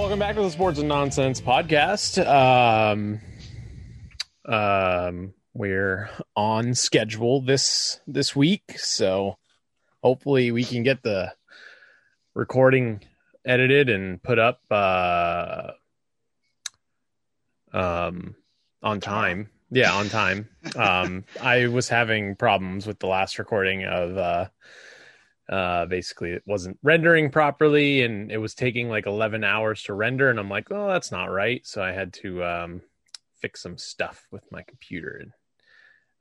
Welcome 0.00 0.18
back 0.18 0.34
to 0.36 0.40
the 0.40 0.50
Sports 0.50 0.78
and 0.78 0.88
Nonsense 0.88 1.42
podcast. 1.42 2.26
Um, 2.26 3.20
um, 4.46 5.34
we're 5.52 6.08
on 6.34 6.74
schedule 6.74 7.42
this 7.42 8.00
this 8.06 8.34
week, 8.34 8.62
so 8.78 9.36
hopefully 10.02 10.52
we 10.52 10.64
can 10.64 10.84
get 10.84 11.02
the 11.02 11.34
recording 12.32 13.02
edited 13.44 13.90
and 13.90 14.22
put 14.22 14.38
up 14.38 14.62
uh, 14.70 15.72
um, 17.74 18.36
on 18.82 19.00
time. 19.00 19.50
Yeah, 19.70 19.92
on 19.92 20.08
time. 20.08 20.48
um, 20.76 21.24
I 21.42 21.66
was 21.66 21.90
having 21.90 22.36
problems 22.36 22.86
with 22.86 23.00
the 23.00 23.06
last 23.06 23.38
recording 23.38 23.84
of 23.84 24.16
uh, 24.16 24.48
uh, 25.50 25.84
basically 25.86 26.30
it 26.30 26.44
wasn't 26.46 26.78
rendering 26.82 27.28
properly 27.28 28.02
and 28.02 28.30
it 28.30 28.38
was 28.38 28.54
taking 28.54 28.88
like 28.88 29.06
11 29.06 29.42
hours 29.42 29.82
to 29.82 29.94
render 29.94 30.30
and 30.30 30.38
i'm 30.38 30.48
like 30.48 30.70
oh 30.70 30.86
that's 30.88 31.10
not 31.10 31.24
right. 31.24 31.66
So 31.66 31.82
i 31.82 31.90
had 31.90 32.12
to 32.14 32.44
um, 32.44 32.82
fix 33.40 33.60
some 33.62 33.76
stuff 33.76 34.26
with 34.30 34.50
my 34.52 34.62
computer 34.62 35.20
and 35.22 35.32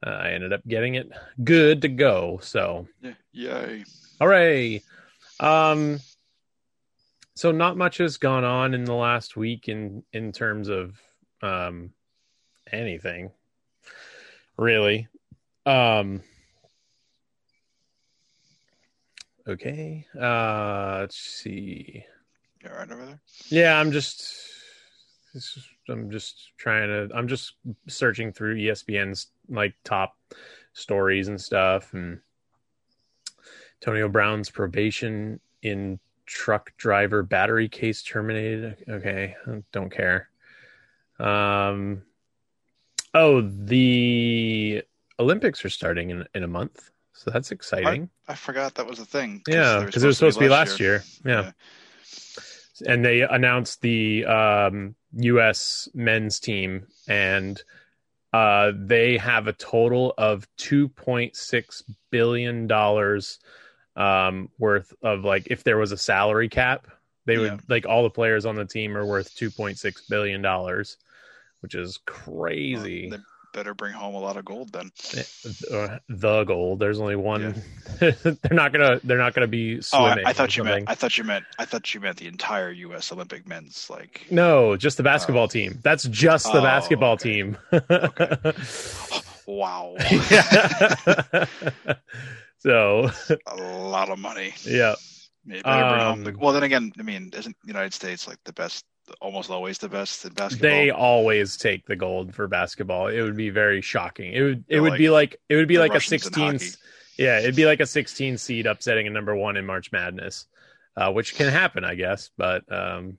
uh, 0.06 0.18
i 0.18 0.32
ended 0.32 0.52
up 0.52 0.66
getting 0.68 0.96
it 0.96 1.12
good 1.44 1.84
to 1.84 1.90
go 1.90 2.40
so. 2.42 2.88
Yay. 3.32 3.84
hooray! 4.20 4.82
Um 5.40 6.00
so 7.36 7.52
not 7.52 7.78
much 7.78 8.00
has 8.00 8.18
gone 8.18 8.44
on 8.44 8.74
in 8.74 8.84
the 8.84 8.94
last 8.94 9.38
week 9.38 9.70
in 9.70 10.04
in 10.12 10.32
terms 10.32 10.70
of 10.70 11.00
um 11.44 11.92
anything 12.72 13.32
really. 14.58 15.08
Um 15.66 16.24
okay 19.50 20.06
uh 20.20 21.00
let's 21.02 21.18
see. 21.18 22.06
You 22.64 22.70
all 22.70 22.78
right 22.78 22.92
over 22.92 23.06
there? 23.06 23.22
yeah 23.50 23.80
i'm 23.80 23.92
just 23.92 24.26
i'm 25.90 26.10
just 26.12 26.52
trying 26.58 26.88
to 26.88 27.16
i'm 27.16 27.28
just 27.28 27.54
searching 27.88 28.32
through 28.32 28.58
espn's 28.58 29.28
like 29.50 29.74
top 29.84 30.16
stories 30.74 31.28
and 31.28 31.40
stuff 31.40 31.94
and 31.94 32.20
antonio 33.82 34.08
brown's 34.10 34.50
probation 34.50 35.40
in 35.62 36.00
truck 36.26 36.72
driver 36.78 37.24
battery 37.24 37.68
case 37.68 38.04
terminated. 38.04 38.78
Okay 38.88 39.36
don't 39.72 39.90
care. 39.92 40.30
Um 41.20 42.04
oh 43.16 43.42
the 43.42 44.84
olympics 45.20 45.66
are 45.66 45.70
starting 45.70 46.12
in, 46.12 46.24
in 46.36 46.44
a 46.44 46.48
month 46.48 46.92
so 47.20 47.32
that's 47.32 47.52
exciting 47.52 48.10
I 48.28 48.36
forgot 48.36 48.76
that 48.76 48.88
was 48.88 49.00
a 49.00 49.06
thing. 49.06 49.42
yeah, 49.48 49.84
because 49.84 50.04
it 50.04 50.08
was 50.08 50.18
supposed 50.18 50.38
to 50.38 50.44
be 50.46 50.50
last 50.50 50.80
year. 50.80 51.04
Yeah. 51.26 51.52
and 52.88 53.04
they 53.04 53.22
announced 53.22 53.82
the 53.82 54.26
um, 54.26 54.96
U.S. 55.14 55.90
men's 55.94 56.40
team, 56.40 56.88
and 57.08 57.62
uh, 58.32 58.72
they 58.78 59.18
have 59.18 59.48
a 59.48 59.54
total 59.54 60.14
of 60.18 60.48
two 60.58 60.88
point 60.90 61.36
six 61.36 61.84
billion 62.12 62.68
dollars 62.68 63.40
um, 63.96 64.50
worth 64.60 64.94
of 65.02 65.26
like 65.26 65.48
if 65.48 65.64
there 65.64 65.78
was 65.78 65.92
a 65.92 65.98
salary 65.98 66.48
cap, 66.48 66.88
they 67.26 67.38
would 67.38 67.52
Yeah. 67.54 67.58
like 67.68 67.86
all 67.86 68.04
the 68.04 68.10
players 68.10 68.46
on 68.46 68.56
the 68.56 68.66
team 68.66 68.96
are 68.96 69.06
worth 69.06 69.34
two 69.36 69.50
point 69.52 69.78
six 69.78 70.06
billion 70.08 70.42
dollars, 70.42 70.98
which 71.62 71.76
is 71.76 72.00
crazy. 72.06 73.10
Well, 73.10 73.20
better 73.54 73.74
bring 73.74 73.94
home 73.94 74.16
a 74.16 74.20
lot 74.20 74.38
of 74.38 74.46
gold 74.46 74.72
then. 74.72 74.92
Uh, 75.72 75.98
the 76.10 76.44
gold. 76.44 76.80
There's 76.80 77.00
only 77.00 77.16
one. 77.16 77.62
they're 78.00 78.16
not 78.52 78.72
gonna. 78.74 79.00
They're 79.04 79.18
not 79.18 79.34
gonna 79.34 79.48
be 79.48 79.78
Oh, 79.78 79.82
swimming. 79.82 80.26
I, 80.26 80.30
I 80.30 80.34
thought 80.34 80.56
you 80.58 80.62
something. 80.64 80.76
meant. 80.86 80.90
I 80.90 80.96
thought 80.96 81.18
you 81.18 81.24
meant. 81.24 81.46
I 81.58 81.66
thought 81.66 81.94
you 81.94 82.00
meant 82.00 82.18
the 82.18 82.28
entire 82.28 82.72
U.S. 82.72 83.12
Olympic 83.12 83.48
men's 83.48 83.90
like. 83.90 84.26
No, 84.32 84.76
just 84.76 84.98
the 84.98 85.04
basketball 85.04 85.44
Oh. 85.44 85.48
team. 85.48 85.80
That's 85.84 86.04
just 86.06 86.52
the 86.52 86.60
Oh, 86.60 86.64
basketball 86.64 87.14
okay. 87.14 87.30
team. 87.44 87.58
Wow. 89.48 89.96
so, 92.60 93.10
a 93.48 93.56
lot 93.56 94.10
of 94.10 94.20
money. 94.20 94.54
yeah. 94.64 94.96
They 95.46 95.62
better 95.62 95.90
bring 95.90 96.02
home 96.02 96.24
the, 96.24 96.30
Um, 96.32 96.38
well, 96.40 96.54
then 96.54 96.64
again, 96.64 96.92
I 97.00 97.02
mean, 97.02 97.32
isn't 97.36 97.56
the 97.64 97.68
United 97.68 97.94
States 97.94 98.28
like 98.28 98.38
the 98.46 98.54
best? 98.54 98.86
Almost 99.22 99.50
always 99.50 99.78
the 99.78 99.90
best 99.90 100.26
in 100.26 100.34
basketball. 100.34 100.70
They 100.70 100.92
always 100.92 101.58
take 101.58 101.86
the 101.86 101.96
gold 101.96 102.34
for 102.34 102.48
basketball. 102.48 103.08
It 103.08 103.22
would 103.22 103.38
be 103.38 103.50
very 103.50 103.82
shocking. 103.82 104.34
It 104.34 104.42
would 104.42 104.60
it 104.60 104.66
They're 104.70 104.82
would 104.82 104.92
like 104.92 104.98
be 104.98 105.10
like 105.10 105.42
it 105.50 105.56
would 105.56 105.68
be 105.68 105.78
like 105.78 105.92
a 105.92 105.96
Russians 105.96 106.26
in 106.26 106.60
16. 106.60 106.84
Yeah, 107.18 107.40
it'd 107.40 107.56
be 107.56 107.66
like 107.66 107.82
a 107.82 107.86
16 107.86 108.38
seed 108.38 108.66
upsetting 108.66 109.06
a 109.06 109.10
number 109.10 109.36
1 109.36 109.58
in 109.58 109.66
March 109.66 109.92
Madness. 109.92 110.46
Uh, 110.96 111.12
which 111.12 111.36
can 111.36 111.48
happen, 111.48 111.86
I 111.86 111.96
guess, 111.96 112.30
but 112.36 112.70
um 112.72 113.18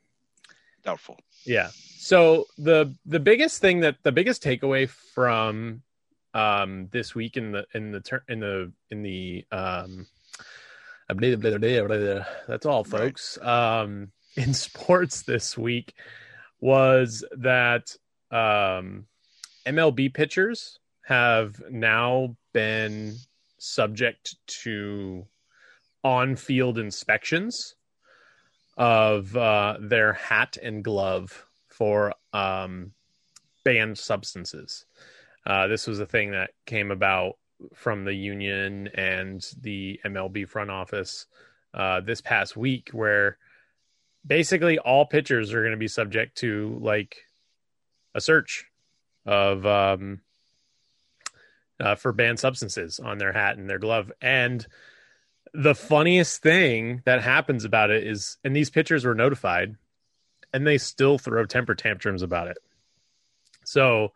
Doubtful. 0.82 1.18
Yeah. 1.44 1.70
So 1.98 2.46
the 2.58 2.94
the 3.06 3.20
biggest 3.20 3.60
thing 3.60 3.80
that 3.80 3.96
the 4.02 4.12
biggest 4.12 4.42
takeaway 4.42 4.88
from 4.88 5.82
um 6.34 6.88
this 6.90 7.14
week 7.14 7.36
in 7.36 7.52
the 7.52 7.66
in 7.74 7.92
the 7.92 8.00
ter- 8.00 8.24
in 8.28 8.40
the 8.40 8.72
in 8.90 9.02
the 9.02 9.44
um 9.52 10.06
that's 12.48 12.66
all 12.66 12.84
folks 12.84 13.38
um 13.42 14.10
in 14.36 14.54
sports 14.54 15.22
this 15.22 15.56
week 15.56 15.94
was 16.60 17.24
that 17.36 17.94
um 18.30 19.06
MLB 19.66 20.12
pitchers 20.12 20.78
have 21.04 21.60
now 21.70 22.36
been 22.52 23.14
subject 23.58 24.36
to 24.46 25.26
on-field 26.02 26.78
inspections 26.78 27.74
of 28.76 29.36
uh, 29.36 29.76
their 29.80 30.14
hat 30.14 30.56
and 30.62 30.82
glove 30.82 31.46
for 31.68 32.14
um, 32.32 32.92
banned 33.64 33.98
substances. 33.98 34.86
Uh, 35.46 35.66
this 35.66 35.86
was 35.86 36.00
a 36.00 36.06
thing 36.06 36.30
that 36.30 36.50
came 36.64 36.90
about 36.90 37.36
from 37.74 38.04
the 38.04 38.14
union 38.14 38.88
and 38.94 39.46
the 39.60 40.00
MLB 40.04 40.48
front 40.48 40.70
office 40.70 41.26
uh, 41.74 42.00
this 42.00 42.20
past 42.20 42.56
week, 42.56 42.90
where 42.92 43.36
basically 44.26 44.78
all 44.78 45.06
pitchers 45.06 45.52
are 45.52 45.60
going 45.60 45.72
to 45.72 45.78
be 45.78 45.88
subject 45.88 46.38
to 46.38 46.78
like 46.80 47.16
a 48.14 48.20
search 48.20 48.66
of 49.26 49.64
um, 49.66 50.20
uh, 51.78 51.94
for 51.94 52.12
banned 52.12 52.38
substances 52.38 52.98
on 53.00 53.18
their 53.18 53.32
hat 53.32 53.56
and 53.56 53.68
their 53.68 53.78
glove. 53.78 54.10
And 54.20 54.66
the 55.52 55.74
funniest 55.74 56.42
thing 56.42 57.02
that 57.06 57.22
happens 57.22 57.64
about 57.64 57.90
it 57.90 58.06
is, 58.06 58.36
and 58.44 58.54
these 58.54 58.70
pitchers 58.70 59.04
were 59.04 59.14
notified, 59.14 59.76
and 60.52 60.66
they 60.66 60.78
still 60.78 61.18
throw 61.18 61.44
temper 61.46 61.74
tantrums 61.74 62.22
about 62.22 62.48
it. 62.48 62.58
So 63.64 64.12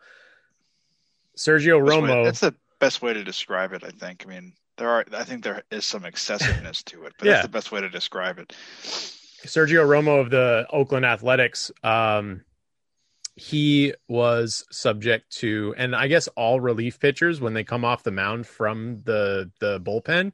Sergio 1.36 1.82
way- 1.84 1.90
Romo, 1.92 2.24
That's 2.24 2.40
the 2.40 2.54
best 2.78 3.02
way 3.02 3.12
to 3.12 3.24
describe 3.24 3.72
it. 3.72 3.82
I 3.84 3.90
think. 3.90 4.24
I 4.26 4.28
mean, 4.28 4.52
there 4.76 4.88
are. 4.88 5.04
I 5.12 5.24
think 5.24 5.42
there 5.44 5.62
is 5.70 5.86
some 5.86 6.04
excessiveness 6.04 6.82
to 6.84 7.04
it, 7.04 7.14
but 7.18 7.26
Yeah. 7.26 7.32
that's 7.34 7.46
the 7.46 7.50
best 7.52 7.72
way 7.72 7.80
to 7.80 7.88
describe 7.88 8.38
it. 8.38 8.52
Sergio 9.44 9.84
Romo 9.86 10.20
of 10.20 10.30
the 10.30 10.66
Oakland 10.70 11.04
Athletics, 11.06 11.70
um, 11.82 12.42
he 13.36 13.92
was 14.08 14.64
subject 14.70 15.30
to, 15.38 15.74
and 15.76 15.94
I 15.96 16.06
guess 16.06 16.28
all 16.36 16.60
relief 16.60 17.00
pitchers 17.00 17.40
when 17.40 17.52
they 17.54 17.64
come 17.64 17.84
off 17.84 18.02
the 18.04 18.12
mound 18.12 18.46
from 18.46 19.02
the 19.04 19.50
the 19.60 19.80
bullpen, 19.80 20.32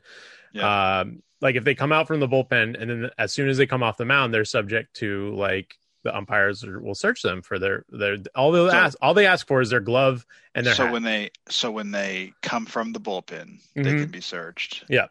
um, 0.62 1.22
like 1.40 1.56
if 1.56 1.64
they 1.64 1.74
come 1.74 1.92
out 1.92 2.06
from 2.06 2.20
the 2.20 2.28
bullpen 2.28 2.78
and 2.80 2.90
then 2.90 3.10
as 3.18 3.32
soon 3.32 3.48
as 3.48 3.56
they 3.56 3.66
come 3.66 3.82
off 3.82 3.96
the 3.96 4.04
mound, 4.04 4.34
they're 4.34 4.44
subject 4.44 4.94
to 4.96 5.34
like 5.34 5.76
the 6.02 6.14
umpires 6.16 6.62
will 6.64 6.94
search 6.94 7.22
them 7.22 7.40
for 7.42 7.58
their 7.58 7.84
their 7.88 8.16
all 8.34 8.52
they 8.52 8.58
So- 8.70 8.76
ask 8.76 8.98
all 9.00 9.14
they 9.14 9.26
ask 9.26 9.46
for 9.46 9.60
is 9.62 9.70
their 9.70 9.80
glove 9.80 10.26
and 10.54 10.66
their 10.66 10.74
so 10.74 10.84
hat. 10.84 10.92
when 10.92 11.02
they 11.02 11.30
so 11.48 11.70
when 11.70 11.90
they 11.92 12.32
come 12.42 12.66
from 12.66 12.92
the 12.92 13.00
bullpen, 13.00 13.60
they 13.74 13.82
Mhm. 13.82 14.00
can 14.02 14.10
be 14.10 14.20
searched. 14.20 14.84
Yeah. 14.90 15.06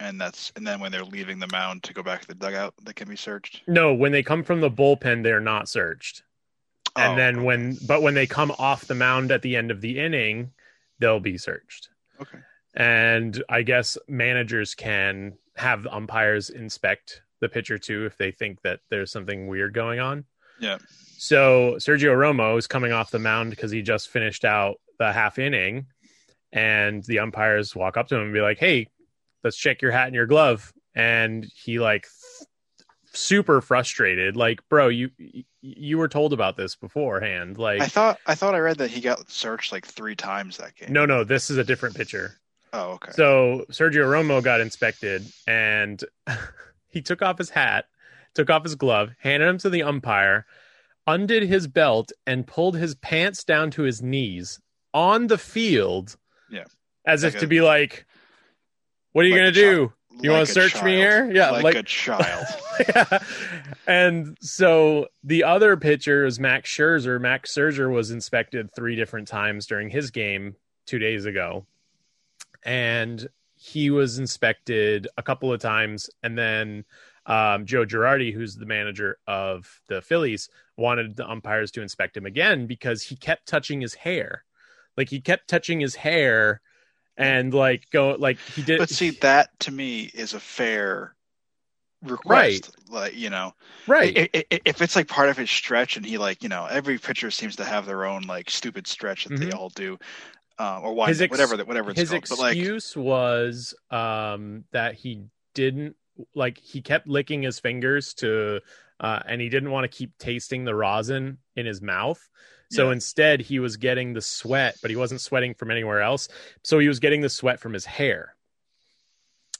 And 0.00 0.20
that's 0.20 0.50
and 0.56 0.66
then 0.66 0.80
when 0.80 0.90
they're 0.90 1.04
leaving 1.04 1.38
the 1.38 1.46
mound 1.52 1.82
to 1.84 1.92
go 1.92 2.02
back 2.02 2.22
to 2.22 2.26
the 2.28 2.34
dugout, 2.34 2.74
they 2.82 2.92
can 2.94 3.08
be 3.08 3.16
searched. 3.16 3.62
no, 3.68 3.94
when 3.94 4.10
they 4.12 4.22
come 4.22 4.42
from 4.42 4.60
the 4.60 4.70
bullpen, 4.70 5.22
they're 5.22 5.40
not 5.40 5.68
searched. 5.68 6.22
and 6.96 7.12
Oh, 7.12 7.16
then 7.16 7.36
okay. 7.36 7.44
when 7.44 7.76
but 7.86 8.02
when 8.02 8.14
they 8.14 8.26
come 8.26 8.50
off 8.58 8.86
the 8.86 8.94
mound 8.94 9.30
at 9.30 9.42
the 9.42 9.54
end 9.56 9.70
of 9.70 9.80
the 9.80 9.98
inning 10.00 10.50
they'll 10.98 11.20
be 11.20 11.38
searched 11.38 11.88
okay, 12.20 12.38
and 12.74 13.42
i 13.48 13.62
guess 13.62 13.96
managers 14.08 14.74
can 14.74 15.32
have 15.56 15.86
umpires 15.86 16.50
inspect 16.50 17.22
the 17.40 17.48
pitcher 17.48 17.78
too 17.78 18.04
if 18.06 18.16
they 18.18 18.30
think 18.32 18.60
that 18.62 18.80
there's 18.90 19.10
something 19.12 19.46
weird 19.46 19.72
going 19.72 20.00
on 20.00 20.24
yeah, 20.58 20.76
so 21.16 21.76
sergio 21.78 22.14
romo 22.14 22.58
is 22.58 22.66
coming 22.66 22.92
off 22.92 23.10
the 23.12 23.18
mound 23.18 23.48
because 23.50 23.70
he 23.70 23.80
just 23.82 24.08
finished 24.10 24.44
out 24.44 24.76
the 24.98 25.10
half 25.12 25.38
inning 25.38 25.86
and 26.52 27.02
the 27.04 27.18
umpires 27.20 27.74
walk 27.76 27.96
up 27.96 28.08
to 28.08 28.16
him 28.16 28.22
and 28.24 28.34
be 28.34 28.40
like 28.42 28.58
hey 28.58 28.86
let's 29.44 29.56
check 29.56 29.82
your 29.82 29.92
hat 29.92 30.06
and 30.06 30.14
your 30.14 30.26
glove 30.26 30.72
and 30.94 31.44
he 31.54 31.78
like 31.78 32.06
super 33.12 33.60
frustrated 33.60 34.36
like 34.36 34.60
bro 34.68 34.86
you 34.88 35.10
you 35.60 35.98
were 35.98 36.08
told 36.08 36.32
about 36.32 36.56
this 36.56 36.76
beforehand 36.76 37.58
like 37.58 37.80
I 37.80 37.86
thought 37.86 38.18
I 38.26 38.34
thought 38.34 38.54
I 38.54 38.58
read 38.58 38.78
that 38.78 38.90
he 38.90 39.00
got 39.00 39.28
searched 39.30 39.72
like 39.72 39.84
three 39.86 40.14
times 40.14 40.56
that 40.58 40.76
game. 40.76 40.92
No, 40.92 41.06
no, 41.06 41.24
this 41.24 41.50
is 41.50 41.56
a 41.58 41.64
different 41.64 41.96
pitcher. 41.96 42.36
Oh, 42.72 42.92
okay. 42.92 43.10
So 43.12 43.66
Sergio 43.70 44.04
Romo 44.06 44.42
got 44.42 44.60
inspected 44.60 45.26
and 45.46 46.02
he 46.88 47.02
took 47.02 47.20
off 47.20 47.38
his 47.38 47.50
hat 47.50 47.86
took 48.34 48.48
off 48.48 48.62
his 48.62 48.74
glove, 48.76 49.10
handed 49.18 49.48
him 49.48 49.58
to 49.58 49.68
the 49.70 49.82
umpire, 49.82 50.46
undid 51.06 51.42
his 51.42 51.66
belt, 51.66 52.12
and 52.26 52.46
pulled 52.46 52.76
his 52.76 52.94
pants 52.94 53.42
down 53.44 53.70
to 53.72 53.82
his 53.82 54.00
knees 54.02 54.60
on 54.94 55.26
the 55.26 55.38
field. 55.38 56.16
Yeah. 56.48 56.64
As 57.04 57.24
Like 57.24 57.30
if 57.32 57.36
a- 57.38 57.40
to 57.40 57.46
be 57.48 57.60
like, 57.60 58.06
what 59.12 59.24
are 59.24 59.28
you 59.28 59.34
like 59.34 59.40
gonna 59.40 59.52
do? 59.52 59.92
You 60.22 60.30
Like 60.30 60.30
wanna 60.30 60.42
a 60.42 60.46
search 60.46 60.82
me 60.82 60.96
here? 60.96 61.30
Yeah, 61.32 61.50
like, 61.50 61.64
like- 61.64 61.76
a 61.76 61.82
child. 61.82 62.44
yeah. 62.94 63.18
And 63.86 64.36
so 64.40 65.08
the 65.24 65.44
other 65.44 65.76
pitcher 65.76 66.26
is 66.26 66.38
Max 66.38 66.70
Scherzer. 66.70 67.20
Max 67.20 67.54
Scherzer 67.54 67.90
was 67.90 68.10
inspected 68.10 68.70
three 68.74 68.96
different 68.96 69.28
times 69.28 69.66
during 69.66 69.88
his 69.88 70.10
game 70.10 70.56
two 70.86 70.98
days 70.98 71.24
ago. 71.24 71.64
And 72.64 73.28
he 73.56 73.90
was 73.90 74.18
inspected 74.18 75.08
a 75.16 75.22
couple 75.22 75.52
of 75.52 75.60
times. 75.60 76.10
And 76.22 76.36
then 76.36 76.84
um, 77.26 77.64
Joe 77.66 77.84
Girardi, 77.86 78.32
who's 78.32 78.56
the 78.56 78.66
manager 78.66 79.18
of 79.26 79.80
the 79.88 80.02
Phillies, 80.02 80.48
wanted 80.76 81.16
the 81.16 81.28
umpires 81.28 81.70
to 81.72 81.82
inspect 81.82 82.16
him 82.16 82.26
again 82.26 82.66
because 82.66 83.02
he 83.02 83.16
kept 83.16 83.46
touching 83.48 83.80
his 83.80 83.94
hair. 83.94 84.44
Like 84.96 85.08
he 85.08 85.20
kept 85.20 85.48
touching 85.48 85.80
his 85.80 85.94
hair 85.94 86.60
and 87.20 87.54
like 87.54 87.84
go 87.92 88.16
like 88.18 88.40
he 88.48 88.62
did 88.62 88.78
But 88.78 88.90
see, 88.90 89.10
that 89.10 89.58
to 89.60 89.70
me 89.70 90.04
is 90.14 90.34
a 90.34 90.40
fair 90.40 91.14
request. 92.02 92.70
Like 92.88 93.16
you 93.16 93.30
know, 93.30 93.54
right. 93.86 94.20
if 94.32 94.82
it's 94.82 94.96
like 94.96 95.08
part 95.08 95.30
of 95.30 95.36
his 95.36 95.50
stretch, 95.50 95.96
and 95.96 96.06
he 96.06 96.18
like 96.18 96.42
you 96.42 96.48
know, 96.48 96.66
every 96.66 96.98
pitcher 96.98 97.30
seems 97.30 97.56
to 97.56 97.64
have 97.64 97.86
their 97.86 98.04
own 98.06 98.22
like 98.24 98.50
stupid 98.50 98.86
stretch 98.86 99.24
that 99.24 99.36
they 99.36 99.50
Mhm. 99.50 99.52
all 99.52 99.70
do, 99.70 99.98
um, 100.58 100.84
or 100.84 100.94
why 100.94 101.14
ex- 101.20 101.24
whatever 101.26 101.56
that 101.56 101.66
whatever 101.68 101.90
it's 101.90 102.02
his 102.02 102.04
called. 102.04 102.26
But 102.28 102.38
like, 102.38 102.72
excuse 102.72 102.96
was 102.96 103.74
um 103.90 104.64
that 104.72 104.94
he 104.94 105.24
didn't 105.54 105.96
like 106.34 106.58
he 106.58 106.82
kept 106.82 107.08
licking 107.08 107.42
his 107.42 107.58
fingers 107.60 108.14
to 108.14 108.60
uh 109.00 109.20
and 109.26 109.40
he 109.40 109.48
didn't 109.48 109.70
want 109.70 109.90
to 109.90 109.96
keep 109.98 110.16
tasting 110.18 110.64
the 110.64 110.74
rosin 110.74 111.38
in 111.56 111.66
his 111.66 111.80
mouth 111.80 112.20
so 112.70 112.86
Yeah. 112.86 112.92
instead 112.92 113.40
he 113.40 113.58
was 113.58 113.76
getting 113.76 114.12
the 114.14 114.20
sweat 114.20 114.76
but 114.82 114.90
he 114.90 114.96
wasn't 114.96 115.20
sweating 115.20 115.54
from 115.54 115.70
anywhere 115.70 116.00
else 116.00 116.28
so 116.62 116.78
he 116.78 116.88
was 116.88 117.00
getting 117.00 117.20
the 117.20 117.28
sweat 117.28 117.60
from 117.60 117.72
his 117.72 117.84
hair 117.84 118.34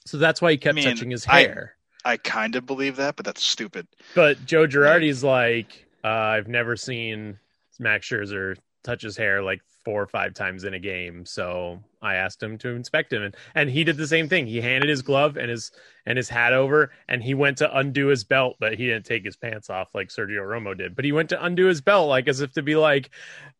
so 0.05 0.17
that's 0.17 0.41
why 0.41 0.51
he 0.51 0.57
kept 0.57 0.75
mean, 0.75 0.85
touching 0.85 1.11
his 1.11 1.25
I- 1.27 1.41
hair 1.41 1.75
I 2.03 2.17
kind 2.17 2.55
of 2.55 2.65
believe 2.65 2.95
that, 2.95 3.15
but 3.15 3.25
that's 3.25 3.43
stupid. 3.43 3.87
but 4.15 4.43
joe 4.45 4.65
girardi's 4.67 5.23
like 5.23 5.85
uh, 6.03 6.07
i've 6.07 6.47
never 6.47 6.75
seen 6.75 7.37
max 7.79 8.07
scherzer 8.09 8.57
touch 8.83 9.03
his 9.03 9.15
hair 9.17 9.41
like 9.43 9.61
four 9.85 10.01
or 10.01 10.07
five 10.07 10.33
times 10.33 10.63
in 10.63 10.73
a 10.73 10.79
game 10.79 11.25
so 11.25 11.83
i 12.01 12.15
asked 12.15 12.41
him 12.41 12.57
to 12.57 12.69
inspect 12.69 13.13
him 13.13 13.21
and, 13.23 13.35
and 13.55 13.69
he 13.69 13.83
did 13.83 13.97
the 13.97 14.07
same 14.07 14.27
thing. 14.27 14.47
He 14.47 14.59
handed 14.61 14.89
his 14.89 15.01
glove 15.01 15.37
and 15.37 15.49
his 15.49 15.71
and 16.05 16.17
his 16.17 16.29
hat 16.29 16.53
over 16.53 16.91
and 17.07 17.21
he 17.21 17.33
went 17.33 17.57
to 17.59 17.77
undo 17.77 18.07
his 18.07 18.23
belt 18.23 18.57
but 18.59 18.73
he 18.73 18.87
didn't 18.87 19.05
take 19.05 19.23
his 19.23 19.35
pants 19.37 19.69
off 19.69 19.89
like 19.93 20.09
sergio 20.09 20.41
romo 20.41 20.77
did. 20.77 20.95
But 20.95 21.05
he 21.05 21.11
went 21.11 21.29
to 21.29 21.43
undo 21.43 21.65
his 21.67 21.81
belt 21.81 22.09
like 22.09 22.27
as 22.27 22.41
if 22.41 22.53
to 22.53 22.61
be 22.63 22.75
like 22.75 23.09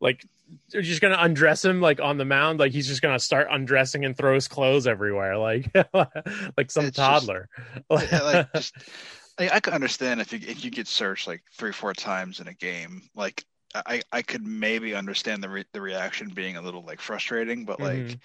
like 0.00 0.26
you're 0.70 0.82
just 0.82 1.00
gonna 1.00 1.16
undress 1.18 1.64
him 1.64 1.80
like 1.80 2.00
on 2.00 2.18
the 2.18 2.24
mound? 2.24 2.58
Like 2.58 2.72
he's 2.72 2.86
just 2.88 3.00
gonna 3.00 3.18
start 3.18 3.48
undressing 3.50 4.04
and 4.04 4.16
throw 4.16 4.34
his 4.34 4.48
clothes 4.48 4.86
everywhere 4.86 5.38
like 5.38 5.70
like 6.56 6.70
some 6.70 6.86
It's 6.86 6.96
just- 6.96 6.96
toddler. 6.96 7.48
Yeah, 7.90 8.20
like 8.22 8.52
just 8.54 8.74
I, 9.38 9.48
I 9.48 9.60
could 9.60 9.72
understand 9.72 10.20
if 10.20 10.32
you 10.32 10.40
if 10.46 10.64
you 10.64 10.70
get 10.70 10.86
searched 10.88 11.26
like 11.26 11.42
three 11.54 11.72
four 11.72 11.94
times 11.94 12.40
in 12.40 12.48
a 12.48 12.54
game 12.54 13.02
like 13.14 13.44
I 13.74 14.02
I 14.12 14.22
could 14.22 14.46
maybe 14.46 14.94
understand 14.94 15.42
the 15.42 15.48
re- 15.48 15.64
the 15.72 15.80
reaction 15.80 16.28
being 16.28 16.56
a 16.56 16.62
little 16.62 16.82
like 16.82 17.00
frustrating 17.00 17.64
but 17.64 17.80
like 17.80 18.18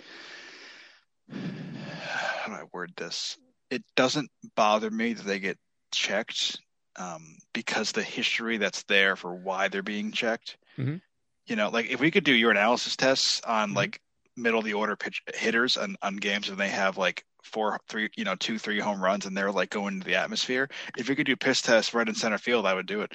how 1.31 2.47
do 2.47 2.53
I 2.53 2.63
word 2.73 2.93
this 2.95 3.37
it 3.69 3.83
doesn't 3.95 4.29
bother 4.55 4.89
me 4.89 5.13
that 5.13 5.25
they 5.25 5.39
get 5.39 5.57
checked 5.91 6.59
um, 6.97 7.37
because 7.53 7.91
the 7.91 8.03
history 8.03 8.57
that's 8.57 8.83
there 8.83 9.15
for 9.15 9.35
why 9.35 9.67
they're 9.67 9.83
being 9.83 10.11
checked 10.11 10.57
Mhm. 10.77 11.01
you 11.45 11.55
know 11.55 11.69
like 11.69 11.89
if 11.89 11.99
we 11.99 12.11
could 12.11 12.23
do 12.23 12.33
your 12.33 12.51
analysis 12.51 12.95
tests 12.95 13.41
on 13.41 13.71
Mhm. 13.71 13.75
like 13.75 14.01
middle 14.35 14.59
of 14.59 14.65
the 14.65 14.73
order 14.73 14.95
pitch 14.95 15.21
hitters 15.35 15.77
on, 15.77 15.95
on 16.01 16.15
games 16.17 16.49
and 16.49 16.57
they 16.57 16.69
have 16.69 16.97
like 16.97 17.23
four 17.43 17.79
three 17.87 18.09
you 18.15 18.23
know 18.23 18.35
two 18.35 18.59
three 18.59 18.79
home 18.79 19.01
runs 19.01 19.25
and 19.25 19.35
they're 19.35 19.51
like 19.51 19.69
going 19.69 19.95
into 19.95 20.05
the 20.05 20.15
atmosphere 20.15 20.69
if 20.97 21.07
we 21.09 21.15
could 21.15 21.25
do 21.25 21.35
piss 21.35 21.61
tests 21.61 21.93
right 21.93 22.07
in 22.07 22.13
center 22.15 22.37
field 22.37 22.65
i 22.65 22.73
would 22.73 22.85
do 22.85 23.01
it 23.01 23.13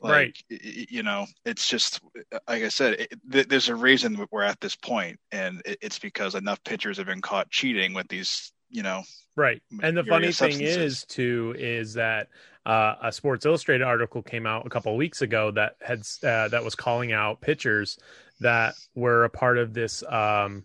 like, 0.00 0.12
Right. 0.50 0.60
you 0.90 1.02
know 1.02 1.26
it's 1.44 1.68
just 1.68 2.00
like 2.48 2.62
i 2.62 2.68
said 2.68 2.94
it, 2.94 3.14
th- 3.30 3.48
there's 3.48 3.68
a 3.68 3.74
reason 3.74 4.24
we're 4.30 4.42
at 4.42 4.60
this 4.60 4.76
point 4.76 5.18
and 5.32 5.62
it, 5.64 5.78
it's 5.80 5.98
because 5.98 6.34
enough 6.34 6.62
pitchers 6.64 6.98
have 6.98 7.06
been 7.06 7.22
caught 7.22 7.50
cheating 7.50 7.94
with 7.94 8.08
these 8.08 8.52
you 8.70 8.82
know 8.82 9.02
Right. 9.36 9.62
And 9.82 9.94
the 9.94 10.02
funny 10.02 10.32
thing 10.32 10.62
is 10.62 11.04
too 11.04 11.54
is 11.58 11.92
that 11.94 12.28
uh, 12.64 12.94
a 13.02 13.12
Sports 13.12 13.44
Illustrated 13.44 13.84
article 13.84 14.22
came 14.22 14.46
out 14.46 14.66
a 14.66 14.70
couple 14.70 14.92
of 14.92 14.96
weeks 14.96 15.20
ago 15.20 15.50
that 15.50 15.76
had 15.82 16.00
uh, 16.24 16.48
that 16.48 16.64
was 16.64 16.74
calling 16.74 17.12
out 17.12 17.42
pitchers 17.42 17.98
that 18.40 18.74
were 18.94 19.24
a 19.24 19.30
part 19.30 19.58
of 19.58 19.74
this 19.74 20.02
um, 20.08 20.64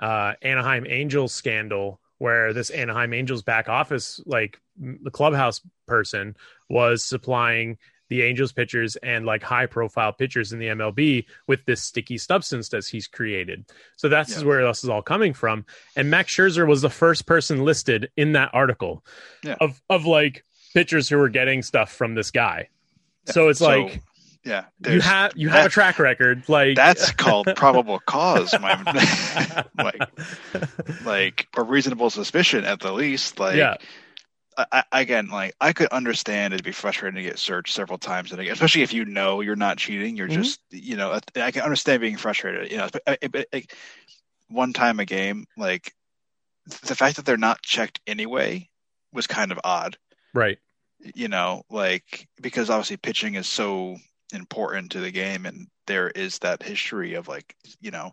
uh, 0.00 0.32
Anaheim 0.42 0.84
Angels 0.88 1.32
scandal, 1.32 2.00
where 2.18 2.52
this 2.52 2.70
Anaheim 2.70 3.14
Angels 3.14 3.42
back 3.42 3.68
office, 3.68 4.20
like 4.26 4.60
the 4.76 5.12
clubhouse 5.12 5.60
person, 5.86 6.34
was 6.68 7.04
supplying 7.04 7.78
the 8.08 8.22
Angels 8.22 8.52
pitchers 8.52 8.96
and 8.96 9.26
like 9.26 9.42
high 9.42 9.66
profile 9.66 10.12
pitchers 10.12 10.52
in 10.52 10.58
the 10.58 10.68
MLB 10.68 11.26
with 11.46 11.64
this 11.66 11.82
sticky 11.82 12.18
substance 12.18 12.68
that 12.70 12.86
he's 12.86 13.06
created. 13.06 13.64
So 13.96 14.08
that's 14.08 14.38
Yeah. 14.38 14.44
where 14.46 14.66
this 14.66 14.82
is 14.84 14.90
all 14.90 15.02
coming 15.02 15.34
from. 15.34 15.64
And 15.96 16.10
Max 16.10 16.34
Scherzer 16.34 16.66
was 16.66 16.82
the 16.82 16.90
first 16.90 17.26
person 17.26 17.64
listed 17.64 18.10
in 18.16 18.32
that 18.32 18.50
article 18.52 19.04
Yeah. 19.42 19.56
of 19.60 19.80
of 19.90 20.06
like 20.06 20.44
pitchers 20.74 21.08
who 21.08 21.16
were 21.18 21.28
getting 21.28 21.62
stuff 21.62 21.92
from 21.92 22.14
this 22.14 22.30
guy. 22.30 22.68
So 23.26 23.48
it's 23.48 23.58
So, 23.58 23.66
like 23.66 24.02
yeah 24.44 24.66
you 24.86 25.00
have 25.00 25.32
you 25.36 25.48
have 25.50 25.66
a 25.66 25.68
track 25.68 25.98
record. 25.98 26.48
Like 26.48 26.76
that's 26.84 27.10
called 27.24 27.48
probable 27.56 27.98
cause 28.06 28.54
my 28.60 28.80
like 29.76 30.00
like 31.04 31.48
or 31.56 31.64
reasonable 31.64 32.10
suspicion 32.10 32.64
at 32.64 32.80
the 32.80 32.92
least 32.92 33.38
like 33.38 33.56
Yeah. 33.56 33.76
I, 34.72 34.84
again 34.92 35.28
like 35.28 35.54
i 35.60 35.72
could 35.72 35.88
understand 35.88 36.52
it'd 36.52 36.64
be 36.64 36.72
frustrating 36.72 37.16
to 37.16 37.22
get 37.22 37.38
searched 37.38 37.74
several 37.74 37.98
times 37.98 38.32
and 38.32 38.40
again 38.40 38.52
especially 38.52 38.82
if 38.82 38.92
you 38.92 39.04
know 39.04 39.40
you're 39.40 39.56
not 39.56 39.78
cheating 39.78 40.16
you're 40.16 40.28
Mhm. 40.28 40.32
just 40.34 40.60
you 40.70 40.96
know 40.96 41.12
I- 41.12 41.40
i 41.42 41.50
can 41.52 41.62
understand 41.62 42.00
being 42.00 42.16
frustrated 42.16 42.70
you 42.70 42.78
know 42.78 42.88
but, 42.92 43.02
uh, 43.06 43.28
but, 43.30 43.46
like, 43.52 43.74
one 44.48 44.72
time 44.72 44.98
a 45.00 45.04
game 45.04 45.46
like 45.56 45.94
the 46.86 46.94
fact 46.94 47.16
that 47.16 47.24
they're 47.24 47.36
not 47.36 47.62
checked 47.62 48.00
anyway 48.06 48.68
was 49.12 49.26
kind 49.26 49.52
of 49.52 49.60
odd 49.64 49.96
right. 50.34 50.58
you 51.14 51.28
know, 51.28 51.62
like 51.70 52.28
because 52.40 52.70
obviously 52.70 52.96
pitching 52.96 53.34
is 53.34 53.46
so 53.46 53.96
important 54.34 54.92
to 54.92 55.00
the 55.00 55.10
game, 55.10 55.46
and 55.46 55.68
there 55.86 56.10
is 56.10 56.38
that 56.40 56.62
history 56.62 57.14
of 57.14 57.28
like, 57.28 57.54
you 57.80 57.90
know, 57.90 58.12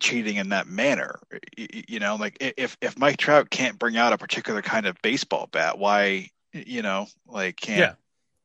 cheating 0.00 0.36
in 0.36 0.50
that 0.50 0.66
manner. 0.66 1.20
You 1.56 2.00
know, 2.00 2.16
like 2.16 2.36
if 2.40 2.76
if 2.80 2.98
Mike 2.98 3.18
Trout 3.18 3.50
can't 3.50 3.78
bring 3.78 3.96
out 3.96 4.12
a 4.12 4.18
particular 4.18 4.62
kind 4.62 4.86
of 4.86 4.96
baseball 5.02 5.48
bat, 5.50 5.78
why, 5.78 6.28
you 6.52 6.82
know, 6.82 7.06
like 7.26 7.56
can't 7.56 7.96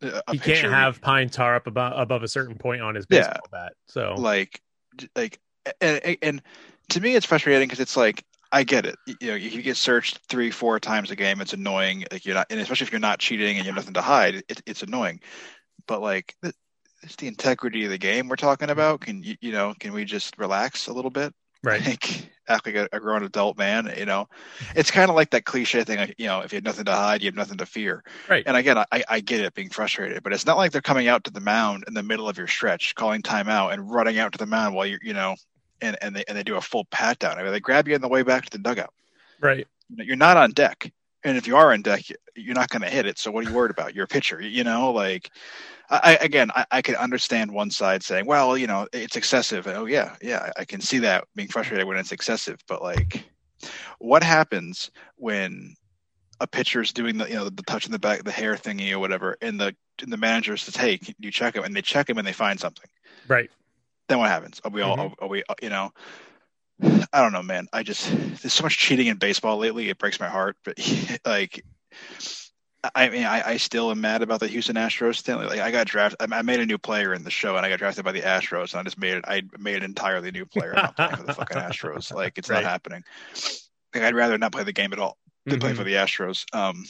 a 0.02 0.22
He 0.32 0.40
can't 0.40 0.72
have 0.72 1.02
pine 1.02 1.30
tar 1.30 1.56
up 1.56 1.68
above 1.68 1.94
above 1.96 2.24
a 2.24 2.28
certain 2.28 2.58
point 2.58 2.82
on 2.82 2.96
his 2.96 3.06
Yeah. 3.10 3.20
baseball 3.20 3.48
bat. 3.52 3.74
So 3.88 4.16
like 4.18 4.62
like 5.16 5.40
and, 5.82 6.18
and 6.22 6.42
to 6.90 7.02
me 7.02 7.16
it's 7.16 7.26
frustrating 7.26 7.68
because 7.68 7.80
it's 7.80 7.98
like 7.98 8.24
I 8.52 8.64
get 8.64 8.86
it. 8.86 8.96
You 9.08 9.30
know, 9.30 9.36
if 9.36 9.54
you 9.54 9.64
get 9.64 9.78
searched 9.78 10.20
three, 10.30 10.52
four 10.52 10.80
times 10.80 11.10
a 11.10 11.16
game, 11.16 11.42
it's 11.42 11.54
annoying. 11.54 12.06
Like 12.12 12.24
you're 12.24 12.36
not, 12.36 12.48
and 12.52 12.60
especially 12.60 12.86
if 12.86 12.92
you're 12.92 13.00
not 13.00 13.18
cheating 13.18 13.58
and 13.58 13.66
you 13.66 13.72
have 13.72 13.76
nothing 13.76 13.96
to 13.96 14.02
hide, 14.02 14.44
it, 14.48 14.62
it's 14.68 14.84
annoying. 14.84 15.22
But 15.88 16.02
like, 16.02 16.36
it's 17.02 17.16
the 17.18 17.28
integrity 17.28 17.84
of 17.86 17.90
the 17.90 17.98
game 17.98 18.30
we're 18.30 18.36
talking 18.36 18.68
mm-hmm. 18.68 18.80
about. 18.80 19.02
Can 19.02 19.24
you, 19.24 19.36
you 19.42 19.52
know, 19.52 19.74
can 19.80 19.92
we 19.92 20.06
just 20.06 20.38
relax 20.38 20.88
a 20.88 20.94
little 20.94 21.10
bit? 21.10 21.34
Right. 21.64 21.86
Like, 21.88 22.30
act 22.48 22.66
like 22.66 22.76
a, 22.76 22.90
a 22.92 23.00
grown 23.00 23.24
adult 23.24 23.58
man. 23.58 23.94
You 23.98 24.06
know, 24.06 24.28
it's 24.76 24.92
kind 24.92 25.10
of 25.10 25.16
like 25.16 25.32
that 25.32 25.46
cliche 25.46 25.84
thing. 25.84 25.98
Like, 25.98 26.16
you 26.18 26.28
know, 26.28 26.42
if 26.42 26.52
you 26.52 26.58
have 26.58 26.64
nothing 26.64 26.86
to 26.86 26.92
hide, 26.92 27.22
you 27.22 27.28
have 27.28 27.36
nothing 27.36 27.58
to 27.58 27.66
fear. 27.66 28.04
Right. 28.30 28.44
And 28.46 28.58
again, 28.58 28.78
I, 28.78 29.04
I 29.08 29.20
get 29.20 29.42
it 29.42 29.54
being 29.54 29.70
frustrated, 29.70 30.24
but 30.24 30.34
it's 30.34 30.46
not 30.46 30.58
like 30.58 30.72
they're 30.72 30.82
coming 30.82 31.08
out 31.08 31.24
to 31.26 31.32
the 31.32 31.40
mound 31.40 31.86
in 31.88 31.94
the 31.94 32.04
middle 32.04 32.28
of 32.28 32.38
your 32.38 32.48
stretch, 32.48 32.96
calling 32.96 33.22
timeout 33.22 33.74
and 33.74 33.90
running 33.90 34.20
out 34.20 34.34
to 34.34 34.38
the 34.38 34.46
mound 34.46 34.76
while 34.76 34.86
you're, 34.86 35.00
you 35.02 35.14
know, 35.14 35.36
and, 35.82 35.98
and 36.02 36.16
they 36.16 36.24
and 36.28 36.38
they 36.38 36.44
do 36.44 36.56
a 36.56 36.62
full 36.62 36.86
pat 36.86 37.20
down. 37.20 37.38
I 37.38 37.44
mean, 37.44 37.52
they 37.52 37.60
grab 37.60 37.88
you 37.88 37.96
on 37.96 38.02
the 38.02 38.08
way 38.08 38.24
back 38.24 38.46
to 38.46 38.58
the 38.58 38.64
dugout. 38.64 38.94
Right. 39.40 39.68
You're 39.90 40.16
not 40.16 40.38
on 40.38 40.52
deck, 40.52 40.92
and 41.24 41.38
if 41.38 41.48
you 41.48 41.56
are 41.56 41.74
on 41.74 41.82
deck, 41.82 42.10
you- 42.10 42.16
you're 42.36 42.56
not 42.56 42.70
going 42.70 42.82
to 42.82 42.90
hit 42.90 43.06
it. 43.06 43.20
So 43.20 43.30
what 43.32 43.46
are 43.46 43.50
you 43.50 43.56
worried 43.56 43.72
about? 43.72 43.94
You're 43.94 44.06
a 44.06 44.08
pitcher. 44.08 44.42
You 44.42 44.64
know, 44.64 44.92
like 44.92 45.30
I, 45.90 46.18
again, 46.22 46.50
I, 46.56 46.66
I 46.72 46.82
can 46.82 46.96
understand 46.96 47.52
one 47.52 47.70
side 47.70 48.02
saying, 48.02 48.26
well, 48.26 48.58
you 48.58 48.66
know, 48.66 48.88
it's 48.94 49.16
excessive. 49.16 49.68
Oh 49.68 49.86
yeah, 49.86 50.16
yeah, 50.22 50.52
I 50.58 50.66
can 50.66 50.82
see 50.82 51.00
that 51.00 51.26
being 51.36 51.48
frustrated 51.50 51.86
when 51.86 51.98
it's 51.98 52.12
excessive. 52.12 52.60
But 52.68 52.82
like, 52.82 53.24
what 54.00 54.24
happens 54.24 54.90
when 55.18 55.76
a 56.40 56.48
pitcher's 56.48 56.92
doing 56.92 57.18
the 57.18 57.28
you 57.28 57.36
know 57.36 57.50
the 57.50 57.64
touch 57.64 57.86
in 57.86 57.92
the 57.92 58.00
back, 58.00 58.24
the 58.24 58.32
hair 58.32 58.56
thingy 58.56 58.92
or 58.92 59.00
whatever, 59.00 59.38
and 59.42 59.60
the 59.60 59.76
and 60.02 60.12
the 60.12 60.18
manager 60.18 60.58
says, 60.58 60.76
hey, 60.76 61.00
you 61.20 61.30
check 61.32 61.56
him, 61.56 61.64
and 61.64 61.76
they 61.76 61.82
check 61.82 62.10
him 62.10 62.18
and 62.18 62.26
they 62.28 62.34
find 62.34 62.60
something. 62.60 62.90
Right. 63.28 63.52
Then 64.10 64.18
what 64.18 64.30
happens? 64.30 64.60
Are 64.64 64.72
we 64.72 64.82
all? 64.82 64.98
Mhm. 64.98 65.14
Are 65.20 65.28
we? 65.28 65.44
You 65.62 65.70
know. 65.70 65.92
I 66.84 67.22
don't 67.22 67.32
know, 67.32 67.44
man. 67.44 67.68
I 67.72 67.84
just 67.84 68.10
there's 68.42 68.54
so 68.54 68.64
much 68.64 68.78
cheating 68.78 69.08
in 69.08 69.18
baseball 69.18 69.58
lately. 69.58 69.90
It 69.90 69.98
breaks 69.98 70.20
my 70.20 70.28
heart. 70.28 70.58
But 70.64 70.78
like, 71.26 71.64
I 72.96 73.10
mean, 73.10 73.24
I, 73.24 73.52
I 73.52 73.58
still 73.58 73.92
am 73.92 74.02
mad 74.02 74.22
about 74.22 74.40
the 74.40 74.48
Houston 74.48 74.76
Astros 74.76 75.22
thing. 75.22 75.38
Like, 75.38 75.60
I 75.60 75.72
got 75.72 75.88
drafted. 75.88 76.34
I 76.34 76.42
made 76.42 76.60
a 76.60 76.66
new 76.66 76.78
player 76.78 77.14
in 77.14 77.24
the 77.24 77.32
show, 77.32 77.56
and 77.56 77.66
I 77.66 77.70
got 77.70 77.80
drafted 77.80 78.04
by 78.04 78.12
the 78.12 78.22
Astros, 78.22 78.74
and 78.74 78.82
I 78.82 78.84
just 78.84 78.98
made 78.98 79.16
it. 79.16 79.26
I 79.28 79.44
made 79.60 79.78
an 79.78 79.84
entirely 79.84 80.32
new 80.32 80.46
player. 80.46 80.74
I'm 80.76 80.84
not 80.84 80.96
playing 80.96 81.16
for 81.16 81.24
the 81.24 81.34
fucking 81.34 81.58
Astros. 81.58 82.14
Like, 82.24 82.38
it's 82.38 82.50
right. 82.50 82.64
not 82.64 82.70
happening. 82.70 83.04
Like, 83.94 84.04
I'd 84.04 84.16
rather 84.16 84.38
not 84.38 84.52
play 84.52 84.64
the 84.64 84.74
game 84.74 84.94
at 84.94 85.00
all 85.00 85.18
than 85.46 85.60
mm-hmm. 85.60 85.62
play 85.62 85.74
for 85.74 85.84
the 85.84 85.94
Astros. 85.94 86.46
Um, 86.54 86.84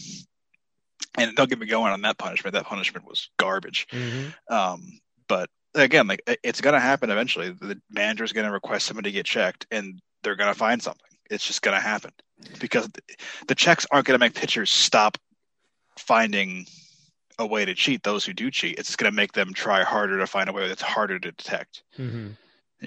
and 1.17 1.35
don't 1.35 1.49
get 1.49 1.59
me 1.59 1.67
going 1.67 1.91
on 1.91 2.01
that 2.01 2.17
punishment. 2.17 2.53
That 2.53 2.65
punishment 2.65 3.05
was 3.05 3.29
garbage. 3.37 3.87
Mm-hmm. 3.91 4.53
Um, 4.53 4.99
but 5.27 5.49
again, 5.75 6.07
like 6.07 6.21
it's 6.43 6.61
going 6.61 6.73
to 6.73 6.79
happen 6.79 7.09
eventually. 7.09 7.51
The 7.51 7.81
manager 7.89 8.23
is 8.23 8.33
going 8.33 8.45
to 8.45 8.53
request 8.53 8.85
somebody 8.85 9.09
to 9.09 9.13
get 9.13 9.25
checked, 9.25 9.65
and 9.71 10.01
they're 10.23 10.35
going 10.35 10.51
to 10.51 10.57
find 10.57 10.81
something. 10.81 11.01
It's 11.29 11.45
just 11.45 11.61
going 11.61 11.75
to 11.75 11.81
happen 11.81 12.11
because 12.59 12.89
the 13.47 13.55
checks 13.55 13.85
aren't 13.91 14.05
going 14.05 14.19
to 14.19 14.23
make 14.23 14.35
pitchers 14.35 14.69
stop 14.69 15.17
finding 15.97 16.65
a 17.39 17.45
way 17.45 17.65
to 17.65 17.73
cheat 17.73 18.03
those 18.03 18.25
who 18.25 18.33
do 18.33 18.51
cheat. 18.51 18.77
It's 18.77 18.95
going 18.95 19.11
to 19.11 19.15
make 19.15 19.33
them 19.33 19.53
try 19.53 19.83
harder 19.83 20.19
to 20.19 20.27
find 20.27 20.49
a 20.49 20.53
way 20.53 20.67
that's 20.67 20.81
harder 20.81 21.19
to 21.19 21.31
detect. 21.31 21.83
Mm-hmm. 21.97 22.29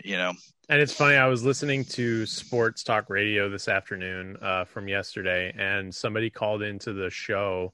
You 0.04 0.16
know, 0.18 0.32
and 0.68 0.80
it's 0.80 0.92
funny. 0.92 1.16
I 1.16 1.26
was 1.26 1.42
listening 1.42 1.84
to 1.86 2.26
sports 2.26 2.82
talk 2.82 3.08
radio 3.08 3.48
this 3.48 3.66
afternoon 3.66 4.36
uh, 4.42 4.64
from 4.64 4.88
yesterday, 4.88 5.54
and 5.56 5.94
somebody 5.94 6.28
called 6.28 6.62
into 6.62 6.92
the 6.92 7.08
show 7.08 7.72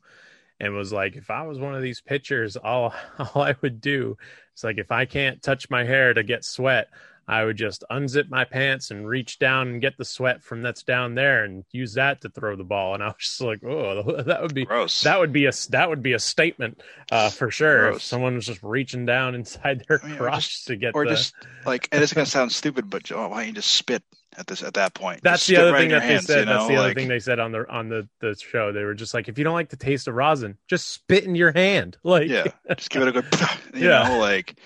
and 0.61 0.75
was 0.75 0.93
like, 0.93 1.17
"If 1.17 1.31
I 1.31 1.43
was 1.43 1.59
one 1.59 1.75
of 1.75 1.83
these 1.83 2.01
pitchers, 2.01 2.57
all 2.57 2.95
all 3.19 3.43
I 3.43 3.55
would 3.63 3.81
do 3.81 4.17
is 4.57 4.65
like 4.65 4.79
if 4.79 4.91
I 4.91 5.05
can't 5.05 5.43
touch 5.43 5.71
my 5.71 5.85
hair 5.85 6.15
to 6.15 6.23
get 6.23 6.45
sweat, 6.45 6.89
I 7.27 7.45
would 7.45 7.57
just 7.57 7.85
unzip 7.91 8.29
my 8.29 8.45
pants 8.45 8.91
and 8.91 9.09
reach 9.09 9.39
down 9.39 9.69
and 9.69 9.81
get 9.81 9.97
the 9.97 10.05
sweat 10.05 10.43
from 10.43 10.63
that's 10.63 10.83
down 10.83 11.15
there 11.15 11.45
and 11.45 11.65
use 11.71 11.95
that 11.95 12.21
to 12.23 12.29
throw 12.29 12.57
the 12.57 12.65
ball. 12.65 12.95
And 12.95 13.03
I 13.03 13.07
was 13.07 13.17
just 13.19 13.41
like, 13.41 13.63
oh, 13.65 14.23
that 14.27 14.43
would 14.43 14.55
be 14.55 14.65
gross. 14.65 15.03
That 15.03 15.21
would 15.21 15.33
be 15.33 15.47
a 15.47 15.53
that 15.71 15.89
would 15.89 16.03
be 16.03 16.15
a 16.15 16.19
statement 16.19 16.83
uh, 17.11 17.31
for 17.31 17.51
sure. 17.51 17.91
Gross. 17.91 17.97
If 17.97 18.03
someone 18.03 18.35
was 18.35 18.47
just 18.47 18.63
reaching 18.63 19.07
down 19.07 19.35
inside 19.35 19.85
their 19.89 20.01
I 20.05 20.09
mean, 20.09 20.17
crotch 20.17 20.51
just, 20.51 20.67
to 20.69 20.77
get 20.77 20.95
or 20.95 21.05
the... 21.05 21.13
just 21.13 21.35
like 21.65 21.89
and 21.93 22.03
it's 22.03 22.13
gonna 22.13 22.27
sound 22.27 22.53
stupid, 22.53 22.91
but 22.91 23.11
oh, 23.13 23.29
why 23.29 23.39
don't 23.39 23.49
you 23.49 23.55
just 23.55 23.71
spit 23.71 24.03
at 24.37 24.47
this 24.47 24.63
at 24.63 24.75
that 24.75 24.95
point? 24.95 25.21
That's 25.23 25.47
the 25.47 25.57
other 25.57 25.77
thing 25.77 25.91
that 25.91 26.03
hands, 26.03 26.27
they 26.27 26.35
said. 26.35 26.41
You 26.41 26.47
know? 26.47 26.53
That's 26.53 26.69
the 26.69 26.75
like... 26.75 26.85
other 26.85 26.95
thing 26.95 27.09
they 27.09 27.19
said 27.21 27.39
on 27.39 27.53
the 27.53 27.71
on 27.71 27.89
the 27.89 28.09
the 28.21 28.35
show. 28.37 28.73
They 28.73 28.85
were 28.85 28.95
just 28.95 29.15
like, 29.15 29.29
if 29.29 29.39
you 29.39 29.45
don't 29.45 29.55
like 29.55 29.69
the 29.69 29.77
taste 29.77 30.09
of 30.09 30.15
rosin, 30.15 30.59
just 30.69 30.89
spit 30.89 31.25
in 31.25 31.35
your 31.35 31.53
hand. 31.53 31.97
Like, 32.05 32.29
yeah, 32.29 32.45
just 32.77 32.91
give 32.91 33.03
it 33.03 33.09
a 33.09 33.13
good, 33.13 33.25
you 33.75 33.89
yeah. 33.89 34.09
know, 34.09 34.19
like. 34.19 34.59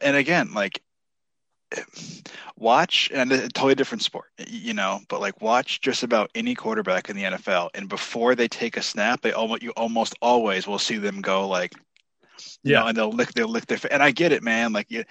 And 0.00 0.16
again, 0.16 0.52
like 0.52 0.80
watch 2.56 3.10
and 3.12 3.32
a 3.32 3.48
totally 3.48 3.74
different 3.74 4.02
sport 4.02 4.26
you 4.46 4.72
know 4.72 5.00
but 5.08 5.20
like 5.20 5.40
watch 5.42 5.80
just 5.80 6.02
about 6.02 6.30
any 6.34 6.54
quarterback 6.54 7.10
in 7.10 7.16
the 7.16 7.24
NFL 7.24 7.70
and 7.74 7.88
before 7.88 8.34
they 8.34 8.48
take 8.48 8.76
a 8.76 8.82
snap 8.82 9.20
they 9.20 9.32
almost 9.32 9.62
you 9.62 9.70
almost 9.72 10.14
always 10.22 10.66
will 10.66 10.78
see 10.78 10.96
them 10.96 11.20
go 11.20 11.46
like 11.48 11.74
yeah 12.62 12.80
know, 12.80 12.86
and 12.86 12.96
they'll 12.96 13.12
lick 13.12 13.32
they'll 13.32 13.48
lick 13.48 13.66
their 13.66 13.78
and 13.90 14.02
I 14.02 14.10
get 14.10 14.32
it 14.32 14.42
man 14.42 14.72
like 14.72 14.90
you 14.90 15.04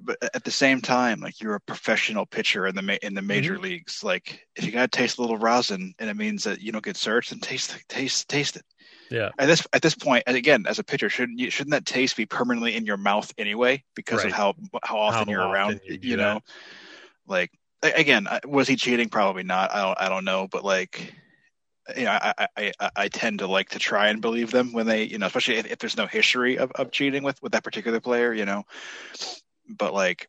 but 0.00 0.16
at 0.34 0.44
the 0.44 0.50
same 0.50 0.80
time 0.80 1.20
like 1.20 1.40
you're 1.40 1.54
a 1.54 1.60
professional 1.60 2.26
pitcher 2.26 2.66
in 2.66 2.74
the 2.74 3.06
in 3.06 3.14
the 3.14 3.22
major 3.22 3.54
mm-hmm. 3.54 3.64
leagues 3.64 4.02
like 4.02 4.46
if 4.56 4.64
you 4.64 4.72
got 4.72 4.90
to 4.90 4.98
taste 4.98 5.18
a 5.18 5.20
little 5.20 5.38
rosin 5.38 5.94
and 5.98 6.10
it 6.10 6.16
means 6.16 6.44
that 6.44 6.60
you 6.60 6.72
don't 6.72 6.84
get 6.84 6.96
searched 6.96 7.32
and 7.32 7.42
taste 7.42 7.76
taste 7.88 8.28
taste 8.28 8.56
it 8.56 8.64
yeah. 9.10 9.30
At 9.38 9.46
this 9.46 9.66
at 9.72 9.82
this 9.82 9.94
point, 9.94 10.24
and 10.26 10.36
again, 10.36 10.64
as 10.66 10.78
a 10.78 10.84
pitcher, 10.84 11.08
shouldn't 11.08 11.38
you, 11.38 11.50
shouldn't 11.50 11.72
that 11.72 11.86
taste 11.86 12.16
be 12.16 12.26
permanently 12.26 12.74
in 12.74 12.86
your 12.86 12.96
mouth 12.96 13.32
anyway 13.38 13.84
because 13.94 14.18
right. 14.18 14.26
of 14.26 14.32
how 14.32 14.54
how 14.82 14.98
often 14.98 15.28
how 15.28 15.30
you're 15.30 15.40
often 15.42 15.54
around? 15.54 15.80
You, 15.84 15.98
you 16.02 16.16
know, 16.16 16.40
like 17.26 17.50
again, 17.82 18.26
was 18.44 18.66
he 18.66 18.76
cheating? 18.76 19.08
Probably 19.08 19.42
not. 19.42 19.72
I 19.72 19.82
don't 19.82 20.00
I 20.00 20.08
don't 20.08 20.24
know, 20.24 20.48
but 20.50 20.64
like. 20.64 21.14
You 21.96 22.04
know, 22.04 22.12
I, 22.12 22.48
I, 22.56 22.72
I, 22.96 23.08
tend 23.08 23.40
to 23.40 23.46
like 23.46 23.68
to 23.70 23.78
try 23.78 24.08
and 24.08 24.22
believe 24.22 24.50
them 24.50 24.72
when 24.72 24.86
they, 24.86 25.04
you 25.04 25.18
know, 25.18 25.26
especially 25.26 25.56
if, 25.56 25.66
if 25.66 25.78
there's 25.78 25.98
no 25.98 26.06
history 26.06 26.56
of, 26.56 26.72
of 26.72 26.90
cheating 26.90 27.22
with, 27.22 27.42
with 27.42 27.52
that 27.52 27.64
particular 27.64 28.00
player, 28.00 28.32
you 28.32 28.46
know. 28.46 28.64
But 29.68 29.92
like, 29.92 30.28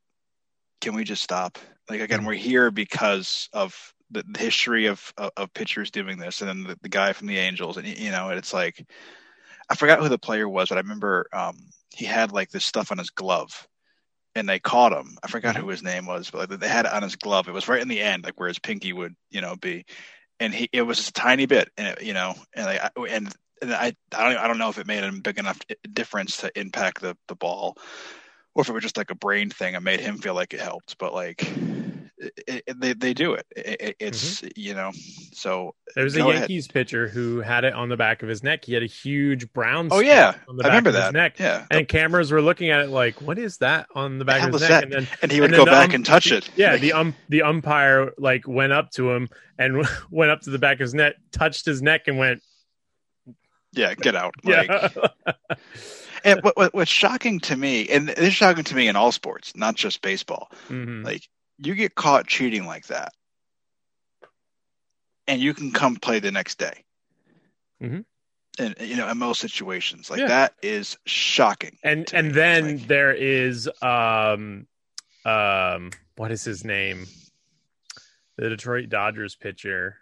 can 0.82 0.96
we 0.96 1.06
just 1.06 1.24
stop? 1.24 1.58
Like 1.90 2.02
again, 2.02 2.20
mm-hmm. 2.20 2.28
we're 2.28 2.34
here 2.34 2.72
because 2.72 3.50
of 3.54 3.94
the, 4.12 4.24
the 4.28 4.40
history 4.40 4.88
of, 4.88 5.14
of, 5.18 5.32
of 5.38 5.54
pitchers 5.54 5.92
doing 5.92 6.18
this, 6.18 6.42
and 6.42 6.50
then 6.50 6.64
the, 6.64 6.80
the, 6.82 6.90
guy 6.90 7.14
from 7.14 7.28
the 7.28 7.38
Angels, 7.38 7.78
and 7.78 7.88
you 7.88 8.12
know, 8.12 8.30
it's 8.30 8.54
like 8.54 8.86
I 9.70 9.76
forgot 9.76 10.00
who 10.00 10.10
the 10.10 10.18
player 10.18 10.48
was, 10.48 10.70
but 10.70 10.78
I 10.78 10.82
remember 10.82 11.28
um, 11.34 11.58
he 11.94 12.06
had 12.06 12.32
like 12.32 12.52
this 12.52 12.66
stuff 12.66 12.92
on 12.92 12.98
his 12.98 13.10
glove, 13.10 13.68
and 14.36 14.48
they 14.48 14.60
caught 14.60 14.92
him. 14.92 15.18
I 15.24 15.28
forgot 15.28 15.56
who 15.56 15.70
his 15.70 15.84
name 15.84 16.06
was, 16.06 16.30
but 16.30 16.50
like, 16.50 16.60
they 16.60 16.68
had 16.68 16.86
it 16.86 16.94
on 16.94 17.04
his 17.04 17.16
glove. 17.16 17.48
It 17.48 17.54
was 17.54 17.68
right 17.68 17.82
in 17.82 17.88
the 17.88 18.02
end, 18.02 18.24
like 18.24 18.40
where 18.40 18.50
his 18.50 18.60
pinky 18.60 18.94
would, 18.94 19.16
you 19.32 19.42
know, 19.42 19.56
be, 19.56 19.86
and 20.40 20.54
he 20.54 20.70
it 20.72 20.84
was 20.84 20.98
just 20.98 21.10
a 21.10 21.14
tiny 21.14 21.46
bit, 21.46 21.70
and 21.78 21.88
it, 21.88 22.04
you 22.04 22.14
know, 22.14 22.36
and 22.54 22.66
like 22.66 22.82
and 23.10 23.34
and 23.62 23.74
I 23.74 23.96
I 24.16 24.30
don't 24.30 24.38
I 24.44 24.48
don't 24.48 24.58
know 24.58 24.70
if 24.70 24.78
it 24.78 24.88
made 24.88 25.04
a 25.04 25.12
big 25.12 25.38
enough 25.38 25.60
difference 25.94 26.38
to 26.38 26.60
impact 26.60 27.02
the 27.02 27.18
the 27.28 27.36
ball, 27.36 27.78
or 28.54 28.62
if 28.62 28.70
it 28.70 28.74
was 28.74 28.84
just 28.84 28.98
like 28.98 29.12
a 29.12 29.16
brain 29.16 29.50
thing 29.50 29.76
and 29.76 29.84
made 29.84 30.00
him 30.00 30.18
feel 30.18 30.34
like 30.34 30.54
it 30.54 30.60
helped, 30.62 30.98
but 30.98 31.14
like 31.14 31.42
it, 32.18 32.64
it, 32.68 32.80
they 32.80 32.94
they 32.94 33.14
do 33.14 33.34
it. 33.34 33.46
it 33.56 33.96
it's 34.00 34.42
mm-hmm. 34.42 34.48
you 34.56 34.74
know 34.74 34.92
so 35.34 35.76
there 35.96 36.04
was 36.04 36.16
a 36.16 36.20
Yankees 36.20 36.66
ahead. 36.66 36.74
pitcher 36.74 37.08
who 37.08 37.42
had 37.42 37.64
it 37.66 37.74
on 37.74 37.90
the 37.90 37.98
back 37.98 38.24
of 38.24 38.30
his 38.30 38.42
neck. 38.42 38.66
He 38.66 38.74
had 38.74 38.84
a 38.84 38.88
huge 38.88 39.52
brown. 39.54 39.90
Oh 39.92 40.00
yeah, 40.00 40.36
on 40.48 40.56
the 40.56 40.64
back 40.64 40.72
I 40.72 40.76
remember 40.76 40.90
of 40.90 40.96
that. 40.96 41.06
His 41.06 41.14
neck. 41.14 41.40
Yeah, 41.40 41.66
and 41.70 41.88
cameras 41.88 42.32
were 42.32 42.42
looking 42.42 42.70
at 42.70 42.82
it 42.82 42.90
like, 42.90 43.22
"What 43.22 43.38
is 43.38 43.58
that 43.58 43.88
on 43.94 44.18
the 44.18 44.26
back 44.26 44.48
of 44.48 44.54
his 44.54 44.62
neck?" 44.62 44.70
That? 44.70 44.84
And 44.84 44.94
then 44.94 45.08
and 45.22 45.32
he 45.32 45.42
would 45.42 45.54
and 45.54 45.58
go 45.58 45.66
back 45.66 45.90
um, 45.90 45.96
and 45.96 46.06
touch 46.06 46.32
it. 46.32 46.50
Yeah, 46.56 46.78
the 46.78 46.94
um 46.94 47.16
the 47.30 47.44
umpire 47.44 48.14
like 48.18 48.48
went 48.48 48.74
up 48.74 48.92
to 48.92 49.12
him 49.12 49.30
and 49.58 49.86
went 50.10 50.32
up 50.32 50.42
to 50.42 50.50
the 50.50 50.60
back 50.60 50.76
of 50.76 50.82
his 50.82 50.94
neck, 50.94 51.16
touched 51.32 51.66
his 51.66 51.82
neck, 51.82 52.08
and 52.08 52.18
went, 52.18 52.42
"Yeah, 53.74 53.94
get 53.96 54.16
out." 54.16 54.36
Like, 54.44 54.70
yeah. 54.70 55.16
and 56.24 56.42
what, 56.42 56.58
what, 56.58 56.74
what's 56.74 56.92
shocking 56.92 57.40
to 57.42 57.56
me, 57.56 57.88
and 57.90 58.10
it's 58.10 58.36
shocking 58.36 58.64
to 58.64 58.76
me 58.76 58.88
in 58.88 58.96
all 58.96 59.12
sports, 59.12 59.54
not 59.56 59.76
just 59.76 60.02
baseball. 60.02 60.50
Mm-hmm. 60.70 61.04
Like 61.04 61.30
you 61.60 61.76
get 61.76 61.96
caught 61.96 62.28
cheating 62.28 62.66
like 62.66 62.88
that, 62.88 63.14
and 65.28 65.42
you 65.42 65.54
can 65.54 65.72
come 65.72 65.96
play 65.96 66.20
the 66.20 66.32
next 66.32 66.60
day. 66.60 66.84
Mm-hmm. 67.82 68.02
And 68.58 68.76
you 68.80 68.96
know, 68.96 69.10
in 69.10 69.18
most 69.18 69.42
situations, 69.42 70.10
like 70.10 70.20
yeah. 70.20 70.28
that 70.28 70.54
is 70.62 70.98
shocking. 71.06 71.78
And 71.84 72.10
and 72.14 72.28
me. 72.28 72.34
then 72.34 72.78
like, 72.78 72.88
there 72.88 73.14
is 73.14 73.70
um 73.82 74.68
um 75.26 75.92
what 76.16 76.32
is 76.32 76.44
his 76.44 76.64
name? 76.64 77.06
The 78.38 78.50
Detroit 78.50 78.90
Dodgers 78.90 79.36
pitcher. 79.36 79.98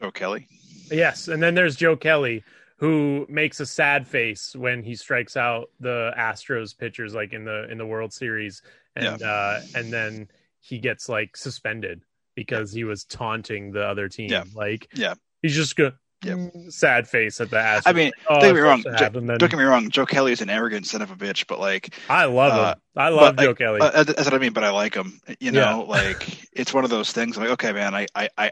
Joe 0.00 0.10
Kelly. 0.10 0.46
Yes, 0.90 1.28
and 1.28 1.42
then 1.42 1.54
there's 1.54 1.76
Joe 1.76 1.96
Kelly 1.96 2.44
who 2.78 3.26
makes 3.28 3.60
a 3.60 3.66
sad 3.66 4.06
face 4.06 4.54
when 4.54 4.82
he 4.82 4.94
strikes 4.94 5.36
out 5.36 5.70
the 5.80 6.12
Astros 6.16 6.76
pitchers 6.76 7.14
like 7.14 7.32
in 7.32 7.44
the 7.44 7.70
in 7.70 7.78
the 7.78 7.86
World 7.86 8.12
Series 8.12 8.62
and 8.94 9.20
yeah. 9.20 9.26
uh 9.26 9.60
and 9.74 9.92
then 9.92 10.28
he 10.66 10.78
gets 10.78 11.08
like 11.08 11.36
suspended 11.36 12.02
because 12.34 12.72
he 12.72 12.84
was 12.84 13.04
taunting 13.04 13.72
the 13.72 13.86
other 13.86 14.08
team. 14.08 14.30
Yeah. 14.30 14.44
Like, 14.54 14.88
yeah, 14.94 15.14
he's 15.42 15.54
just 15.54 15.76
good. 15.76 15.94
Yep. 16.24 16.52
Sad 16.70 17.08
face 17.08 17.40
at 17.40 17.50
the 17.50 17.58
ass. 17.58 17.82
I 17.84 17.92
mean, 17.92 18.10
oh, 18.28 18.40
don't 18.40 18.48
get 18.48 18.54
me 18.54 18.60
wrong. 18.60 18.82
Jo- 18.82 19.08
then... 19.10 19.26
Don't 19.26 19.50
get 19.50 19.58
me 19.58 19.64
wrong. 19.64 19.90
Joe 19.90 20.06
Kelly 20.06 20.32
is 20.32 20.40
an 20.40 20.48
arrogant 20.48 20.86
son 20.86 21.02
of 21.02 21.10
a 21.10 21.14
bitch, 21.14 21.46
but 21.46 21.60
like, 21.60 21.94
I 22.08 22.24
love 22.24 22.52
uh, 22.52 22.72
him. 22.72 22.80
I 22.96 23.08
love 23.10 23.36
Joe 23.36 23.54
Kelly. 23.54 23.80
Uh, 23.80 24.02
that's 24.02 24.24
what 24.24 24.34
I 24.34 24.38
mean. 24.38 24.52
But 24.52 24.64
I 24.64 24.70
like 24.70 24.94
him. 24.94 25.20
You 25.40 25.52
know, 25.52 25.60
yeah. 25.60 25.74
like 25.74 26.48
it's 26.52 26.72
one 26.72 26.84
of 26.84 26.90
those 26.90 27.12
things. 27.12 27.36
I'm 27.36 27.44
like, 27.44 27.52
okay, 27.52 27.72
man, 27.72 27.94
I, 27.94 28.06
I, 28.14 28.28
I, 28.36 28.50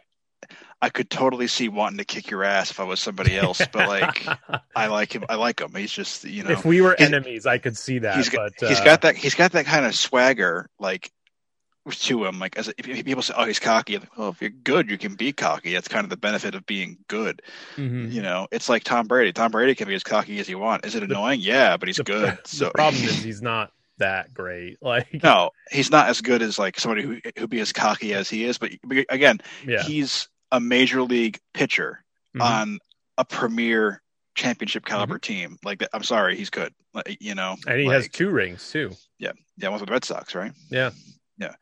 I 0.81 0.91
could 0.91 1.09
totally 1.09 1.47
see 1.47 1.69
wanting 1.69 1.99
to 1.99 2.05
kick 2.05 2.31
your 2.31 2.45
ass 2.45 2.71
if 2.71 2.81
I 2.81 2.85
was 2.85 3.01
somebody 3.01 3.37
else, 3.37 3.63
but 3.73 3.89
like 3.89 4.27
I 4.77 4.89
like 4.89 5.15
him. 5.15 5.25
I 5.29 5.37
like 5.37 5.61
him. 5.61 5.75
He's 5.75 5.93
just 5.93 6.25
you 6.25 6.45
know. 6.45 6.51
If 6.51 6.67
we 6.67 6.83
were 6.83 6.95
enemies, 6.95 7.47
I 7.47 7.59
could 7.59 7.79
see 7.79 8.01
that. 8.01 8.17
He's 8.17 8.29
got, 8.29 8.53
but, 8.61 8.67
uh... 8.67 8.69
he's 8.69 8.81
got 8.81 9.01
that. 9.01 9.17
He's 9.17 9.35
got 9.35 9.53
that 9.53 9.65
kind 9.65 9.87
of 9.87 9.95
swagger. 9.95 10.69
Like 10.79 11.11
to 11.91 12.25
him. 12.25 12.39
Like 12.39 12.57
as 12.57 12.73
if 12.79 13.05
people 13.05 13.23
say, 13.23 13.35
"Oh, 13.37 13.45
he's 13.45 13.59
cocky," 13.59 13.99
like, 13.99 14.17
well, 14.17 14.31
if 14.31 14.41
you're 14.41 14.51
good, 14.51 14.91
you 14.91 14.99
can 14.99 15.15
be 15.15 15.33
cocky. 15.33 15.73
That's 15.73 15.89
kind 15.89 16.05
of 16.05 16.11
the 16.11 16.17
benefit 16.17 16.55
of 16.55 16.65
being 16.67 16.99
good. 17.09 17.43
Mm-hmm. 17.77 18.11
You 18.11 18.23
know, 18.23 18.49
it's 18.51 18.69
like 18.69 18.85
Tom 18.85 19.07
Brady. 19.07 19.33
Tom 19.33 19.51
Brady 19.51 19.75
can 19.75 19.89
be 19.89 19.95
as 19.95 20.03
cocky 20.03 20.39
as 20.39 20.47
he 20.47 20.55
wants. 20.55 20.87
Is 20.87 20.95
it 20.95 21.03
annoying? 21.03 21.41
The, 21.41 21.47
yeah, 21.47 21.77
but 21.77 21.89
he's 21.89 21.99
the, 21.99 22.05
good. 22.05 22.39
So 22.47 22.67
the 22.67 22.71
problem 22.73 23.03
is 23.05 23.23
he's 23.23 23.43
not 23.43 23.73
that 23.99 24.33
great. 24.35 24.83
Like 24.83 25.23
no, 25.23 25.51
he's 25.71 25.91
not 25.91 26.09
as 26.09 26.21
good 26.21 26.43
as 26.43 26.59
like 26.59 26.79
somebody 26.79 27.03
who 27.03 27.19
who 27.39 27.47
be 27.47 27.61
as 27.61 27.73
cocky 27.73 28.15
as 28.15 28.29
he 28.29 28.45
is. 28.45 28.59
But 28.59 28.73
again, 29.09 29.41
yeah. 29.67 29.83
he's 29.83 30.29
a 30.53 30.61
major 30.61 31.03
league 31.03 31.39
pitcher 31.53 32.05
mm-hmm. 32.35 32.43
on 32.43 32.79
a 33.19 33.25
premier 33.25 34.03
championship 34.35 34.85
caliber 34.85 35.19
mm-hmm. 35.19 35.33
team. 35.33 35.59
Like 35.65 35.83
I'm 35.93 36.03
sorry, 36.03 36.37
he's 36.37 36.51
good. 36.51 36.73
Like, 36.93 37.17
you 37.21 37.35
know, 37.35 37.57
and 37.67 37.81
he 37.81 37.87
like, 37.87 37.95
has 37.95 38.09
two 38.09 38.31
rings 38.31 38.71
too. 38.71 38.93
Yeah, 39.19 39.33
yeah, 39.57 39.69
one 39.69 39.81
with 39.81 39.89
the 39.89 39.93
Red 39.93 40.05
Sox, 40.05 40.35
right? 40.35 40.53
Yeah, 40.71 40.91
yeah. 41.39 41.55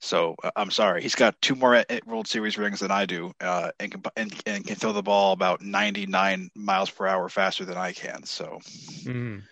So 0.00 0.34
uh, 0.42 0.50
I'm 0.56 0.70
sorry, 0.70 1.02
he's 1.02 1.14
got 1.14 1.40
two 1.40 1.54
more 1.54 1.84
World 2.06 2.26
Series 2.26 2.58
rings 2.58 2.80
than 2.80 2.90
I 2.90 3.06
do, 3.06 3.32
uh, 3.40 3.70
and, 3.78 3.92
can, 3.92 4.02
and, 4.16 4.42
and 4.46 4.66
can 4.66 4.76
throw 4.76 4.92
the 4.92 5.02
ball 5.02 5.32
about 5.32 5.62
99 5.62 6.50
miles 6.54 6.90
per 6.90 7.06
hour 7.06 7.28
faster 7.28 7.64
than 7.64 7.76
I 7.76 7.92
can. 7.92 8.24
So, 8.24 8.58
mm. 9.04 9.42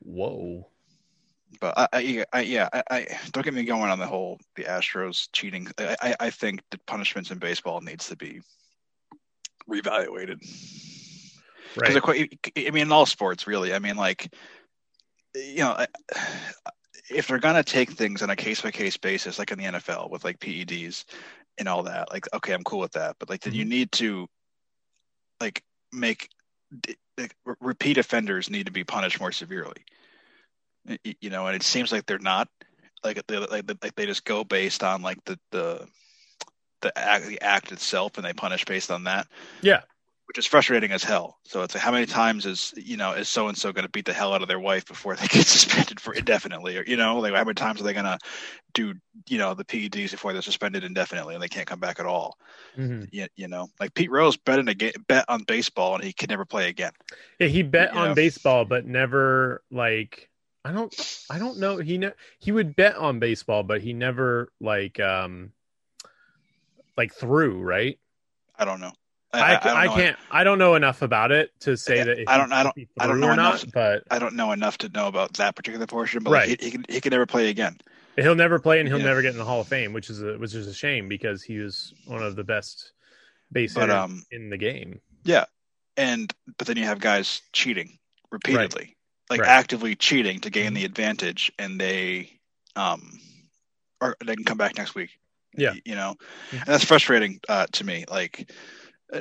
whoa. 0.00 0.66
But 1.60 1.74
I, 1.76 1.88
I, 1.92 2.24
I 2.32 2.40
yeah, 2.40 2.68
I, 2.72 2.82
I, 2.90 3.06
don't 3.32 3.44
get 3.44 3.54
me 3.54 3.64
going 3.64 3.90
on 3.90 3.98
the 3.98 4.06
whole 4.06 4.40
the 4.56 4.64
Astros 4.64 5.28
cheating. 5.32 5.68
I, 5.78 6.16
I 6.18 6.30
think 6.30 6.62
the 6.70 6.78
punishments 6.86 7.30
in 7.30 7.38
baseball 7.38 7.80
needs 7.80 8.08
to 8.08 8.16
be 8.16 8.40
reevaluated. 9.70 10.42
Right. 11.76 11.96
I 12.56 12.70
mean, 12.70 12.82
in 12.82 12.92
all 12.92 13.06
sports, 13.06 13.46
really. 13.46 13.74
I 13.74 13.78
mean, 13.78 13.96
like, 13.96 14.32
you 15.34 15.58
know, 15.58 15.72
I- 15.72 15.86
if 17.10 17.28
they're 17.28 17.38
gonna 17.38 17.62
take 17.62 17.90
things 17.90 18.22
on 18.22 18.30
a 18.30 18.36
case 18.36 18.60
by 18.60 18.70
case 18.70 18.96
basis, 18.96 19.38
like 19.38 19.50
in 19.50 19.58
the 19.58 19.64
NFL 19.64 20.10
with 20.10 20.24
like 20.24 20.38
PEDs 20.40 21.04
and 21.58 21.68
all 21.68 21.84
that, 21.84 22.10
like, 22.12 22.26
okay, 22.34 22.52
I'm 22.52 22.64
cool 22.64 22.80
with 22.80 22.92
that. 22.92 23.16
But 23.18 23.28
like, 23.30 23.40
then 23.42 23.54
you 23.54 23.62
mm-hmm. 23.62 23.70
need 23.70 23.92
to, 23.92 24.26
like, 25.40 25.62
make 25.92 26.28
like, 27.18 27.34
repeat 27.60 27.98
offenders 27.98 28.50
need 28.50 28.66
to 28.66 28.72
be 28.72 28.84
punished 28.84 29.20
more 29.20 29.32
severely. 29.32 29.84
You 31.02 31.30
know, 31.30 31.46
and 31.46 31.56
it 31.56 31.62
seems 31.62 31.92
like 31.92 32.06
they're 32.06 32.18
not. 32.18 32.48
Like, 33.02 33.26
they, 33.26 33.38
like, 33.38 33.64
like 33.82 33.94
they 33.94 34.06
just 34.06 34.24
go 34.24 34.44
based 34.44 34.82
on 34.82 35.02
like 35.02 35.22
the 35.24 35.38
the 35.50 35.86
the 36.80 36.98
act, 36.98 37.26
the 37.26 37.40
act 37.40 37.72
itself, 37.72 38.16
and 38.16 38.24
they 38.24 38.32
punish 38.32 38.64
based 38.64 38.90
on 38.90 39.04
that 39.04 39.26
Yeah. 39.62 39.82
Which 40.26 40.38
is 40.38 40.46
frustrating 40.46 40.90
as 40.92 41.04
hell. 41.04 41.38
So 41.44 41.62
it's 41.62 41.74
like, 41.74 41.82
how 41.82 41.92
many 41.92 42.06
times 42.06 42.46
is 42.46 42.72
you 42.76 42.96
know 42.96 43.12
is 43.12 43.28
so 43.28 43.48
and 43.48 43.56
so 43.56 43.72
going 43.72 43.84
to 43.84 43.90
beat 43.90 44.06
the 44.06 44.12
hell 44.12 44.32
out 44.32 44.42
of 44.42 44.48
their 44.48 44.60
wife 44.60 44.86
before 44.86 45.16
they 45.16 45.26
get 45.28 45.46
suspended 45.46 46.00
for 46.00 46.14
indefinitely, 46.14 46.76
or 46.78 46.84
you 46.86 46.96
know, 46.96 47.18
like 47.18 47.34
how 47.34 47.44
many 47.44 47.54
times 47.54 47.80
are 47.80 47.84
they 47.84 47.92
going 47.92 48.04
to 48.04 48.18
do 48.72 48.94
you 49.28 49.38
know 49.38 49.54
the 49.54 49.64
PEDs 49.64 50.10
before 50.10 50.32
they're 50.32 50.42
suspended 50.42 50.84
indefinitely 50.84 51.34
and 51.34 51.42
they 51.42 51.48
can't 51.48 51.66
come 51.66 51.80
back 51.80 52.00
at 52.00 52.06
all? 52.06 52.38
Mhm. 52.76 53.08
You, 53.12 53.26
you 53.36 53.48
know, 53.48 53.68
like 53.78 53.94
Pete 53.94 54.10
Rose 54.10 54.36
bet 54.36 54.58
in 54.58 54.68
a 54.68 54.74
ga- 54.74 54.94
bet 55.06 55.24
on 55.28 55.44
baseball 55.44 55.94
and 55.94 56.04
he 56.04 56.12
could 56.12 56.30
never 56.30 56.44
play 56.44 56.68
again. 56.68 56.92
Yeah, 57.38 57.48
he 57.48 57.62
bet 57.62 57.94
Yeah. 57.94 58.02
on 58.02 58.14
baseball, 58.14 58.64
but 58.64 58.86
never 58.86 59.62
like 59.70 60.30
I 60.64 60.72
don't 60.72 60.94
I 61.30 61.38
don't 61.38 61.58
know. 61.58 61.76
He 61.78 61.98
ne- 61.98 62.14
he 62.40 62.50
would 62.52 62.74
bet 62.74 62.96
on 62.96 63.18
baseball, 63.18 63.62
but 63.62 63.82
he 63.82 63.92
never 63.92 64.50
like 64.60 64.98
um 65.00 65.52
like 66.96 67.12
threw 67.12 67.60
right. 67.60 67.98
I 68.56 68.64
don't 68.64 68.80
know. 68.80 68.92
I, 69.40 69.82
I, 69.82 69.84
don't 69.86 69.96
can't 69.96 70.16
I 70.30 70.44
don't 70.44 70.58
know 70.58 70.74
enough 70.74 71.02
about 71.02 71.32
it 71.32 71.50
to 71.60 71.76
say 71.76 71.98
Yeah, 71.98 72.04
that 72.04 72.24
I 72.28 72.36
don't- 72.38 72.52
I 72.52 72.62
don't- 72.62 72.88
I 72.98 73.06
don't 73.06 73.20
know 73.20 73.28
or 73.28 73.36
not, 73.36 73.62
enough. 73.62 73.72
but 73.74 74.02
I 74.10 74.18
don't 74.18 74.34
know 74.34 74.52
enough 74.52 74.78
to 74.78 74.88
know 74.88 75.06
about 75.08 75.34
that 75.34 75.54
particular 75.56 75.86
portion, 75.86 76.22
but 76.22 76.30
Right. 76.32 76.48
like, 76.48 76.60
he, 76.60 76.66
he 76.66 76.70
can 76.72 76.84
he 76.88 77.00
can 77.00 77.10
never 77.10 77.26
play 77.26 77.48
again. 77.48 77.78
he'll 78.16 78.34
never 78.36 78.58
play 78.58 78.78
and 78.80 78.88
he'll 78.88 78.98
Yeah. 78.98 79.06
never 79.06 79.22
get 79.22 79.32
in 79.32 79.38
the 79.38 79.44
Hall 79.44 79.60
of 79.60 79.68
Fame, 79.68 79.92
which 79.92 80.08
is 80.10 80.22
a 80.22 80.38
which 80.38 80.54
is 80.54 80.66
a 80.66 80.74
shame 80.74 81.08
because 81.08 81.42
he 81.42 81.58
was 81.58 81.92
one 82.06 82.22
of 82.22 82.36
the 82.36 82.44
best 82.44 82.92
base 83.52 83.74
But 83.74 83.90
um, 83.90 84.22
in 84.30 84.50
the 84.50 84.56
game. 84.58 85.00
Yeah, 85.24 85.44
and 85.96 86.32
but 86.58 86.66
then 86.66 86.76
you 86.76 86.84
have 86.84 87.00
guys 87.00 87.42
cheating 87.52 87.98
repeatedly 88.30 88.96
like 89.30 89.40
Right. 89.40 89.48
actively 89.48 89.94
cheating 89.96 90.40
to 90.40 90.50
gain 90.50 90.74
the 90.74 90.84
advantage 90.84 91.50
and 91.58 91.80
they 91.80 92.30
um 92.76 93.20
or 94.00 94.16
they 94.24 94.34
can 94.34 94.44
come 94.44 94.58
back 94.58 94.76
next 94.76 94.94
week 94.94 95.10
Yeah. 95.56 95.72
You 95.84 95.94
know 95.94 96.16
Mhm. 96.50 96.58
and 96.58 96.66
that's 96.66 96.84
frustrating 96.84 97.40
uh 97.48 97.66
to 97.72 97.84
me 97.84 98.04
like 98.10 98.50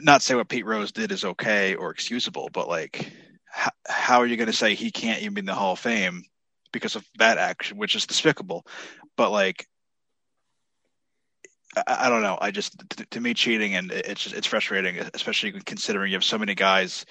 not 0.02 0.22
say 0.22 0.36
what 0.36 0.50
pete 0.50 0.66
rose 0.66 0.92
did 0.92 1.12
is 1.12 1.24
okay 1.24 1.76
or 1.76 1.92
excusable 1.92 2.50
but 2.54 2.68
like 2.68 3.12
how, 3.46 3.72
how 3.88 4.20
are 4.20 4.26
you 4.26 4.38
going 4.38 4.48
to 4.48 4.54
say 4.54 4.74
he 4.74 4.92
can't 4.92 5.22
even 5.22 5.34
be 5.34 5.40
in 5.40 5.46
the 5.46 5.54
hall 5.54 5.74
of 5.74 5.80
fame 5.80 6.24
because 6.72 6.96
of 6.96 7.06
that 7.20 7.38
action 7.38 7.78
which 7.78 7.96
is 7.96 8.08
despicable 8.08 8.66
but 9.18 9.32
like 9.32 9.68
I, 11.76 12.06
I 12.06 12.10
don't 12.10 12.22
know. 12.22 12.38
I 12.42 12.52
just 12.52 12.78
to, 12.98 13.06
to 13.06 13.22
me 13.22 13.34
cheating 13.34 13.76
and 13.76 13.92
it's 13.92 14.24
just, 14.24 14.36
it's 14.36 14.48
frustrating, 14.48 15.00
especially 15.14 15.52
considering 15.66 16.12
you 16.12 16.16
have 16.16 16.24
so 16.24 16.38
many 16.38 16.56
guys 16.56 17.06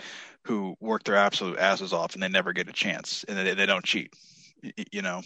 who 0.45 0.77
work 0.81 1.05
their 1.05 1.17
absolute 1.17 1.59
asses 1.59 1.93
off 1.93 2.15
and 2.15 2.23
they 2.23 2.29
never 2.29 2.53
get 2.53 2.69
a 2.69 2.73
chance 2.73 3.25
and 3.29 3.39
they, 3.39 3.55
they 3.55 3.67
don't 3.67 3.85
cheat. 3.85 4.13
You 4.93 5.03
know, 5.03 5.23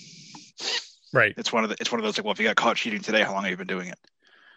Right. 1.13 1.35
it's 1.37 1.53
one 1.53 1.65
of 1.65 1.71
the 1.71 1.77
it's 1.81 1.93
one 1.93 2.01
of 2.01 2.05
those 2.05 2.17
like, 2.17 2.25
well, 2.25 2.33
if 2.33 2.39
you 2.39 2.47
got 2.47 2.57
caught 2.57 2.77
cheating 2.77 3.01
today, 3.03 3.23
how 3.23 3.33
long 3.33 3.43
have 3.43 3.51
you 3.51 3.57
been 3.57 3.67
doing 3.67 3.89
it? 3.89 3.99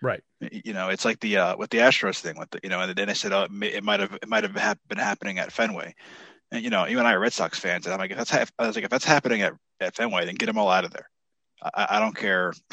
Right. 0.01 0.23
You 0.39 0.73
know, 0.73 0.89
it's 0.89 1.05
like 1.05 1.19
the 1.19 1.37
uh, 1.37 1.57
with 1.57 1.69
the 1.69 1.79
Astros 1.79 2.19
thing 2.19 2.37
with 2.37 2.49
the 2.51 2.59
you 2.63 2.69
know, 2.69 2.79
and 2.79 2.95
then 2.95 3.09
I 3.09 3.13
said, 3.13 3.33
oh, 3.33 3.47
it, 3.61 3.83
might 3.83 3.99
have 3.99 4.13
it 4.13 4.29
might 4.29 4.43
have 4.43 4.55
hap- 4.55 4.79
been 4.87 4.97
happening 4.97 5.39
at 5.39 5.51
Fenway. 5.51 5.93
And 6.51 6.63
you 6.63 6.69
know, 6.69 6.87
even 6.87 7.05
I 7.05 7.13
are 7.13 7.19
Red 7.19 7.33
Sox 7.33 7.59
fans, 7.59 7.85
and 7.85 7.93
I'm 7.93 7.99
like, 7.99 8.11
if 8.11 8.17
that's 8.17 8.31
hap- 8.31 8.49
I 8.57 8.67
was 8.67 8.75
like, 8.75 8.85
if 8.85 8.89
that's 8.89 9.05
happening 9.05 9.41
at, 9.41 9.53
at 9.81 9.95
Fenway, 9.95 10.25
then 10.25 10.35
get 10.35 10.45
them 10.45 10.57
all 10.57 10.69
out 10.69 10.85
of 10.85 10.91
there. 10.91 11.09
I, 11.61 11.87
I 11.91 11.99
don't 11.99 12.15
care 12.15 12.53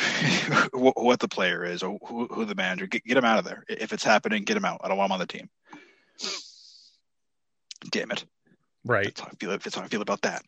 wh- 0.73 0.97
what 0.97 1.19
the 1.19 1.29
player 1.29 1.65
is 1.65 1.83
or 1.83 1.99
who, 2.07 2.27
who 2.27 2.45
the 2.45 2.55
manager. 2.55 2.87
Get, 2.87 3.05
get 3.05 3.17
him 3.17 3.25
out 3.25 3.39
of 3.39 3.45
there. 3.45 3.65
If 3.69 3.93
it's 3.93 4.05
happening, 4.05 4.45
get 4.45 4.57
him 4.57 4.65
out. 4.65 4.81
I 4.85 4.89
don't 4.89 4.97
want 4.97 5.09
him 5.09 5.15
on 5.15 5.19
the 5.19 5.27
team. 5.27 5.49
Damn 7.91 8.13
it. 8.13 8.25
Right. 8.85 9.07
That's 9.07 9.21
how 9.21 9.27
I 9.27 9.35
feel. 9.35 9.51
That's 9.51 9.75
how 9.75 9.83
I 9.83 9.89
feel 9.89 10.03
about 10.03 10.23
that. 10.23 10.45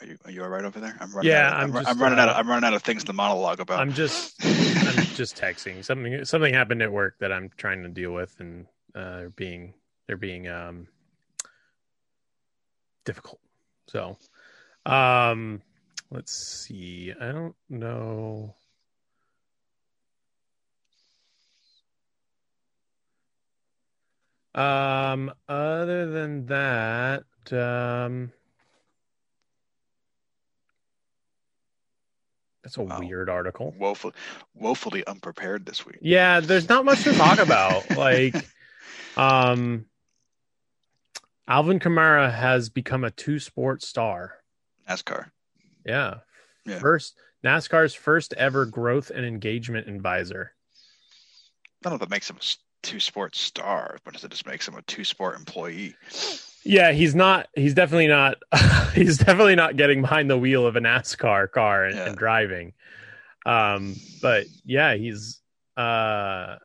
Are 0.00 0.06
you 0.06 0.18
are 0.24 0.30
you 0.30 0.42
all 0.42 0.48
right 0.48 0.64
over 0.64 0.80
there? 0.80 0.96
I'm 1.00 1.12
running 1.12 1.32
Yeah, 1.32 1.46
out 1.48 1.54
of, 1.54 1.58
I'm 1.60 1.74
I'm, 1.74 1.74
just, 1.74 1.90
I'm 1.90 2.02
running 2.02 2.18
out. 2.18 2.28
uh, 2.28 2.32
Of, 2.32 2.36
I'm 2.38 2.48
running 2.48 2.64
out 2.64 2.74
of 2.74 2.82
things 2.82 3.04
to 3.04 3.12
monologue 3.12 3.60
about. 3.60 3.80
I'm 3.80 3.92
just 3.92 4.40
I'm 4.44 5.14
just 5.14 5.36
texting. 5.36 5.84
Something 5.84 6.24
something 6.24 6.52
happened 6.52 6.82
at 6.82 6.92
work 6.92 7.18
that 7.20 7.32
I'm 7.32 7.50
trying 7.56 7.82
to 7.84 7.88
deal 7.88 8.12
with 8.12 8.34
and 8.40 8.66
uh 8.94 9.16
they're 9.18 9.30
being 9.30 9.74
they're 10.06 10.16
being 10.16 10.48
um 10.48 10.88
difficult. 13.04 13.40
So 13.88 14.16
um 14.86 15.62
let's 16.10 16.64
see. 16.66 17.12
I 17.18 17.32
don't 17.32 17.56
know. 17.68 18.54
Um 24.54 25.32
other 25.48 26.06
than 26.10 26.46
that, 26.46 27.24
um 27.52 28.32
that's 32.64 32.76
a 32.78 32.82
Wow. 32.82 32.98
weird 32.98 33.28
article. 33.30 33.72
woeful, 33.78 34.12
woefully 34.54 35.06
unprepared 35.06 35.66
this 35.66 35.84
week. 35.86 35.98
Yeah, 36.00 36.40
there's 36.40 36.68
not 36.68 36.84
much 36.84 37.04
to 37.04 37.12
talk 37.12 37.38
about. 37.38 37.88
like, 37.96 38.34
um, 39.16 39.84
Alvin 41.46 41.78
Kamara 41.78 42.32
has 42.34 42.70
become 42.70 43.04
a 43.04 43.10
two 43.10 43.38
sport 43.38 43.82
star. 43.82 44.38
NASCAR. 44.88 45.30
Yeah. 45.86 46.14
Yeah. 46.64 46.78
First, 46.78 47.16
NASCAR's 47.44 47.94
first 47.94 48.32
ever 48.34 48.64
growth 48.64 49.10
and 49.10 49.24
engagement 49.26 49.86
advisor. 49.86 50.52
I 51.84 51.90
don't 51.90 51.92
know 51.92 51.94
if 51.96 52.00
that 52.00 52.10
makes 52.10 52.30
him 52.30 52.36
a 52.38 52.44
two 52.82 52.98
sport 52.98 53.36
star, 53.36 53.98
but 54.04 54.14
it 54.22 54.30
just 54.30 54.46
makes 54.46 54.66
him 54.66 54.74
a 54.76 54.82
two 54.82 55.04
sport 55.04 55.36
employee. 55.36 55.94
Yeah, 56.64 56.92
he's 56.92 57.14
not, 57.14 57.48
he's 57.54 57.74
definitely 57.74 58.06
not, 58.08 58.36
he's 58.94 59.18
definitely 59.18 59.54
not 59.54 59.76
getting 59.76 60.00
behind 60.00 60.30
the 60.30 60.38
wheel 60.38 60.66
of 60.66 60.76
a 60.76 60.80
NASCAR 60.80 61.50
car 61.50 61.84
and, 61.84 61.94
Yeah. 61.96 62.06
and 62.06 62.16
driving. 62.16 62.72
Um, 63.46 63.96
but 64.22 64.46
yeah, 64.64 64.94
he's, 64.94 65.40
uh, 65.76 66.56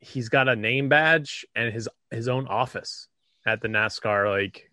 he's 0.00 0.28
got 0.30 0.48
a 0.48 0.56
name 0.56 0.88
badge 0.88 1.44
and 1.54 1.72
his, 1.72 1.88
his 2.10 2.28
own 2.28 2.46
office 2.48 3.08
at 3.46 3.60
the 3.60 3.68
NASCAR, 3.68 4.30
like, 4.30 4.70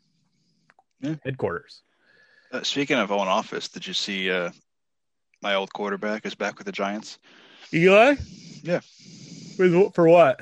Yeah. 1.02 1.16
headquarters. 1.26 1.82
Uh, 2.52 2.64
speaking 2.64 2.98
of 2.98 3.12
own 3.12 3.28
office, 3.28 3.68
did 3.68 3.86
you 3.86 3.94
see 3.94 4.32
uh, 4.32 4.50
my 5.42 5.56
old 5.56 5.72
quarterback 5.74 6.26
is 6.26 6.36
back 6.36 6.58
with 6.58 6.66
the 6.66 6.72
Giants? 6.72 7.20
Eli? 7.74 8.16
Yeah. 8.64 8.80
With, 9.58 9.94
for 9.94 10.08
what? 10.08 10.40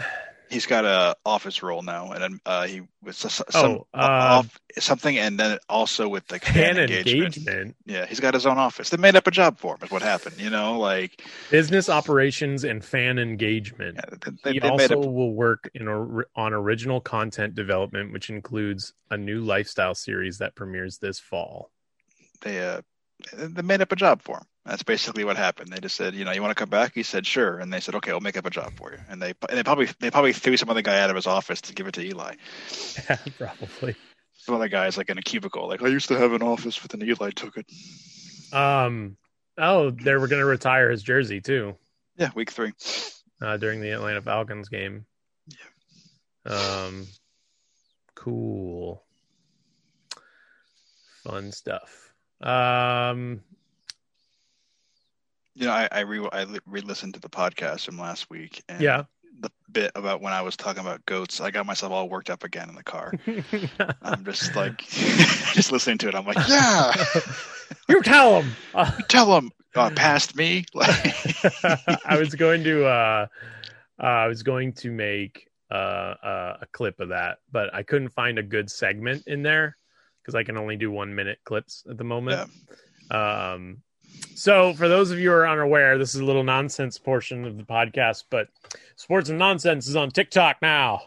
He's 0.49 0.65
got 0.65 0.85
a 0.85 1.15
office 1.25 1.61
role 1.61 1.81
now, 1.81 2.11
and 2.11 2.39
uh, 2.45 2.67
he 2.67 2.81
was 3.03 3.17
some 3.17 3.45
Oh, 3.53 3.87
uh, 3.93 3.97
off, 3.99 4.59
something, 4.77 5.17
and 5.17 5.39
then 5.39 5.57
also 5.69 6.07
with 6.07 6.27
the 6.27 6.39
fan, 6.39 6.77
engagement. 6.77 7.37
engagement, 7.37 7.75
Yeah, 7.85 8.05
he's 8.05 8.19
got 8.19 8.33
his 8.33 8.45
own 8.45 8.57
office. 8.57 8.89
They 8.89 8.97
made 8.97 9.15
up 9.15 9.27
a 9.27 9.31
job 9.31 9.59
for 9.59 9.75
him. 9.75 9.79
Is 9.83 9.91
what 9.91 10.01
happened. 10.01 10.39
You 10.39 10.49
know, 10.49 10.79
like 10.79 11.21
business 11.51 11.89
operations, 11.89 12.63
and 12.63 12.83
fan 12.83 13.19
engagement. 13.19 13.97
yeah, 13.97 14.31
they, 14.43 14.53
he 14.53 14.59
they 14.59 14.69
also 14.69 14.97
will 14.97 15.33
work 15.33 15.69
in 15.73 15.87
or, 15.87 16.27
on 16.35 16.53
original 16.53 17.01
content 17.01 17.55
development, 17.55 18.13
which 18.13 18.29
includes 18.29 18.93
a 19.11 19.17
new 19.17 19.41
lifestyle 19.41 19.95
series 19.95 20.37
that 20.37 20.55
premieres 20.55 20.97
this 20.97 21.19
fall. 21.19 21.71
They 22.41 22.59
uh, 22.59 22.81
they 23.33 23.61
made 23.61 23.81
up 23.81 23.91
a 23.91 23.95
job 23.95 24.21
for 24.21 24.37
him. 24.37 24.43
That's 24.65 24.83
basically 24.83 25.23
what 25.23 25.37
happened. 25.37 25.71
They 25.71 25.79
just 25.79 25.95
said, 25.95 26.13
you 26.13 26.25
know, 26.25 26.31
you 26.31 26.41
want 26.41 26.51
to 26.51 26.61
come 26.61 26.69
back? 26.69 26.93
He 26.93 27.03
said, 27.03 27.25
sure. 27.25 27.57
And 27.59 27.71
they 27.71 27.79
said, 27.79 27.95
okay, 27.95 28.11
we'll 28.11 28.19
make 28.19 28.35
up 28.37 28.45
a 28.45 28.49
job 28.49 28.73
for 28.75 28.91
you. 28.91 28.99
And 29.09 29.21
they 29.21 29.33
and 29.49 29.57
they 29.57 29.63
probably 29.63 29.87
they 29.99 30.11
probably 30.11 30.33
threw 30.33 30.57
some 30.57 30.69
other 30.69 30.81
guy 30.81 30.99
out 30.99 31.09
of 31.09 31.15
his 31.15 31.25
office 31.27 31.61
to 31.61 31.73
give 31.73 31.87
it 31.87 31.93
to 31.93 32.05
Eli. 32.05 32.35
Yeah, 33.09 33.17
probably. 33.37 33.95
Some 34.33 34.55
other 34.55 34.67
guy's 34.69 34.97
like 34.97 35.09
in 35.09 35.17
a 35.17 35.21
cubicle, 35.21 35.67
like 35.67 35.81
I 35.81 35.87
used 35.87 36.09
to 36.09 36.17
have 36.17 36.33
an 36.33 36.41
office, 36.41 36.77
but 36.79 36.91
then 36.91 37.07
Eli 37.07 37.31
took 37.31 37.57
it. 37.57 37.65
Um. 38.53 39.17
Oh, 39.57 39.89
they 39.89 40.13
were 40.15 40.27
going 40.27 40.41
to 40.41 40.45
retire 40.45 40.91
his 40.91 41.01
jersey 41.01 41.41
too 41.41 41.75
Yeah, 42.17 42.29
week 42.35 42.51
three. 42.51 42.73
uh, 43.41 43.57
during 43.57 43.81
the 43.81 43.91
Atlanta 43.91 44.21
Falcons 44.21 44.69
game. 44.69 45.05
Yeah. 45.47 46.53
Um. 46.85 47.07
Cool. 48.15 49.03
Fun 51.23 51.51
stuff. 51.51 52.06
Um. 52.41 53.41
You 55.55 55.65
know, 55.65 55.71
I 55.71 55.87
I 55.91 55.99
re 56.01 56.27
I 56.31 56.45
re-listened 56.65 57.15
to 57.15 57.19
the 57.19 57.29
podcast 57.29 57.85
from 57.85 57.97
last 57.97 58.29
week, 58.29 58.63
and 58.69 58.81
Yeah. 58.81 59.03
the 59.39 59.49
bit 59.71 59.91
about 59.95 60.21
when 60.21 60.33
I 60.33 60.41
was 60.41 60.55
talking 60.55 60.81
about 60.81 61.05
goats, 61.05 61.41
I 61.41 61.49
got 61.51 61.65
myself 61.65 61.91
all 61.91 62.09
worked 62.09 62.29
up 62.29 62.43
again 62.43 62.69
in 62.69 62.75
the 62.75 62.83
car. 62.83 63.13
I'm 64.01 64.23
just 64.23 64.55
like, 64.55 64.79
just 64.87 65.71
listening 65.71 65.97
to 65.99 66.09
it. 66.09 66.15
I'm 66.15 66.25
like, 66.25 66.47
yeah, 66.47 66.93
you 67.89 68.01
tell. 68.03 68.43
Uh, 68.73 68.91
tell 69.07 69.25
them 69.25 69.51
uh, 69.75 69.89
past 69.95 70.35
me. 70.35 70.65
I 70.75 72.17
was 72.17 72.35
going 72.35 72.63
to 72.63 72.85
uh, 72.85 73.27
uh 73.99 74.03
I 74.03 74.27
was 74.27 74.43
going 74.43 74.73
to 74.73 74.91
make 74.91 75.47
uh, 75.71 75.73
uh, 75.73 76.57
a 76.61 76.65
clip 76.71 76.99
of 76.99 77.09
that, 77.09 77.39
but 77.51 77.73
I 77.73 77.83
couldn't 77.83 78.09
find 78.09 78.37
a 78.37 78.43
good 78.43 78.69
segment 78.69 79.23
in 79.27 79.41
there 79.43 79.75
because 80.27 80.35
I 80.35 80.43
can 80.43 80.57
only 80.57 80.75
do 80.75 80.91
one 80.91 81.15
minute 81.15 81.39
clips 81.45 81.85
at 81.89 81.97
the 81.97 82.03
moment. 82.03 82.51
Yeah. 83.09 83.53
Um, 83.53 83.77
so, 84.35 84.73
for 84.73 84.89
those 84.89 85.09
of 85.11 85.19
you 85.19 85.29
who 85.29 85.35
are 85.35 85.47
unaware, 85.47 85.97
this 85.97 86.13
is 86.13 86.19
a 86.19 86.25
little 86.25 86.43
nonsense 86.43 86.97
portion 86.97 87.45
of 87.45 87.55
the 87.55 87.63
podcast, 87.63 88.25
but 88.29 88.49
Sports 88.97 89.29
and 89.29 89.39
Nonsense 89.39 89.87
is 89.87 89.95
on 89.95 90.11
TikTok 90.11 90.57
now. 90.61 91.03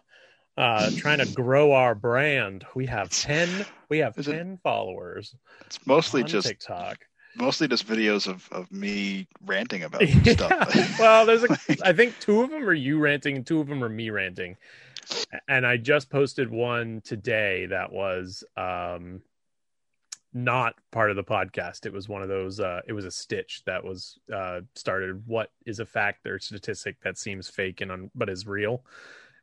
Uh, 0.57 0.91
trying 0.97 1.19
to 1.19 1.27
grow 1.33 1.73
our 1.73 1.95
brand. 1.95 2.65
We 2.75 2.87
have 2.87 3.11
ten. 3.11 3.49
We 3.91 3.99
have 3.99 4.17
Is 4.19 4.27
it- 4.29 4.33
ten 4.33 4.59
followers 4.63 5.35
It's 5.67 5.85
mostly 5.87 6.23
on 6.23 6.29
just 6.29 6.49
TikTok. 6.49 6.99
mostly 7.37 7.69
just 7.69 7.87
videos 7.87 8.27
of, 8.27 8.49
of 8.53 8.71
me 8.73 9.27
ranting 9.47 9.83
about 9.85 10.07
Yeah. 10.25 10.33
stuff. 10.33 10.99
well, 10.99 11.27
there's 11.27 11.45
a. 11.45 11.57
I 11.85 11.93
think 11.93 12.19
two 12.21 12.41
of 12.43 12.51
them 12.51 12.65
are 12.69 12.73
you 12.75 12.99
ranting, 12.99 13.37
and 13.37 13.47
two 13.47 13.61
of 13.61 13.69
them 13.69 13.83
are 13.85 13.89
me 13.89 14.09
ranting. 14.11 14.57
And 15.49 15.67
I 15.67 15.77
just 15.77 16.11
posted 16.11 16.51
one 16.51 17.01
today 17.05 17.67
that 17.67 17.93
was 17.93 18.45
um, 18.57 19.23
not 20.33 20.75
part 20.93 21.11
of 21.11 21.17
the 21.17 21.25
podcast. 21.25 21.87
It 21.87 21.93
was 21.93 22.09
one 22.09 22.23
of 22.23 22.29
those. 22.29 22.61
Uh, 22.61 22.81
it 22.87 22.93
was 22.93 23.05
a 23.05 23.11
stitch 23.11 23.63
that 23.67 23.85
was 23.85 24.19
uh, 24.33 24.61
started. 24.75 25.27
What 25.27 25.51
is 25.67 25.81
a 25.81 25.87
fact 25.87 26.27
or 26.27 26.39
statistic 26.39 27.01
that 27.03 27.19
seems 27.19 27.49
fake 27.49 27.81
and 27.81 27.93
un- 27.93 28.11
but 28.15 28.29
is 28.29 28.47
real? 28.47 28.85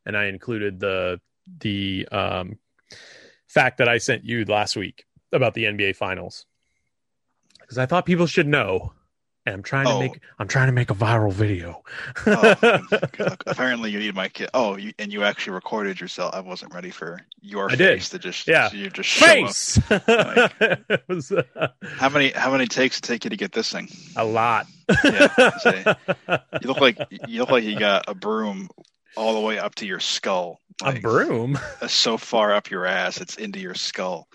And 0.05 0.15
I 0.15 0.25
included 0.25 0.79
the 0.79 1.19
the 1.59 2.07
um, 2.11 2.57
fact 3.47 3.77
that 3.77 3.89
I 3.89 3.97
sent 3.97 4.25
you 4.25 4.45
last 4.45 4.75
week 4.75 5.05
about 5.31 5.53
the 5.53 5.65
NBA 5.65 5.95
Finals 5.95 6.45
because 7.61 7.77
I 7.77 7.85
thought 7.85 8.05
people 8.05 8.27
should 8.27 8.47
know. 8.47 8.93
And 9.47 9.53
I'm 9.55 9.63
trying 9.63 9.85
to 9.85 9.91
Oh. 9.93 9.99
make 10.01 10.19
I'm 10.39 10.47
trying 10.49 10.65
to 10.67 10.73
make 10.73 10.91
a 10.91 10.93
viral 10.93 11.31
video. 11.31 11.81
Oh. 12.25 12.53
Apparently, 13.47 13.89
you 13.89 13.97
need 13.97 14.13
my 14.13 14.27
kid. 14.27 14.49
Oh, 14.53 14.75
you, 14.75 14.91
and 14.99 15.09
you 15.11 15.23
actually 15.23 15.53
recorded 15.53 16.01
yourself. 16.01 16.35
I 16.35 16.41
wasn't 16.41 16.73
ready 16.73 16.89
for 16.89 17.21
your 17.39 17.71
I 17.71 17.75
did. 17.75 17.99
face 17.99 18.09
to 18.09 18.19
just 18.19 18.45
Yeah. 18.45 18.69
you 18.73 18.89
just. 18.89 19.09
Face. 19.09 19.79
it 19.89 21.01
was 21.07 21.31
uh, 21.31 21.69
How 21.95 22.09
many 22.09 22.31
how 22.31 22.51
many 22.51 22.67
takes 22.67 22.97
it 22.97 23.03
take 23.03 23.23
you 23.23 23.29
to 23.29 23.37
get 23.37 23.53
this 23.53 23.71
thing? 23.71 23.87
a 24.17 24.25
lot. 24.25 24.67
Yeah, 25.05 25.57
say, 25.59 25.85
You 26.61 26.67
look 26.67 26.81
like 26.81 26.97
you 27.25 27.39
look 27.39 27.49
like 27.51 27.63
you 27.63 27.79
got 27.79 28.03
a 28.09 28.13
broom 28.13 28.67
all 29.15 29.33
the 29.33 29.39
way 29.47 29.59
up 29.59 29.75
to 29.75 29.85
your 29.87 30.01
skull. 30.01 30.59
a 30.83 30.91
broom. 30.99 31.57
so 31.87 32.17
far 32.17 32.51
up 32.51 32.69
your 32.69 32.85
ass, 32.85 33.21
it's 33.21 33.37
into 33.37 33.59
your 33.59 33.75
skull. 33.75 34.27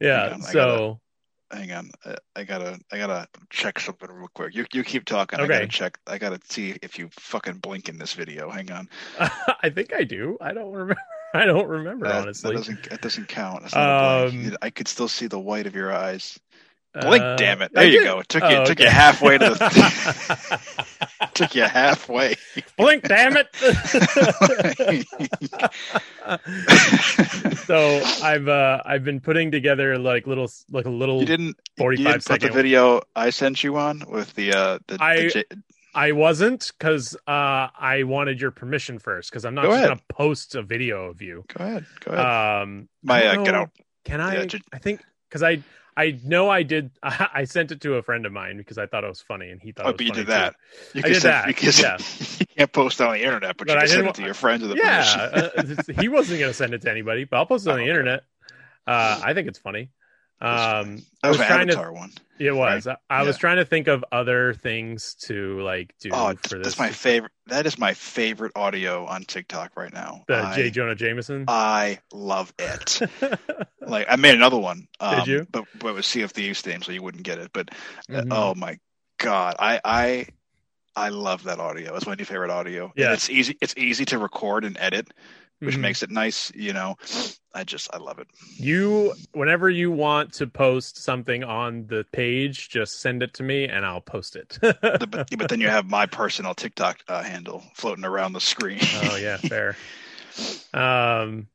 yeah. 0.00 0.36
So 0.38 0.98
Hang 1.50 1.72
on, 1.72 1.90
I, 2.04 2.14
I 2.36 2.44
gotta 2.44 2.78
I 2.92 2.98
gotta 2.98 3.26
check 3.48 3.80
something 3.80 4.10
real 4.10 4.28
quick. 4.34 4.54
You 4.54 4.66
you 4.72 4.84
keep 4.84 5.06
talking. 5.06 5.40
Okay. 5.40 5.44
I 5.54 5.56
gotta 5.58 5.66
check. 5.68 5.98
I 6.06 6.18
gotta 6.18 6.38
see 6.48 6.76
if 6.82 6.98
you 6.98 7.08
fucking 7.12 7.54
blink 7.58 7.88
in 7.88 7.96
this 7.98 8.12
video. 8.12 8.50
Hang 8.50 8.70
on. 8.70 8.88
I 9.62 9.70
think 9.70 9.94
I 9.94 10.04
do. 10.04 10.36
I 10.40 10.52
don't 10.52 10.72
remember. 10.72 11.00
I 11.34 11.44
don't 11.44 11.66
remember 11.68 12.06
That, 12.08 12.22
honestly. 12.22 12.50
that 12.52 12.56
doesn't 12.58 12.90
that 12.90 13.00
doesn't 13.00 13.28
count. 13.28 13.62
That's 13.62 13.74
not 13.74 14.26
a 14.26 14.30
blink. 14.30 14.34
Um, 14.46 14.50
You- 14.52 14.56
I 14.62 14.70
could 14.70 14.88
still 14.88 15.08
see 15.08 15.26
the 15.26 15.38
white 15.38 15.66
of 15.66 15.74
your 15.74 15.92
eyes. 15.94 16.38
Blink, 17.00 17.22
Uh, 17.22 17.36
damn 17.36 17.60
it! 17.62 17.70
There 17.74 17.86
you 17.86 18.02
go. 18.02 18.20
It 18.20 18.28
took 18.30 18.42
you 18.42 18.48
Oh, 18.56 18.62
it 18.62 18.66
took 18.66 18.78
okay. 18.80 18.84
you 18.84 18.90
halfway 18.90 19.36
to 19.38 19.50
the 19.50 20.86
took 21.34 21.54
you 21.54 21.62
halfway. 21.62 22.34
Blink, 22.76 23.04
damn 23.04 23.36
it. 23.36 23.46
so 27.66 28.00
I've 28.22 28.48
uh 28.48 28.82
I've 28.84 29.04
been 29.04 29.20
putting 29.20 29.50
together 29.50 29.98
like 29.98 30.26
little 30.26 30.50
like 30.70 30.86
a 30.86 30.90
little 30.90 31.20
you 31.20 31.26
didn't 31.26 31.56
you 31.78 31.96
didn't 31.96 32.24
put 32.24 32.40
the 32.40 32.50
video 32.50 33.00
I 33.16 33.30
sent 33.30 33.64
you 33.64 33.76
on 33.76 34.04
with 34.08 34.34
the 34.34 34.52
uh 34.52 34.78
the, 34.86 34.98
I- 35.00 35.22
the 35.22 35.30
J- 35.30 35.44
I 35.94 36.12
wasn't 36.12 36.70
because 36.78 37.14
uh 37.26 37.68
I 37.78 38.02
wanted 38.04 38.40
your 38.40 38.50
permission 38.50 38.98
first 38.98 39.30
because 39.30 39.44
I'm 39.44 39.54
not 39.54 39.64
Go 39.64 39.72
just 39.72 39.84
gonna 39.84 40.00
post 40.08 40.54
a 40.54 40.62
video 40.62 41.06
of 41.06 41.22
you. 41.22 41.44
go 41.48 41.64
ahead 41.64 41.86
go 42.04 42.12
ahead 42.12 42.62
Um 42.62 42.88
my 43.02 43.26
uh, 43.26 43.34
don't 43.34 43.44
get 43.44 43.54
out 43.54 43.70
Can 44.04 44.20
I? 44.20 44.44
Yeah, 44.44 44.58
I 44.72 44.78
think 44.78 45.00
because 45.28 45.42
I 45.42 45.62
I 45.98 46.20
know 46.24 46.48
I 46.48 46.62
did. 46.62 46.92
I, 47.02 47.42
sent 47.44 47.72
it 47.72 47.80
to 47.80 47.94
a 47.94 48.02
friend 48.02 48.24
of 48.24 48.32
mine 48.32 48.56
because 48.56 48.78
I 48.78 48.86
thought 48.86 49.02
it 49.02 49.08
was 49.08 49.20
funny, 49.20 49.50
and 49.50 49.60
he 49.60 49.72
thought. 49.72 49.86
oh 49.86 49.88
it 49.88 49.92
was 49.92 49.96
but 49.96 50.04
you 50.04 50.10
funny 50.12 50.20
did 50.20 50.26
that 50.28 50.52
too. 50.52 50.98
you 50.98 51.02
I 51.04 51.08
did 51.08 51.22
send, 51.22 51.34
that, 51.34 51.46
because 51.46 51.80
yeah. 51.80 51.98
you 52.38 52.46
can't 52.56 52.72
post 52.72 53.00
it 53.00 53.06
on 53.06 53.14
the 53.14 53.24
internet 53.24 53.56
but, 53.56 53.66
But 53.66 53.72
you 53.72 53.78
I 53.78 53.80
can 53.80 53.88
send 53.88 54.06
it 54.06 54.14
to 54.14 54.22
your 54.22 54.34
friends 54.34 54.62
with 54.62 54.70
the 54.70 54.76
Yeah, 54.76 55.50
uh, 55.56 56.00
he 56.00 56.08
wasn't 56.08 56.38
going 56.38 56.50
to 56.50 56.54
send 56.54 56.72
it 56.72 56.82
to 56.82 56.90
anybody, 56.90 57.24
but 57.24 57.38
I'll 57.38 57.46
post 57.46 57.66
it 57.66 57.70
on 57.70 57.78
the 57.78 57.84
internet. 57.88 58.22
Uh, 58.86 59.20
I 59.24 59.34
think 59.34 59.48
it's 59.48 59.58
funny. 59.58 59.90
Um. 60.40 61.02
I 61.22 61.28
was, 61.30 61.38
trying 61.38 61.68
avatar 61.68 61.92
one 61.92 62.10
to. 62.10 62.22
It 62.46 62.54
was. 62.54 62.86
I, 62.86 62.96
I 63.10 63.22
was 63.24 63.36
trying 63.38 63.56
to 63.56 63.64
think 63.64 63.88
of 63.88 64.04
other 64.12 64.54
things 64.54 65.14
to 65.22 65.60
like 65.62 65.92
do 65.98 66.10
oh 66.12 66.34
for 66.46 66.58
this. 66.58 66.68
that's 66.68 66.78
my 66.78 66.90
favorite 66.90 67.32
that 67.48 67.66
is 67.66 67.76
my 67.78 67.92
favorite 67.94 68.52
audio 68.54 69.04
on 69.06 69.24
tiktok 69.24 69.76
right 69.76 69.92
now 69.92 70.22
the 70.28 70.36
I, 70.36 70.54
J. 70.54 70.70
Jonah 70.70 70.94
Jameson. 70.94 71.44
I 71.48 71.98
love 72.12 72.54
it 72.58 73.00
like 73.80 74.06
i 74.08 74.14
made 74.14 74.34
another 74.36 74.58
one 74.58 74.86
um, 75.00 75.28
you? 75.28 75.46
but 75.50 75.64
but 75.76 75.96
with 75.96 76.04
sea 76.04 76.22
of 76.22 76.30
thieves 76.30 76.60
theme 76.60 76.82
so 76.82 76.92
you 76.92 77.02
wouldn't 77.02 77.24
get 77.24 77.38
it 77.38 77.50
but 77.52 77.70
uh, 78.12 78.20
Mhm. 78.22 78.28
oh 78.30 78.54
my 78.54 78.78
god 79.18 79.56
i 79.58 79.80
i 79.84 80.26
i 80.94 81.08
love 81.08 81.42
that 81.44 81.58
audio 81.58 81.96
it's 81.96 82.06
my 82.06 82.14
new 82.14 82.24
favorite 82.24 82.50
audio 82.50 82.84
And 82.84 82.92
Yeah. 82.96 83.12
it's 83.14 83.28
easy 83.28 83.58
it's 83.60 83.74
easy 83.76 84.04
to 84.06 84.18
record 84.18 84.64
and 84.64 84.76
edit 84.78 85.08
which 85.60 85.74
Mhm. 85.76 85.80
makes 85.80 86.04
it 86.04 86.10
nice 86.10 86.52
you 86.54 86.72
know 86.72 86.96
i 87.58 87.64
just 87.64 87.88
i 87.92 87.98
love 87.98 88.18
it. 88.18 88.28
You 88.56 89.14
whenever 89.32 89.68
you 89.68 89.90
want 89.90 90.32
to 90.34 90.46
post 90.46 91.02
something 91.02 91.42
on 91.44 91.86
the 91.88 92.04
page 92.12 92.68
just 92.70 93.00
send 93.00 93.22
it 93.22 93.34
to 93.34 93.42
me 93.42 93.66
and 93.68 93.84
i'll 93.84 94.00
post 94.00 94.36
it. 94.36 94.58
But, 94.62 95.28
but 95.36 95.48
then 95.48 95.60
you 95.60 95.68
have 95.68 95.86
my 95.86 96.06
personal 96.06 96.54
tiktok 96.54 97.00
uh, 97.08 97.22
handle 97.22 97.62
floating 97.74 98.04
around 98.04 98.32
the 98.32 98.40
screen. 98.40 98.78
Oh 99.04 99.16
yeah 99.16 99.36
fair. 99.38 99.76
Um 100.72 101.48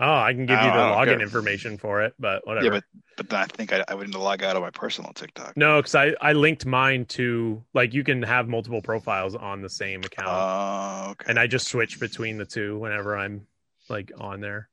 oh 0.00 0.14
i 0.14 0.32
can 0.32 0.46
give 0.46 0.56
I 0.58 0.64
you 0.66 0.70
the 0.70 0.76
don't 0.76 0.92
login 0.92 1.04
care. 1.16 1.20
information 1.22 1.76
for 1.76 2.02
it 2.02 2.14
but 2.20 2.46
whatever. 2.46 2.64
yeah 2.66 2.70
but 2.70 2.84
but 3.16 3.28
then 3.30 3.40
i 3.40 3.46
think 3.46 3.72
i, 3.72 3.84
I 3.88 3.94
would 3.94 4.06
need 4.06 4.12
to 4.12 4.20
log 4.20 4.44
out 4.44 4.54
of 4.54 4.62
my 4.62 4.70
personal 4.70 5.12
tiktok. 5.12 5.56
No 5.56 5.80
because 5.80 5.96
i 5.96 6.14
i 6.20 6.32
linked 6.34 6.64
mine 6.66 7.04
to 7.06 7.64
like 7.74 7.92
you 7.94 8.04
can 8.04 8.22
have 8.22 8.46
multiple 8.48 8.80
profiles 8.80 9.34
on 9.34 9.60
the 9.60 9.68
same 9.68 10.04
account. 10.04 10.28
Oh, 10.30 11.10
okay. 11.12 11.26
and 11.30 11.38
i 11.38 11.48
just 11.48 11.66
switch 11.66 11.98
between 11.98 12.38
the 12.38 12.44
two 12.46 12.78
whenever 12.78 13.16
i'm 13.16 13.46
like 13.88 14.12
on 14.20 14.40
there 14.40 14.68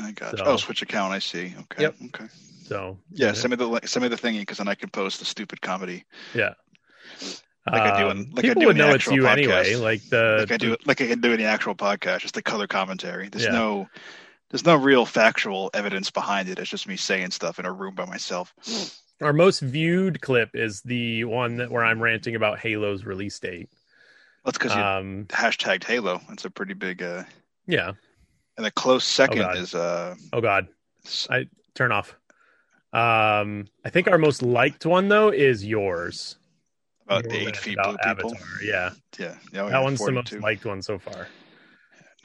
I 0.00 0.12
got 0.12 0.36
so- 0.38 0.44
you. 0.44 0.50
Oh, 0.50 0.56
switch 0.56 0.82
account. 0.82 1.12
I 1.12 1.18
see. 1.18 1.54
Okay. 1.58 1.82
Yep. 1.82 1.94
Okay. 2.06 2.26
so 2.64 2.98
Yeah. 3.12 3.32
Send 3.32 3.50
me 3.50 3.56
the 3.56 3.80
send 3.86 4.02
me 4.02 4.08
the 4.08 4.16
thingy 4.16 4.40
because 4.40 4.58
then 4.58 4.68
I 4.68 4.74
can 4.74 4.90
post 4.90 5.18
the 5.20 5.24
stupid 5.24 5.60
comedy 5.60 6.04
yeah 6.34 6.54
Like 7.70 7.82
I 7.82 8.00
do 8.00 8.10
in- 8.10 8.18
Um, 8.18 8.30
like 8.32 8.44
I 8.44 8.54
do 8.54 8.66
would 8.66 8.76
know 8.76 8.88
it's 8.88 8.96
actual 9.06 9.14
you 9.14 9.26
anyway 9.26 9.74
like 9.76 10.02
the 10.08 10.36
like 10.40 10.52
I 10.52 10.56
do 10.56 10.76
like 10.84 11.00
I 11.00 11.06
can 11.08 11.20
do 11.20 11.32
in 11.32 11.38
the 11.38 11.44
actual 11.46 11.74
podcast. 11.74 12.20
Just 12.20 12.34
the 12.34 12.42
color 12.42 12.66
commentary. 12.66 13.28
There's 13.28 13.44
Yeah. 13.44 13.50
no 13.52 13.88
there's 14.50 14.64
no 14.64 14.76
real 14.76 15.04
factual 15.04 15.70
evidence 15.74 16.10
behind 16.10 16.48
it. 16.48 16.58
It's 16.60 16.70
just 16.70 16.86
me 16.86 16.96
saying 16.96 17.32
stuff 17.32 17.58
in 17.58 17.66
a 17.66 17.72
room 17.72 17.94
by 17.96 18.04
myself. 18.04 18.54
Our 19.20 19.32
most 19.32 19.60
viewed 19.60 20.20
clip 20.20 20.50
is 20.54 20.82
the 20.82 21.24
one 21.24 21.56
that 21.56 21.70
where 21.70 21.84
I'm 21.84 22.00
ranting 22.00 22.36
about 22.36 22.58
Halo's 22.60 23.04
release 23.04 23.38
date. 23.40 23.68
That's 24.44 24.58
because 24.58 24.74
you 24.76 24.80
Um, 24.82 25.24
hashtagged 25.30 25.82
Halo. 25.84 26.20
It's 26.30 26.44
a 26.44 26.50
pretty 26.50 26.74
big. 26.74 27.02
uh 27.02 27.24
yeah. 27.66 27.92
And 28.56 28.64
the 28.64 28.70
close 28.70 29.04
second 29.04 29.38
God. 29.38 29.56
is 29.56 29.74
uh 29.74 30.14
Oh 30.32 30.40
God, 30.40 30.68
I 31.30 31.46
turn 31.74 31.92
off. 31.92 32.16
Um, 32.92 33.68
I 33.84 33.90
think 33.90 34.08
our 34.08 34.18
most 34.18 34.42
liked 34.42 34.86
one 34.86 35.08
though 35.08 35.28
is 35.28 35.64
yours. 35.64 36.38
about 37.04 37.24
Your 37.24 37.34
eight 37.34 37.56
feet 37.56 37.78
blue 37.82 37.96
people. 37.98 38.34
Yeah, 38.64 38.92
Yeah. 39.18 39.34
yeah 39.52 39.62
oh, 39.62 39.68
that 39.70 39.82
one's 39.82 39.98
the 40.04 40.12
most 40.12 40.30
42. 40.30 40.40
liked 40.40 40.64
one 40.64 40.82
so 40.82 40.98
far. 40.98 41.28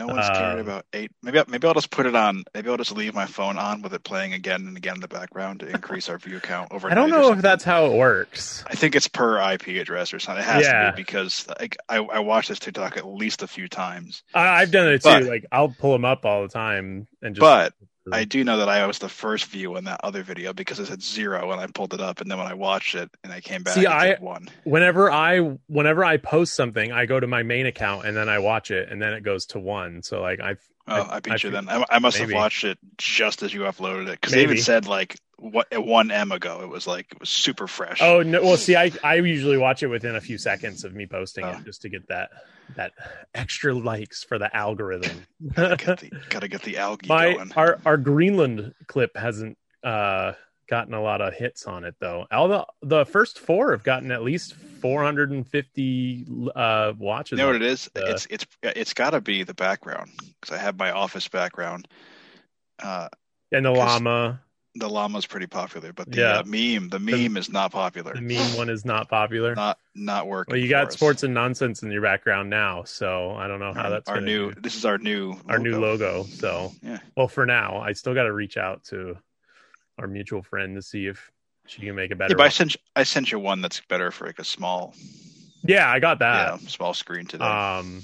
No 0.08 0.14
one's 0.14 0.28
cared 0.30 0.54
Um, 0.54 0.60
about 0.60 0.86
eight. 0.94 1.12
Maybe 1.22 1.42
maybe 1.48 1.68
I'll 1.68 1.74
just 1.74 1.92
put 1.92 2.06
it 2.06 2.16
on. 2.16 2.44
Maybe 2.54 2.70
I'll 2.70 2.78
just 2.78 2.92
leave 2.96 3.14
my 3.14 3.26
phone 3.26 3.58
on 3.58 3.82
with 3.82 3.94
it 3.94 4.04
playing 4.04 4.34
again 4.34 4.68
and 4.68 4.76
again 4.78 4.96
in 4.96 5.00
the 5.02 5.08
background 5.08 5.60
to 5.62 5.68
increase 5.70 6.10
our 6.10 6.18
view 6.18 6.40
count 6.40 6.72
over. 6.72 6.90
I 6.90 6.94
don't 6.96 7.10
know 7.10 7.32
if 7.34 7.42
that's 7.42 7.64
how 7.64 7.86
it 7.86 7.94
works. 7.98 8.64
I 8.68 8.76
think 8.76 8.96
it's 8.96 9.08
per 9.08 9.40
IP 9.54 9.68
address 9.80 10.14
or 10.14 10.20
something. 10.20 10.44
It 10.44 10.48
has 10.48 10.64
Yeah. 10.66 10.92
to 10.92 10.92
be 10.96 11.02
because 11.04 11.48
like, 11.60 11.78
I 11.88 11.98
I 11.98 12.20
watched 12.20 12.50
this 12.50 12.60
TikTok 12.60 12.98
at 12.98 13.06
least 13.06 13.44
a 13.44 13.48
few 13.48 13.68
times. 13.68 14.24
I, 14.34 14.48
I've 14.62 14.72
done 14.72 14.88
it 14.88 15.04
too. 15.04 15.10
But- 15.10 15.24
like 15.26 15.46
I'll 15.52 15.70
pull 15.70 15.92
them 15.94 16.06
up 16.06 16.26
all 16.26 16.42
the 16.42 16.50
time 16.50 17.08
and 17.22 17.36
just. 17.36 17.42
But 17.42 17.74
I 18.12 18.24
hmm. 18.24 18.30
do 18.30 18.44
know 18.44 18.58
that 18.58 18.70
I 18.70 18.86
was 18.88 19.00
the 19.00 19.10
first 19.10 19.46
view 19.46 19.76
in 19.76 19.84
that 19.84 20.00
other 20.04 20.24
video 20.24 20.54
because 20.54 20.80
it 20.80 20.88
said 20.88 21.04
zero 21.04 21.48
when 21.50 21.60
I 21.60 21.68
pulled 21.68 21.94
it 21.94 22.02
up, 22.02 22.22
and 22.22 22.32
then 22.32 22.38
when 22.38 22.48
I 22.48 22.54
watched 22.54 22.96
it 22.96 23.10
and 23.24 23.32
I 23.32 23.42
came 23.42 23.64
back, 23.64 23.76
See, 23.76 23.86
I- 23.86 24.16
one. 24.16 24.48
whenever 24.64 25.12
I 25.12 25.40
whenever 25.68 26.04
I 26.04 26.18
post 26.18 26.56
something, 26.56 26.92
I 26.92 27.06
go 27.06 27.20
to 27.20 27.28
my 27.28 27.44
main 27.44 27.66
account 27.66 28.06
and 28.08 28.16
then 28.16 28.30
I 28.30 28.40
watch 28.40 28.72
it, 28.72 28.90
and 28.90 29.02
then 29.02 29.14
it 29.14 29.22
goes 29.24 29.46
to 29.48 29.60
one. 29.60 30.02
So 30.04 30.22
like 30.22 30.40
I've 30.40 30.60
Oh, 30.88 30.96
I- 30.96 31.18
I, 31.18 31.20
beat 31.20 31.32
I 31.32 31.34
you 31.36 31.40
feel- 31.40 31.52
then. 31.52 31.70
I, 31.70 31.86
I 31.92 32.00
must 32.00 32.20
maybe. 32.20 32.34
have 32.34 32.42
watched 32.42 32.64
it 32.64 32.80
just 32.98 33.44
as 33.44 33.54
you 33.54 33.62
uploaded 33.62 34.08
it 34.08 34.20
because 34.20 34.34
they 34.34 34.42
even 34.42 34.58
said 34.58 34.88
like 34.88 35.16
what 35.41 35.67
one 35.73 36.12
M 36.12 36.32
ago. 36.32 36.62
It 36.62 36.69
was 36.69 36.86
like 36.88 37.08
it 37.12 37.19
was 37.19 37.30
super 37.30 37.67
fresh. 37.67 37.99
Oh 38.01 38.21
no! 38.21 38.41
Well, 38.41 38.58
see, 38.58 38.75
I 38.75 38.91
I 39.04 39.15
usually 39.15 39.58
watch 39.58 39.82
it 39.84 39.88
within 39.88 40.15
a 40.15 40.21
few 40.21 40.38
seconds 40.38 40.84
of 40.84 40.93
me 40.93 41.08
posting 41.08 41.43
Oh. 41.45 41.49
it, 41.49 41.65
just 41.65 41.82
to 41.82 41.89
get 41.89 42.08
that 42.10 42.30
that 42.75 42.91
extra 43.34 43.73
likes 43.73 44.23
for 44.23 44.38
the 44.38 44.56
algorithm. 44.56 45.25
gotta 45.56 45.75
get 45.77 45.99
the 45.99 46.12
gotta 46.30 46.47
get 46.47 46.62
the 46.62 46.77
algae 46.77 47.08
My 47.08 47.34
going. 47.34 47.51
our 47.56 47.80
our 47.86 47.97
Greenland 47.97 48.73
clip 48.88 49.17
hasn't 49.17 49.58
uh 49.84 50.34
gotten 50.69 50.93
a 50.93 51.01
lot 51.01 51.19
of 51.21 51.34
hits 51.34 51.65
on 51.65 51.84
it 51.84 51.95
though. 51.99 52.27
All 52.32 52.47
the 52.47 52.65
the 52.82 53.06
first 53.06 53.39
four 53.39 53.71
have 53.71 53.84
gotten 53.84 54.12
at 54.12 54.21
least 54.23 54.54
450 54.56 56.25
uh, 56.56 56.93
watches. 56.97 57.32
You 57.32 57.38
know 57.38 57.47
what 57.47 57.56
it 57.58 57.62
is? 57.62 57.89
Uh, 57.95 58.01
it's 58.06 58.27
it's 58.30 58.45
it's 58.63 58.93
got 58.93 59.10
to 59.12 59.21
be 59.21 59.43
the 59.43 59.54
background 59.54 60.12
because 60.39 60.56
I 60.56 60.62
have 60.62 60.77
my 60.77 60.91
office 60.91 61.27
background. 61.27 61.88
Uh, 62.82 63.10
and 63.51 63.65
the 63.65 63.71
llama. 63.71 64.41
The 64.75 64.88
llama's 64.88 65.25
pretty 65.25 65.47
popular, 65.47 65.91
but 65.91 66.10
the 66.10 66.17
Yeah. 66.21 66.38
uh, 66.39 66.43
meme, 66.45 66.89
the 66.89 66.99
meme 66.99 67.36
is 67.36 67.49
not 67.49 67.71
popular. 67.73 68.13
The 68.13 68.21
meme 68.21 68.55
one 68.55 68.69
is 68.69 68.86
not 68.86 69.10
popular. 69.10 69.53
Not 69.53 69.77
not 69.95 70.27
working. 70.27 70.53
well, 70.53 70.62
you 70.62 70.69
got 70.69 70.88
us. 70.88 70.93
sports 70.93 71.23
and 71.23 71.34
nonsense 71.34 71.84
in 71.84 71.91
your 71.91 72.01
background 72.01 72.49
now, 72.49 72.84
so 72.84 73.31
I 73.31 73.47
don't 73.47 73.60
know 73.60 73.73
how 73.73 73.84
Our, 73.84 73.89
that's 73.89 74.10
our 74.10 74.21
new. 74.21 74.53
do. 74.53 74.62
This 74.62 74.75
is 74.75 74.86
our 74.86 74.97
new 74.97 75.36
our 75.49 75.60
new 75.60 75.79
logo. 75.79 76.23
So 76.23 76.71
Yeah. 76.81 76.99
well, 77.17 77.27
for 77.27 77.45
now, 77.45 77.79
I 77.81 77.91
still 77.93 78.13
got 78.13 78.23
to 78.23 78.34
reach 78.34 78.55
out 78.57 78.84
to 78.86 79.17
our 79.99 80.07
mutual 80.07 80.41
friend 80.41 80.75
to 80.77 80.81
see 80.81 81.05
if 81.07 81.31
she 81.67 81.81
can 81.81 81.93
make 81.95 82.12
a 82.12 82.15
better. 82.15 82.31
Yeah, 82.31 82.38
but 82.38 82.45
I 82.45 82.49
sent 82.49 82.73
you- 82.75 82.81
I 82.95 83.03
sent 83.03 83.31
you 83.31 83.39
one 83.39 83.62
that's 83.62 83.81
better 83.81 84.10
for 84.12 84.25
like 84.25 84.39
a 84.39 84.43
small 84.45 84.95
yeah, 85.63 85.91
I 85.91 85.99
got 85.99 86.19
that. 86.19 86.62
yeah 86.62 86.67
small 86.69 86.93
screen 86.93 87.25
today. 87.25 87.43
Um, 87.43 88.01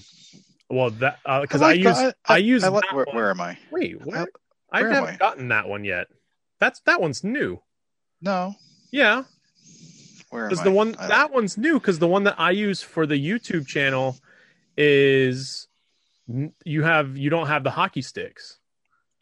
well, 0.69 0.89
that 0.91 1.19
because 1.41 1.61
I 1.61 1.67
I, 1.67 1.71
like 1.71 1.79
use 1.79 1.97
the- 1.97 2.15
I, 2.25 2.37
use 2.37 2.63
I 2.65 2.67
like- 2.67 2.91
where, 2.91 3.05
where 3.13 3.29
am 3.29 3.39
I? 3.39 3.57
Wait, 3.71 4.05
where? 4.05 4.23
I- 4.23 4.25
I 4.69 4.81
where 4.81 4.89
am 4.89 4.95
haven't 4.95 5.13
I? 5.13 5.17
gotten 5.17 5.47
that 5.47 5.69
one 5.69 5.85
yet. 5.85 6.07
That's 6.59 6.79
that 6.81 6.99
one's 7.01 7.23
new. 7.23 7.61
No, 8.21 8.55
Yeah, 8.91 9.23
where 10.29 10.45
am 10.45 10.49
because 10.49 10.61
I? 10.61 10.63
the 10.63 10.71
one 10.71 10.95
I- 10.97 11.07
that 11.07 11.31
one's 11.31 11.57
new. 11.57 11.79
Because 11.79 11.99
the 11.99 12.07
one 12.07 12.23
that 12.23 12.39
I 12.39 12.51
use 12.51 12.81
for 12.81 13.05
the 13.05 13.15
YouTube 13.15 13.67
channel 13.67 14.17
is 14.75 15.67
n- 16.29 16.53
you 16.65 16.83
have 16.83 17.15
you 17.17 17.29
don't 17.29 17.47
have 17.47 17.63
the 17.63 17.71
hockey 17.71 18.01
sticks. 18.01 18.57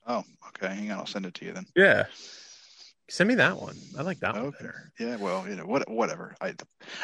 Oh, 0.08 0.24
okay. 0.50 0.74
Hang 0.74 0.92
on, 0.92 1.00
I'll 1.00 1.06
send 1.06 1.26
it 1.26 1.34
to 1.36 1.46
you 1.46 1.52
then. 1.52 1.66
Yeah, 1.76 2.06
send 3.10 3.28
me 3.28 3.36
that 3.36 3.58
one. 3.60 3.76
I 3.98 4.04
like 4.04 4.20
that 4.20 4.36
one 4.36 4.46
Okay. 4.46 4.58
better. 4.60 4.92
Yeah, 5.00 5.16
well, 5.18 5.46
you 5.50 5.56
know, 5.56 5.66
what, 5.66 5.90
whatever. 5.90 6.36
I, 6.40 6.54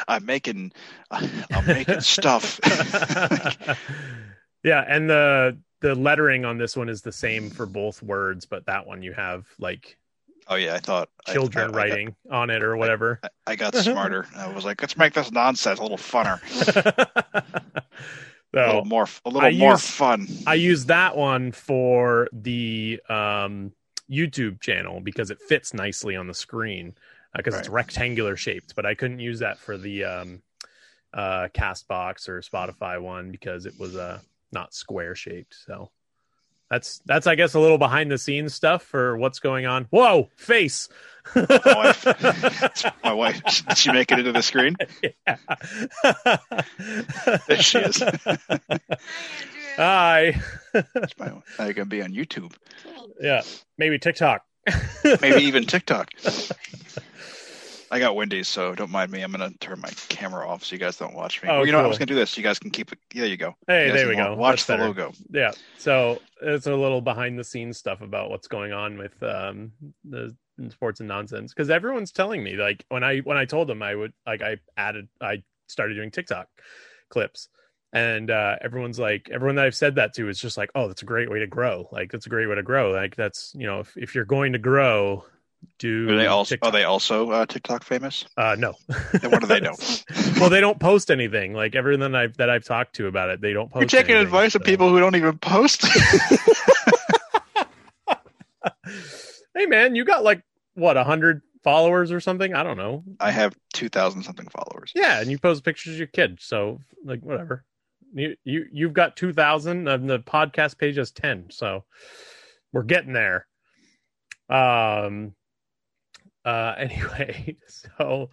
I'm 0.08 0.24
making, 0.24 0.72
I'm 1.10 1.66
making 1.66 2.00
stuff. 2.00 2.58
yeah, 4.64 4.84
and 4.88 5.10
the 5.10 5.58
the 5.80 5.94
lettering 5.96 6.44
on 6.44 6.58
this 6.58 6.76
one 6.76 6.88
is 6.88 7.02
the 7.02 7.10
same 7.12 7.50
for 7.50 7.66
both 7.66 8.02
words, 8.02 8.46
but 8.46 8.66
that 8.66 8.86
one 8.86 9.02
you 9.02 9.12
have 9.12 9.46
like 9.58 9.96
oh 10.52 10.56
yeah, 10.56 10.74
I 10.74 10.78
thought 10.78 11.08
children 11.26 11.64
I, 11.64 11.68
I 11.68 11.70
got- 11.70 11.76
writing 11.76 12.16
on 12.30 12.50
it 12.50 12.62
or 12.62 12.76
whatever. 12.76 13.20
I, 13.22 13.28
I 13.52 13.56
got 13.56 13.74
smarter. 13.74 14.26
I 14.36 14.48
was 14.52 14.64
like, 14.64 14.80
let's 14.82 14.96
make 14.96 15.14
this 15.14 15.32
nonsense 15.32 15.78
a 15.78 15.82
little 15.82 15.96
funner, 15.98 16.40
a 18.54 18.66
little 18.66 18.84
more, 18.84 19.06
a 19.24 19.28
little 19.30 19.48
I 19.48 19.52
more 19.52 19.72
use- 19.72 19.88
fun. 19.90 20.26
I 20.46 20.54
use 20.54 20.84
that 20.86 21.16
one 21.16 21.52
for 21.52 22.28
the 22.32 23.00
um, 23.08 23.72
YouTube 24.10 24.60
channel 24.60 25.00
because 25.00 25.30
it 25.30 25.40
fits 25.40 25.72
nicely 25.74 26.16
on 26.16 26.26
the 26.26 26.34
screen 26.34 26.94
because 27.34 27.54
it's 27.54 27.68
Right. 27.68 27.76
rectangular 27.76 28.36
shaped. 28.36 28.74
But 28.76 28.84
I 28.84 28.94
couldn't 28.94 29.20
use 29.20 29.38
that 29.38 29.58
for 29.58 29.78
the 29.78 30.04
um, 30.04 30.42
uh, 31.14 31.48
Castbox 31.54 32.28
or 32.28 32.40
Spotify 32.42 33.00
one 33.00 33.30
because 33.30 33.64
it 33.64 33.74
was 33.78 33.96
uh, 33.96 34.18
not 34.52 34.74
square 34.74 35.14
shaped. 35.14 35.56
So 35.66 35.90
that's 36.72 37.02
that's 37.04 37.26
I 37.26 37.34
guess 37.34 37.52
a 37.52 37.60
little 37.60 37.76
behind 37.76 38.10
the 38.10 38.16
scenes 38.16 38.54
stuff 38.54 38.82
for 38.82 39.18
what's 39.18 39.40
going 39.40 39.66
on. 39.66 39.88
Whoa, 39.90 40.30
face. 40.36 40.88
wife. 41.36 42.06
My 43.04 43.12
wife, 43.12 43.42
did 43.68 43.76
she 43.76 43.92
make 43.92 44.10
it 44.10 44.20
into 44.20 44.32
the 44.32 44.42
screen? 44.42 44.76
Yeah. 45.02 45.36
There 47.46 47.60
she 47.60 47.78
is. 47.78 48.02
Hi. 49.76 50.40
That's 50.72 51.18
my, 51.18 51.32
now 51.58 51.66
you 51.66 51.74
can 51.74 51.88
be 51.90 52.00
on 52.00 52.14
YouTube, 52.14 52.54
yeah, 53.20 53.42
maybe 53.76 53.98
TikTok. 53.98 54.42
maybe 55.20 55.42
even 55.42 55.66
TikTok. 55.66 56.08
I 57.92 57.98
got 57.98 58.16
Wendy's, 58.16 58.48
so 58.48 58.74
don't 58.74 58.90
mind 58.90 59.12
me. 59.12 59.20
I'm 59.20 59.30
gonna 59.30 59.50
turn 59.60 59.78
my 59.78 59.90
camera 60.08 60.48
off 60.48 60.64
so 60.64 60.74
you 60.74 60.78
guys 60.78 60.96
don't 60.96 61.14
watch 61.14 61.42
me. 61.42 61.50
Oh, 61.50 61.58
well, 61.58 61.66
you 61.66 61.72
know, 61.72 61.78
what? 61.78 61.84
I 61.84 61.88
was 61.88 61.98
gonna 61.98 62.06
do 62.06 62.14
this. 62.14 62.30
So 62.30 62.38
You 62.38 62.42
guys 62.42 62.58
can 62.58 62.70
keep 62.70 62.90
it. 62.90 62.98
There 63.14 63.26
you 63.26 63.36
go. 63.36 63.54
Hey, 63.66 63.88
You 63.88 63.92
there 63.92 64.08
we 64.08 64.16
go. 64.16 64.34
Watch 64.34 64.64
That's 64.64 64.66
the 64.66 64.72
better. 64.72 64.84
logo. 64.86 65.12
Yeah. 65.30 65.52
So 65.76 66.22
it's 66.40 66.66
a 66.66 66.74
little 66.74 67.02
behind 67.02 67.38
the 67.38 67.44
scenes 67.44 67.76
stuff 67.76 68.00
about 68.00 68.30
what's 68.30 68.48
going 68.48 68.72
on 68.72 68.96
with 68.96 69.22
um, 69.22 69.72
the 70.08 70.34
sports 70.70 71.00
and 71.00 71.08
nonsense 71.08 71.52
because 71.52 71.68
everyone's 71.68 72.12
telling 72.12 72.42
me 72.42 72.56
like 72.56 72.84
when 72.88 73.04
I 73.04 73.18
when 73.18 73.36
I 73.36 73.44
told 73.44 73.68
them 73.68 73.82
I 73.82 73.94
would 73.94 74.14
like 74.26 74.40
I 74.40 74.56
added 74.76 75.08
I 75.20 75.42
started 75.68 75.94
doing 75.94 76.10
TikTok 76.10 76.48
clips 77.10 77.48
and 77.92 78.30
uh, 78.30 78.56
everyone's 78.62 78.98
like 78.98 79.28
everyone 79.30 79.56
that 79.56 79.66
I've 79.66 79.74
said 79.74 79.96
that 79.96 80.14
to 80.14 80.28
is 80.28 80.38
just 80.38 80.56
like 80.56 80.70
oh 80.74 80.88
that's 80.88 81.02
a 81.02 81.06
great 81.06 81.30
way 81.30 81.40
to 81.40 81.46
grow 81.46 81.88
like 81.92 82.10
that's 82.12 82.26
a 82.26 82.30
great 82.30 82.48
way 82.48 82.54
to 82.54 82.62
grow 82.62 82.90
like 82.92 83.16
that's 83.16 83.54
you 83.56 83.66
know 83.66 83.80
if, 83.80 83.96
if 83.96 84.14
you're 84.14 84.24
going 84.24 84.52
to 84.52 84.58
grow 84.58 85.24
do 85.78 86.10
Are 86.10 86.16
they 86.16 86.26
also? 86.26 86.54
TikTok. 86.54 86.68
Are 86.68 86.72
they 86.72 86.84
also 86.84 87.30
uh, 87.30 87.46
TikTok 87.46 87.82
famous? 87.84 88.24
uh 88.36 88.56
no 88.58 88.74
Then 89.20 89.30
what 89.30 89.40
do 89.40 89.46
they 89.46 89.60
know? 89.60 89.74
well 90.40 90.50
they 90.50 90.60
don't 90.60 90.78
post 90.78 91.10
anything 91.10 91.54
like 91.54 91.74
everyone 91.74 92.12
that 92.12 92.14
I've 92.20 92.36
that 92.36 92.50
I've 92.50 92.64
talked 92.64 92.94
to 92.96 93.06
about 93.06 93.30
it 93.30 93.40
they 93.40 93.52
don't 93.52 93.70
post 93.70 93.80
You're 93.80 93.88
taking 94.00 94.16
anything, 94.16 94.26
advice 94.28 94.54
of 94.54 94.62
people 94.62 94.88
who 94.90 95.00
don't 95.00 95.16
even 95.16 95.38
post. 95.38 95.86
hey 99.54 99.66
man, 99.66 99.94
you 99.94 100.04
got 100.04 100.24
like 100.24 100.42
what 100.74 100.96
a 100.96 101.04
hundred 101.04 101.42
followers 101.62 102.10
or 102.12 102.20
something? 102.20 102.54
I 102.54 102.62
don't 102.62 102.76
know. 102.76 103.04
I 103.20 103.30
have 103.30 103.54
two 103.72 103.88
thousand 103.88 104.22
something 104.22 104.48
followers. 104.48 104.92
Yeah, 104.94 105.20
and 105.20 105.30
you 105.30 105.38
post 105.38 105.64
pictures 105.64 105.94
of 105.94 105.98
your 105.98 106.08
kid, 106.08 106.38
so 106.40 106.78
like 107.04 107.20
whatever. 107.22 107.64
You 108.14 108.36
you 108.44 108.66
you've 108.72 108.92
got 108.92 109.16
two 109.16 109.32
thousand, 109.32 109.88
and 109.88 110.08
the 110.08 110.18
podcast 110.20 110.78
page 110.78 110.96
has 110.96 111.10
ten, 111.10 111.46
so 111.50 111.84
we're 112.72 112.82
getting 112.82 113.12
there. 113.12 113.46
Um. 114.48 115.34
Uh. 116.44 116.74
Anyway, 116.78 117.56
so 117.68 118.30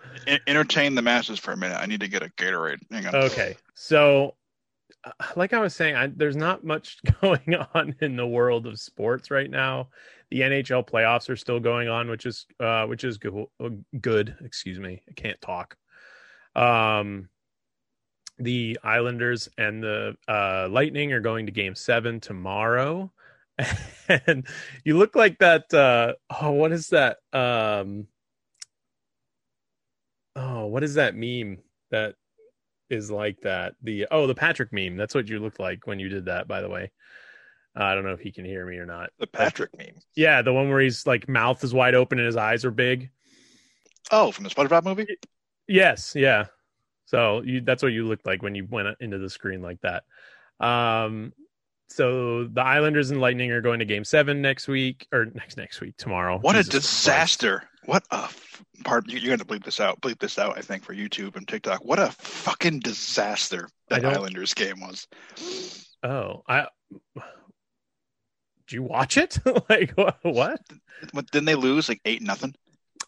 entertain 0.47 0.95
the 0.95 1.01
masses 1.01 1.39
for 1.39 1.51
a 1.51 1.57
minute. 1.57 1.77
I 1.79 1.85
need 1.85 1.99
to 1.99 2.07
get 2.07 2.23
a 2.23 2.29
Gatorade. 2.29 2.79
Hang 2.91 3.05
on. 3.07 3.15
okay, 3.15 3.55
so 3.75 4.35
uh, 5.03 5.11
like 5.35 5.53
I 5.53 5.59
was 5.59 5.75
saying, 5.75 5.95
I, 5.95 6.07
there's 6.07 6.35
not 6.35 6.63
much 6.63 6.99
going 7.21 7.55
on 7.73 7.95
in 8.01 8.15
the 8.15 8.27
world 8.27 8.67
of 8.67 8.79
sports 8.79 9.31
right 9.31 9.49
now. 9.49 9.89
The 10.31 10.41
NHL 10.41 10.87
playoffs 10.87 11.29
are 11.29 11.35
still 11.35 11.59
going 11.59 11.87
on, 11.89 12.09
which 12.09 12.25
is 12.25 12.45
uh, 12.59 12.85
which 12.85 13.03
is 13.03 13.17
go- 13.17 13.49
good. 14.01 14.35
Excuse 14.43 14.79
me, 14.79 15.01
I 15.09 15.13
can't 15.13 15.39
talk. 15.41 15.75
Um, 16.55 17.29
the 18.37 18.79
Islanders 18.83 19.49
and 19.57 19.83
the 19.83 20.15
uh, 20.27 20.67
Lightning 20.69 21.13
are 21.13 21.19
going 21.19 21.45
to 21.45 21.51
Game 21.51 21.75
Seven 21.75 22.19
tomorrow, 22.19 23.11
and 24.27 24.47
you 24.83 24.97
look 24.97 25.15
like 25.15 25.39
that. 25.39 25.73
Uh, 25.73 26.13
oh, 26.41 26.51
what 26.51 26.71
is 26.71 26.87
that? 26.87 27.17
Um, 27.33 28.07
oh, 30.35 30.67
what 30.67 30.83
is 30.83 30.95
that 30.95 31.15
meme 31.15 31.59
that 31.91 32.15
is 32.89 33.11
like 33.11 33.41
that? 33.41 33.73
The 33.83 34.07
oh, 34.11 34.27
the 34.27 34.35
Patrick 34.35 34.71
meme. 34.71 34.97
That's 34.97 35.15
what 35.15 35.27
you 35.27 35.39
looked 35.39 35.59
like 35.59 35.87
when 35.87 35.99
you 35.99 36.09
did 36.09 36.25
that. 36.25 36.47
By 36.47 36.61
the 36.61 36.69
way, 36.69 36.91
uh, 37.79 37.83
I 37.83 37.95
don't 37.95 38.03
know 38.03 38.13
if 38.13 38.21
he 38.21 38.31
can 38.31 38.45
hear 38.45 38.65
me 38.65 38.77
or 38.77 38.85
not. 38.85 39.11
The 39.19 39.27
Patrick 39.27 39.77
meme. 39.77 39.99
Yeah, 40.15 40.41
the 40.41 40.53
one 40.53 40.69
where 40.69 40.81
he's 40.81 41.05
like 41.05 41.27
mouth 41.27 41.63
is 41.63 41.73
wide 41.73 41.95
open 41.95 42.19
and 42.19 42.25
his 42.25 42.37
eyes 42.37 42.65
are 42.65 42.71
big. 42.71 43.09
Oh, 44.11 44.31
from 44.31 44.43
the 44.43 44.49
SpongeBob 44.49 44.85
movie. 44.85 45.07
Yes, 45.67 46.13
yeah. 46.15 46.45
So 47.05 47.41
you 47.43 47.61
that's 47.61 47.83
what 47.83 47.91
you 47.91 48.05
looked 48.05 48.25
like 48.25 48.41
when 48.41 48.55
you 48.55 48.67
went 48.69 48.87
into 48.99 49.17
the 49.17 49.29
screen 49.29 49.61
like 49.61 49.79
that. 49.81 50.03
Um 50.59 51.33
so 51.89 52.45
the 52.45 52.61
Islanders 52.61 53.11
and 53.11 53.19
Lightning 53.19 53.51
are 53.51 53.61
going 53.61 53.79
to 53.79 53.85
game 53.85 54.03
7 54.05 54.41
next 54.41 54.67
week 54.67 55.07
or 55.11 55.25
next 55.33 55.57
next 55.57 55.81
week 55.81 55.95
tomorrow. 55.97 56.37
What 56.39 56.53
Jesus 56.55 56.67
a 56.67 56.71
Christ. 56.71 56.87
disaster! 56.87 57.63
What 57.85 58.03
a 58.11 58.15
f- 58.25 58.63
pardon. 58.83 59.11
You're 59.11 59.21
going 59.35 59.39
to 59.39 59.45
bleep 59.45 59.63
this 59.63 59.79
out. 59.79 59.99
Bleep 60.01 60.19
this 60.19 60.37
out. 60.37 60.57
I 60.57 60.61
think 60.61 60.83
for 60.83 60.93
YouTube 60.93 61.35
and 61.35 61.47
TikTok. 61.47 61.83
What 61.83 61.97
a 61.99 62.11
fucking 62.11 62.79
disaster 62.81 63.67
that 63.89 64.05
Islanders 64.05 64.53
game 64.53 64.79
was. 64.81 65.07
Oh, 66.03 66.43
I 66.47 66.67
Did 68.67 68.75
you 68.75 68.83
watch 68.83 69.17
it? 69.17 69.39
like 69.69 69.91
what? 69.91 70.17
what? 70.21 70.61
What, 71.11 71.31
didn't 71.31 71.45
they 71.45 71.55
lose 71.55 71.89
like 71.89 72.01
eight 72.05 72.21
nothing? 72.21 72.53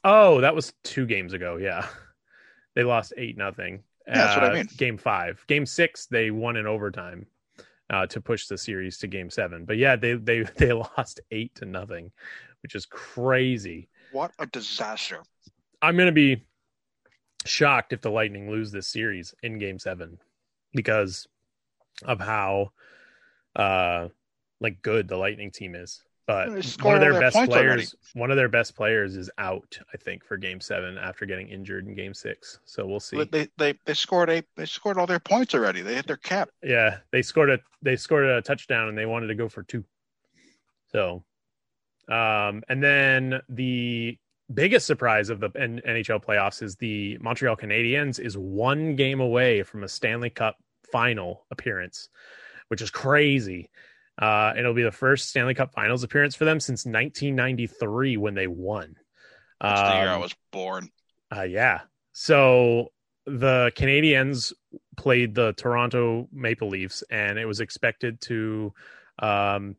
Oh, 0.04 0.42
that 0.42 0.56
was 0.56 0.74
2 0.86 1.06
games 1.06 1.34
ago. 1.34 1.58
Yeah. 1.58 1.86
They 2.76 2.84
lost 2.84 3.14
8 3.16 3.38
nothing. 3.38 3.84
Yeah, 4.08 4.14
that's 4.16 4.36
what 4.36 4.46
I 4.46 4.50
Uh, 4.50 4.54
mean. 4.56 4.70
Game 4.78 4.98
5. 4.98 5.46
Game 5.48 5.66
6 5.68 6.06
they 6.08 6.32
won 6.32 6.56
in 6.58 6.66
overtime. 6.66 7.28
Uh, 7.92 8.08
to 8.08 8.22
push 8.22 8.48
the 8.48 8.58
series 8.58 8.98
to 8.98 9.06
game 9.06 9.30
seven, 9.30 9.66
but 9.66 9.76
yeah, 9.76 9.98
they 9.98 10.14
they 10.14 10.44
they 10.58 10.72
lost 10.72 11.20
eight 11.32 11.54
to 11.56 11.66
nothing, 11.66 12.10
which 12.64 12.74
is 12.74 12.86
crazy. 12.86 13.90
What 14.14 14.32
a 14.40 14.46
disaster! 14.46 15.22
I'm 15.82 15.98
going 15.98 16.08
to 16.08 16.14
be 16.14 16.46
shocked 17.46 17.94
if 17.94 18.02
the 18.02 18.12
Lightning 18.12 18.50
lose 18.50 18.72
this 18.72 18.88
series 18.88 19.34
in 19.42 19.58
game 19.58 19.80
7 19.80 20.18
because 20.74 21.28
of 22.04 22.20
how 22.20 22.72
uh 23.56 24.08
like 24.60 24.82
good 24.82 25.08
the 25.08 25.18
Lightning 25.18 25.52
team 25.52 25.76
is. 25.76 26.04
But 26.32 26.78
one 26.82 26.96
of 26.96 27.02
their 27.02 27.20
best 27.20 27.36
players 27.36 27.54
already. 27.54 27.88
one 28.14 28.32
of 28.32 28.38
their 28.38 28.48
best 28.48 28.76
players 28.76 29.18
is 29.18 29.30
out, 29.38 29.78
I 29.94 29.98
think, 29.98 30.24
for 30.24 30.38
game 30.38 30.62
7 30.62 30.98
after 30.98 31.26
getting 31.26 31.50
injured 31.50 31.88
in 31.88 31.94
game 31.94 32.14
6. 32.14 32.60
So 32.66 32.86
we'll 32.86 33.00
see. 33.00 33.24
They, 33.26 33.50
they 33.58 33.78
they 33.86 33.94
scored 33.94 34.30
a 34.30 34.44
they 34.56 34.66
scored 34.66 34.98
all 34.98 35.08
their 35.08 35.20
points 35.20 35.54
already. 35.54 35.82
They 35.82 35.96
hit 35.96 36.08
their 36.08 36.18
cap. 36.18 36.50
Yeah, 36.64 37.00
they 37.12 37.22
scored 37.22 37.50
a 37.50 37.60
they 37.82 37.96
scored 37.96 38.26
a 38.26 38.42
touchdown 38.42 38.88
and 38.88 38.98
they 38.98 39.06
wanted 39.06 39.28
to 39.28 39.36
go 39.36 39.50
for 39.50 39.64
two. 39.64 39.84
So 40.92 41.24
um 42.08 42.64
and 42.70 42.82
then 42.82 43.42
the 43.50 44.18
biggest 44.54 44.88
surprise 44.88 45.30
of 45.30 45.40
the 45.40 45.50
NHL 45.50 46.24
playoffs 46.24 46.62
is 46.62 46.76
the 46.76 47.18
Montreal 47.20 47.56
Canadiens 47.56 48.20
is 48.20 48.38
one 48.38 48.96
game 48.96 49.20
away 49.20 49.64
from 49.64 49.84
a 49.84 49.88
Stanley 49.88 50.30
Cup 50.30 50.58
final 50.92 51.46
appearance, 51.52 52.10
which 52.68 52.82
is 52.82 52.90
crazy. 52.90 53.70
Uh, 54.22 54.54
it'll 54.56 54.74
be 54.74 54.84
the 54.84 54.92
first 54.92 55.30
Stanley 55.30 55.56
Cup 55.56 55.74
Finals 55.74 56.04
appearance 56.04 56.36
for 56.36 56.46
them 56.46 56.60
since 56.60 56.86
1993 56.86 58.18
when 58.18 58.36
they 58.36 58.48
won. 58.48 58.96
That's 59.60 59.82
the 59.82 59.96
year 59.96 60.10
I 60.10 60.18
was 60.18 60.36
born. 60.52 60.90
Uh, 61.36 61.42
yeah. 61.42 61.82
So 62.14 62.92
the 63.26 63.72
Canadiens 63.76 64.54
played 64.96 65.34
the 65.34 65.54
Toronto 65.54 66.28
Maple 66.32 66.70
Leafs, 66.70 67.04
and 67.10 67.40
it 67.40 67.46
was 67.46 67.60
expected 67.60 68.22
to. 68.22 68.74
Um, 69.20 69.76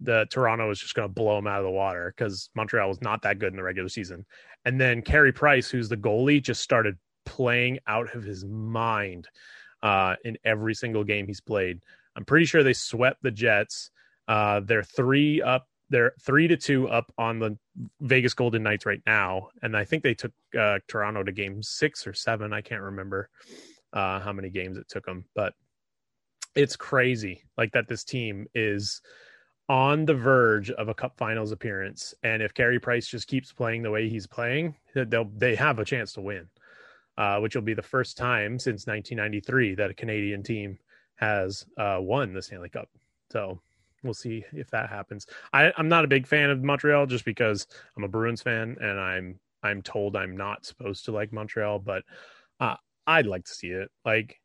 the 0.00 0.26
Toronto 0.30 0.66
was 0.66 0.80
just 0.80 0.94
going 0.94 1.08
to 1.08 1.12
blow 1.12 1.36
them 1.36 1.46
out 1.46 1.58
of 1.58 1.64
the 1.64 1.70
water 1.70 2.14
because 2.16 2.48
Montreal 2.54 2.88
was 2.88 3.02
not 3.02 3.20
that 3.22 3.38
good 3.38 3.52
in 3.52 3.56
the 3.56 3.62
regular 3.62 3.90
season. 3.90 4.24
And 4.64 4.80
then 4.80 5.02
Carey 5.02 5.32
Price, 5.32 5.68
who's 5.68 5.90
the 5.90 5.96
goalie, 5.96 6.42
just 6.42 6.62
started 6.62 6.96
playing 7.26 7.78
out 7.86 8.14
of 8.14 8.22
his 8.22 8.44
mind 8.46 9.28
uh, 9.82 10.16
in 10.24 10.38
every 10.42 10.74
single 10.74 11.04
game 11.04 11.26
he's 11.26 11.42
played. 11.42 11.80
I'm 12.16 12.24
pretty 12.24 12.46
sure 12.46 12.62
they 12.62 12.72
swept 12.72 13.22
the 13.22 13.30
Jets. 13.30 13.90
Uh, 14.28 14.60
they're 14.60 14.82
three 14.82 15.42
up. 15.42 15.66
They're 15.90 16.12
three 16.22 16.46
to 16.46 16.56
two 16.56 16.88
up 16.88 17.12
on 17.18 17.40
the 17.40 17.58
Vegas 18.00 18.34
Golden 18.34 18.62
Knights 18.62 18.86
right 18.86 19.02
now, 19.06 19.48
and 19.62 19.76
I 19.76 19.84
think 19.84 20.04
they 20.04 20.14
took 20.14 20.32
uh, 20.58 20.78
Toronto 20.86 21.24
to 21.24 21.32
game 21.32 21.62
six 21.62 22.06
or 22.06 22.14
seven. 22.14 22.52
I 22.52 22.60
can't 22.60 22.82
remember 22.82 23.28
uh, 23.92 24.20
how 24.20 24.32
many 24.32 24.50
games 24.50 24.76
it 24.76 24.88
took 24.88 25.04
them, 25.04 25.24
but 25.34 25.52
it's 26.54 26.76
crazy. 26.76 27.42
Like 27.58 27.72
that, 27.72 27.88
this 27.88 28.04
team 28.04 28.46
is 28.54 29.00
on 29.68 30.04
the 30.04 30.14
verge 30.14 30.70
of 30.70 30.88
a 30.88 30.94
Cup 30.94 31.16
Finals 31.16 31.50
appearance, 31.50 32.14
and 32.22 32.40
if 32.40 32.54
Carey 32.54 32.78
Price 32.78 33.08
just 33.08 33.26
keeps 33.26 33.52
playing 33.52 33.82
the 33.82 33.90
way 33.90 34.08
he's 34.08 34.28
playing, 34.28 34.76
they'll 34.94 35.30
they 35.36 35.56
have 35.56 35.80
a 35.80 35.84
chance 35.84 36.12
to 36.12 36.20
win, 36.20 36.48
uh, 37.18 37.40
which 37.40 37.56
will 37.56 37.62
be 37.62 37.74
the 37.74 37.82
first 37.82 38.16
time 38.16 38.60
since 38.60 38.86
1993 38.86 39.74
that 39.74 39.90
a 39.90 39.94
Canadian 39.94 40.44
team 40.44 40.78
has 41.20 41.66
uh, 41.78 41.98
won 42.00 42.32
the 42.32 42.42
Stanley 42.42 42.70
Cup. 42.70 42.88
So 43.30 43.60
we'll 44.02 44.14
see 44.14 44.44
if 44.52 44.70
that 44.70 44.88
happens. 44.88 45.26
I, 45.52 45.72
I'm 45.76 45.88
not 45.88 46.04
a 46.04 46.08
big 46.08 46.26
fan 46.26 46.50
of 46.50 46.62
Montreal 46.62 47.06
just 47.06 47.24
because 47.24 47.66
I'm 47.96 48.04
a 48.04 48.08
Bruins 48.08 48.42
fan 48.42 48.76
and 48.80 48.98
I'm 48.98 49.38
I'm 49.62 49.82
told 49.82 50.16
I'm 50.16 50.36
not 50.36 50.64
supposed 50.64 51.04
to 51.04 51.12
like 51.12 51.32
Montreal, 51.32 51.80
but 51.80 52.02
uh, 52.60 52.76
I'd 53.06 53.26
like 53.26 53.44
to 53.44 53.54
see 53.54 53.68
it. 53.68 53.90
Like 54.04 54.39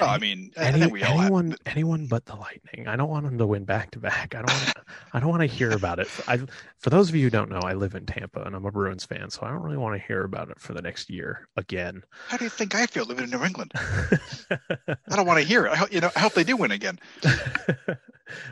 Oh, 0.00 0.06
I 0.06 0.18
mean, 0.18 0.52
I 0.56 0.66
any, 0.66 0.80
think 0.80 0.92
we 0.92 1.02
all 1.02 1.16
have- 1.16 1.22
anyone, 1.22 1.56
anyone 1.66 2.06
but 2.06 2.24
the 2.26 2.36
Lightning. 2.36 2.86
I 2.86 2.94
don't 2.94 3.08
want 3.10 3.24
them 3.24 3.38
to 3.38 3.46
win 3.46 3.64
back 3.64 3.90
to 3.92 3.98
back. 3.98 4.34
I 4.36 4.38
don't. 4.42 4.50
Want 4.50 4.72
I 5.12 5.18
don't 5.20 5.28
want 5.30 5.40
to 5.40 5.46
hear 5.46 5.72
about 5.72 5.98
it. 5.98 6.08
I, 6.28 6.38
for 6.78 6.90
those 6.90 7.08
of 7.08 7.16
you 7.16 7.24
who 7.24 7.30
don't 7.30 7.50
know, 7.50 7.58
I 7.64 7.72
live 7.74 7.96
in 7.96 8.06
Tampa 8.06 8.42
and 8.42 8.54
I'm 8.54 8.64
a 8.66 8.70
Bruins 8.70 9.04
fan, 9.04 9.30
so 9.30 9.40
I 9.42 9.48
don't 9.50 9.62
really 9.62 9.76
want 9.76 10.00
to 10.00 10.06
hear 10.06 10.22
about 10.22 10.48
it 10.50 10.60
for 10.60 10.72
the 10.74 10.82
next 10.82 11.10
year 11.10 11.48
again. 11.56 12.04
How 12.28 12.36
do 12.36 12.44
you 12.44 12.50
think 12.50 12.74
I 12.76 12.86
feel 12.86 13.04
living 13.04 13.24
in 13.24 13.30
New 13.30 13.44
England? 13.44 13.72
I 13.76 15.16
don't 15.16 15.26
want 15.26 15.40
to 15.40 15.44
hear 15.46 15.66
it. 15.66 15.72
I, 15.72 15.76
hope- 15.76 15.92
you 15.92 16.00
know, 16.00 16.10
I 16.14 16.20
hope 16.20 16.34
they 16.34 16.44
do 16.44 16.56
win 16.56 16.70
again. 16.70 16.98
well, 17.24 17.96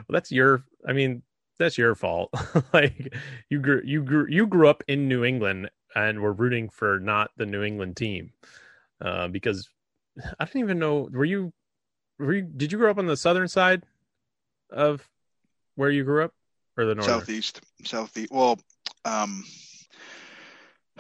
that's 0.09 0.33
your. 0.33 0.65
I 0.87 0.93
mean, 0.93 1.23
that's 1.59 1.79
your 1.79 1.95
fault. 1.95 2.31
like 2.73 3.15
you 3.49 3.61
grew, 3.61 3.83
you 3.85 4.03
grew, 4.03 4.27
you 4.29 4.47
grew 4.47 4.69
up 4.69 4.83
in 4.89 5.09
New 5.09 5.25
England 5.25 5.71
and 5.95 6.21
were 6.21 6.33
rooting 6.33 6.69
for 6.69 6.99
not 6.99 7.31
the 7.37 7.47
New 7.47 7.63
England 7.63 7.97
team, 7.97 8.33
uh, 9.01 9.29
because 9.29 9.69
I 10.39 10.45
don't 10.45 10.63
even 10.63 10.79
know. 10.79 11.09
Were 11.11 11.25
you, 11.25 11.53
were 12.19 12.35
you? 12.35 12.43
Did 12.43 12.73
you 12.73 12.79
grow 12.79 12.91
up 12.91 12.99
on 12.99 13.07
the 13.07 13.17
southern 13.17 13.49
side 13.49 13.85
of 14.71 15.07
where 15.75 15.91
you 15.91 16.05
grew 16.05 16.25
up, 16.25 16.33
or 16.77 16.85
the 16.85 16.95
northern? 16.95 17.21
Southeast, 17.21 17.61
southeast. 17.85 18.33
Well, 18.33 18.59
um, 19.05 19.45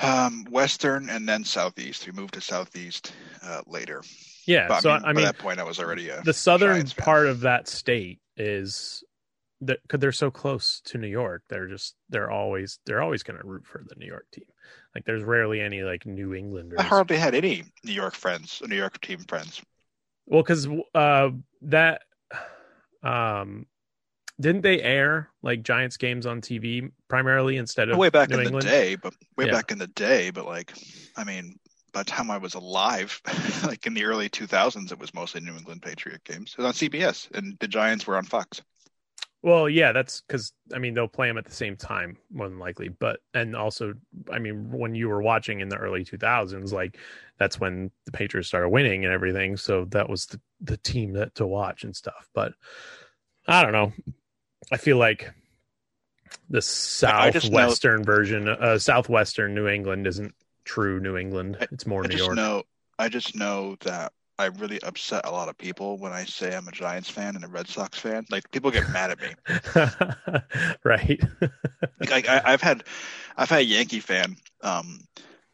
um, 0.00 0.46
western 0.50 1.09
and 1.09 1.28
then 1.28 1.44
southeast. 1.44 2.07
We 2.07 2.12
moved 2.12 2.35
to 2.35 2.40
southeast 2.40 3.12
uh, 3.42 3.62
later. 3.66 4.02
Yeah. 4.46 4.68
But, 4.68 4.83
so 4.83 4.90
I 4.90 4.98
mean, 4.98 5.04
I 5.04 5.12
mean, 5.12 5.24
that 5.24 5.38
point, 5.38 5.61
I 5.61 5.64
was 5.64 5.81
already 5.81 6.09
a 6.09 6.22
the 6.22 6.33
southern 6.33 6.87
part 6.87 7.26
of 7.26 7.40
that 7.40 7.68
state 7.68 8.20
is 8.37 9.02
that 9.62 9.83
because 9.83 10.01
they're 10.01 10.12
so 10.12 10.31
close 10.31 10.81
to 10.87 10.99
New 10.99 11.09
York, 11.09 11.42
they're 11.49 11.66
just 11.68 11.97
they're 12.09 12.31
always 12.31 12.79
they're 12.87 13.03
always 13.03 13.23
going 13.23 13.38
to 13.40 13.47
root 13.47 13.66
for 13.66 13.85
the 13.88 13.97
New 13.97 14.07
York 14.07 14.27
team. 14.33 14.44
Like 14.94 15.05
there's 15.05 15.25
rarely 15.25 15.61
any 15.61 15.83
like 15.83 16.07
New 16.07 16.35
Englanders. 16.35 16.79
I 16.79 16.83
hardly 16.83 17.16
had 17.16 17.35
any 17.35 17.64
New 17.85 17.92
York 17.92 18.14
friends, 18.14 18.62
New 18.66 18.77
York 18.77 19.01
team 19.01 19.21
friends. 19.29 19.61
Well, 20.27 20.42
because 20.42 20.68
uh, 20.94 21.31
that 21.62 22.03
um, 23.03 23.66
didn't 24.40 24.62
they 24.62 24.81
air 24.81 25.31
like 25.42 25.62
Giants 25.62 25.97
games 25.97 26.27
on 26.27 26.40
TV 26.40 26.90
primarily 27.09 27.57
instead 27.57 27.88
of 27.88 27.99
way 27.99 28.09
back 28.11 28.31
New 28.31 28.37
in 28.37 28.42
England? 28.42 28.66
the 28.66 28.71
day, 28.71 28.94
but 28.94 29.14
way 29.37 29.47
Yeah. 29.47 29.53
back 29.53 29.73
in 29.73 29.79
the 29.79 29.87
day, 29.88 30.31
but 30.31 30.47
like, 30.47 30.73
I 31.16 31.25
mean, 31.25 31.59
by 31.92 32.03
the 32.03 32.11
time 32.11 32.31
I 32.31 32.38
was 32.38 32.55
alive, 32.55 33.21
like 33.64 33.87
in 33.87 33.94
the 33.94 34.05
early 34.05 34.29
2000s, 34.29 34.92
it 34.92 34.99
was 34.99 35.14
mostly 35.14 35.40
New 35.40 35.57
England 35.57 35.83
Patriot 35.83 36.23
games. 36.25 36.53
It 36.53 36.59
was 36.59 36.66
on 36.66 36.75
CBS, 36.75 37.29
and 37.33 37.57
the 37.61 37.68
Giants 37.68 38.07
were 38.07 38.16
on 38.16 38.25
Fox. 38.25 38.62
Well, 39.42 39.68
yeah, 39.68 39.92
that's 39.92 40.20
because 40.22 40.53
I 40.74 40.79
mean 40.79 40.94
they'll 40.94 41.07
play 41.07 41.29
them 41.29 41.38
at 41.38 41.44
the 41.44 41.55
same 41.55 41.77
time 41.77 42.18
more 42.33 42.48
than 42.48 42.59
likely, 42.59 42.88
but 42.88 43.20
and 43.35 43.55
also 43.55 43.94
I 44.33 44.38
mean 44.40 44.70
when 44.72 44.94
you 44.94 45.09
were 45.09 45.22
watching 45.22 45.61
in 45.61 45.68
the 45.68 45.77
early 45.77 46.05
2000s, 46.05 46.72
like 46.72 46.98
that's 47.38 47.61
when 47.61 47.90
the 48.05 48.12
Patriots 48.12 48.48
started 48.48 48.70
winning 48.70 49.05
and 49.05 49.14
everything, 49.14 49.57
so 49.57 49.85
that 49.87 50.09
was 50.09 50.27
the 50.27 50.40
the 50.61 50.77
team 50.77 51.12
that 51.12 51.37
to 51.37 51.46
watch 51.46 51.85
and 51.85 51.94
stuff. 51.94 52.29
But 52.35 52.53
I 53.46 53.62
don't 53.62 53.72
know, 53.72 53.92
I 54.72 54.77
feel 54.77 54.96
like 54.98 55.31
the 56.51 56.59
I 56.59 57.31
just 57.31 57.51
know- 57.53 57.59
southwestern 57.59 58.03
version, 58.03 58.48
uh, 58.48 58.79
southwestern 58.79 59.55
New 59.55 59.68
England 59.68 60.07
isn't 60.09 60.35
true 60.64 60.98
New 61.01 61.16
England; 61.16 61.59
it's 61.70 61.87
more 61.87 62.03
I 62.03 62.09
New 62.09 62.12
just 62.12 62.24
York. 62.24 62.37
know, 62.37 62.64
I 62.98 63.09
just 63.09 63.37
know 63.37 63.77
that 63.83 64.12
I 64.38 64.46
really 64.46 64.81
upset 64.83 65.27
a 65.27 65.31
lot 65.31 65.48
of 65.48 65.59
people 65.59 65.98
when 65.98 66.12
I 66.12 66.24
say 66.24 66.55
I'm 66.57 66.68
a 66.68 66.72
Giants 66.72 67.11
fan 67.11 67.37
and 67.37 67.44
a 67.44 67.48
Red 67.48 67.68
Sox 67.68 67.98
fan. 67.98 68.27
Like 68.31 68.51
people 68.51 68.70
get 68.70 68.88
mad 68.88 69.11
at 69.11 69.20
me. 69.20 69.35
right? 70.85 71.20
Like 72.11 72.29
I, 72.29 72.40
I've 72.44 72.62
had, 72.62 72.85
I've 73.37 73.51
had 73.51 73.61
a 73.61 73.64
Yankee 73.64 74.01
fan 74.01 74.37
um, 74.62 75.01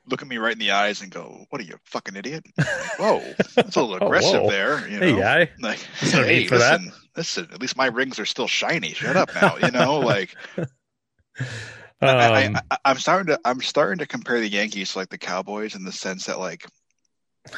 look 0.06 0.22
at 0.22 0.28
me 0.28 0.38
right 0.38 0.52
in 0.52 0.58
the 0.58 0.72
eyes 0.72 1.02
and 1.02 1.10
go, 1.12 1.44
"What 1.50 1.60
are 1.60 1.64
you, 1.64 1.78
fucking 1.84 2.16
idiot?" 2.16 2.44
Like, 2.78 2.92
Whoa, 2.98 3.36
that's 3.62 3.76
a 3.76 3.80
little 3.80 3.96
Oh, 4.00 4.08
aggressive 4.08 4.46
whoa. 4.46 4.48
there. 4.48 4.86
You 4.88 5.00
know? 5.00 5.04
hey, 5.04 5.14
guy. 5.20 5.50
Like, 5.60 5.80
hey, 6.12 6.48
for 6.48 6.58
that. 6.58 6.80
listen, 6.80 6.92
listen. 7.16 7.48
At 7.52 7.60
least 7.60 7.76
my 7.76 7.86
rings 7.86 8.18
are 8.18 8.26
still 8.26 8.48
shiny. 8.48 8.94
Shut 8.94 9.16
up 9.16 9.34
now. 9.34 9.56
You 9.56 9.70
know, 9.72 10.00
like 10.00 10.36
Um, 12.02 12.60
I, 12.70 12.78
I'm 12.84 12.98
starting 12.98 13.26
to, 13.34 13.40
I'm 13.44 13.60
starting 13.62 13.98
to 13.98 14.06
compare 14.06 14.40
the 14.40 14.48
Yankees 14.48 14.92
to 14.92 14.98
like 14.98 15.08
the 15.08 15.18
Cowboys 15.18 15.74
in 15.74 15.84
the 15.84 15.92
sense 15.92 16.26
that 16.26 16.38
like 16.38 16.66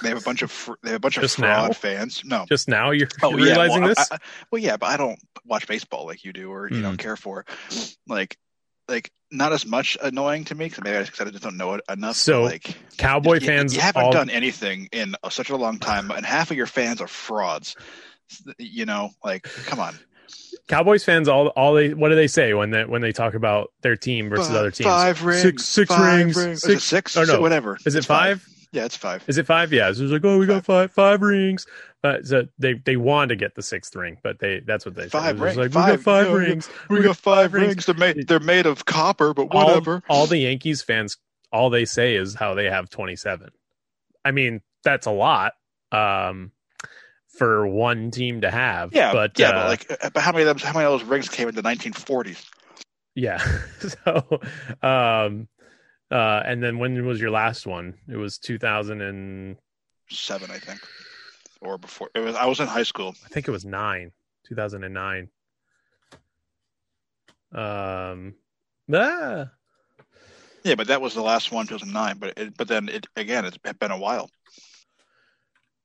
they 0.03 0.09
have 0.09 0.19
a 0.19 0.23
bunch 0.25 0.43
of, 0.43 0.51
fr- 0.51 0.73
they 0.83 0.91
have 0.91 0.97
a 0.97 1.01
bunch 1.01 1.17
of 1.17 1.31
fraud 1.31 1.69
now? 1.69 1.73
fans. 1.73 2.23
No. 2.25 2.45
just 2.49 2.69
now 2.69 2.91
you're, 2.91 3.09
Oh 3.23 3.31
you're 3.31 3.41
yeah, 3.41 3.53
realizing 3.53 3.81
well, 3.83 3.89
this. 3.95 4.11
I, 4.13 4.19
well, 4.51 4.61
yeah, 4.61 4.77
but 4.77 4.87
I 4.87 4.97
don't 4.97 5.19
watch 5.45 5.67
baseball 5.67 6.07
like 6.07 6.25
you 6.25 6.33
do, 6.33 6.51
or 6.53 6.69
you 6.69 6.77
Hmm. 6.79 6.83
don't 6.83 6.97
care 6.97 7.17
for. 7.17 7.45
Like, 8.07 8.37
like 8.89 9.11
not 9.31 9.53
as 9.53 9.67
much 9.67 9.97
annoying 10.03 10.45
to 10.47 10.55
me 10.55 10.67
because 10.67 10.83
maybe 10.85 10.97
I 10.97 11.01
just, 11.01 11.17
'cause 11.17 11.27
I 11.27 11.31
just 11.31 11.43
don't 11.43 11.57
know 11.57 11.75
it 11.75 11.81
enough. 11.91 12.11
but, 12.11 12.17
So, 12.17 12.43
like, 12.45 12.77
Cowboy 12.99 13.35
you, 13.41 13.47
fans 13.47 13.75
you 13.75 13.81
haven't 13.81 14.03
all 14.05 14.13
done 14.13 14.31
anything 14.31 14.89
in 14.93 15.17
such 15.31 15.51
a 15.51 15.57
long 15.57 15.79
time, 15.79 16.11
and 16.11 16.25
half 16.25 16.51
of 16.51 16.57
your 16.57 16.67
fans 16.67 17.01
are 17.01 17.09
frauds. 17.09 17.75
You 18.59 18.87
know, 18.87 19.11
like, 19.25 19.43
come 19.67 19.79
on. 19.81 19.99
Cowboys 20.69 21.05
fans 21.05 21.29
all 21.29 21.49
all 21.49 21.75
they 21.75 21.95
what 21.95 22.09
do 22.09 22.17
they 22.17 22.27
say 22.27 22.53
when 22.53 22.71
they 22.71 22.85
when 22.85 23.01
they 23.01 23.13
talk 23.13 23.35
about 23.35 23.73
their 23.83 23.95
team 23.95 24.29
versus 24.29 24.51
other 24.51 24.73
teams? 24.73 24.89
Five 24.89 25.23
rings. 25.23 25.43
Six 25.43 25.65
six 25.65 25.89
five 25.89 26.03
rings. 26.37 26.37
Is 26.37 26.65
it 26.65 26.81
Six, 26.81 26.85
six? 26.85 27.17
or 27.17 27.25
no. 27.27 27.41
Whatever. 27.41 27.79
Is 27.87 27.95
it 27.95 27.99
It's 27.99 28.07
five? 28.09 28.45
Yeah, 28.77 28.85
it's 28.85 28.97
five. 28.97 29.25
Is 29.27 29.39
it 29.39 29.47
five? 29.47 29.73
Yeah. 29.73 29.91
So 29.95 30.03
it's 30.03 30.13
like, 30.13 30.25
oh, 30.27 30.37
we 30.37 30.45
got 30.45 30.67
five 30.67 30.93
five 30.93 31.23
rings. 31.23 31.67
But 32.03 32.27
so 32.27 32.47
they 32.59 32.75
they 32.75 32.97
want 32.97 33.31
to 33.31 33.37
get 33.37 33.55
the 33.55 33.63
sixth 33.63 33.97
ring, 33.97 34.19
but 34.23 34.39
they 34.39 34.61
that's 34.61 34.85
what 34.85 34.95
they. 34.95 35.09
Five 35.09 35.41
rings. 35.41 35.57
Like, 35.57 35.69
we 35.69 35.73
got 35.73 35.89
Five. 35.89 36.03
five 36.03 36.27
No, 36.27 36.35
rings. 36.35 36.69
We 36.91 37.01
got 37.01 37.17
five 37.17 37.55
rings. 37.55 37.87
They're 37.87 37.95
made. 37.95 38.29
They're 38.29 38.39
made 38.39 38.67
of 38.67 38.85
copper, 38.85 39.33
but 39.33 39.53
whatever. 39.53 40.03
All, 40.11 40.27
the 40.27 40.37
Yankees 40.37 40.83
fans, 40.83 41.17
all 41.51 41.71
they 41.71 41.87
say 41.87 42.17
is 42.17 42.35
how 42.35 42.53
they 42.53 42.67
have 42.67 42.91
twenty 42.91 43.17
seven. 43.17 43.49
I 44.27 44.33
mean, 44.33 44.61
that's 44.85 45.07
a 45.07 45.11
lot 45.11 45.55
um, 45.91 46.53
for 47.39 47.67
one 47.67 48.11
team 48.11 48.43
to 48.43 48.51
have. 48.51 48.93
yeah, 48.95 49.11
but 49.15 49.39
yeah, 49.39 49.49
uh, 49.49 49.53
but 49.53 49.69
like, 49.69 50.05
uh, 50.05 50.11
but 50.13 50.23
how 50.23 50.33
many 50.33 50.45
of 50.45 50.49
them? 50.49 50.59
How 50.59 50.79
many 50.79 50.85
of 50.85 51.01
those 51.01 51.09
rings 51.09 51.31
came 51.31 51.49
in 51.49 51.55
the 51.55 51.63
1940s? 51.63 52.45
Yeah. 53.15 53.39
so, 54.05 54.41
um, 54.83 55.49
uh, 56.11 56.43
and 56.45 56.63
then 56.63 56.79
when 56.79 57.05
was 57.07 57.21
your 57.21 57.31
last 57.31 57.67
one? 57.67 57.95
It 58.09 58.17
was 58.17 58.39
2007, 58.39 60.51
I 60.51 60.59
think, 60.59 60.81
or 61.61 61.79
before. 61.79 62.11
It 62.15 62.21
was. 62.21 62.37
I 62.37 62.47
was 62.47 62.61
in 62.61 62.67
high 62.69 62.83
school. 62.85 63.15
I 63.25 63.29
think 63.29 63.49
it 63.49 63.53
was 63.53 63.65
nine, 63.65 64.13
2009. 64.49 65.29
Um, 67.53 68.35
ah, 68.93 69.51
Yeah, 70.65 70.75
but 70.75 70.89
that 70.89 71.01
was 71.01 71.15
the 71.15 71.23
last 71.23 71.53
one, 71.53 71.67
2009. 71.67 72.19
But 72.19 72.39
it, 72.39 72.57
but 72.57 72.69
then 72.69 72.89
it 72.89 73.07
again, 73.17 73.45
it's 73.45 73.59
been 73.59 73.91
a 73.91 73.99
while. 73.99 74.31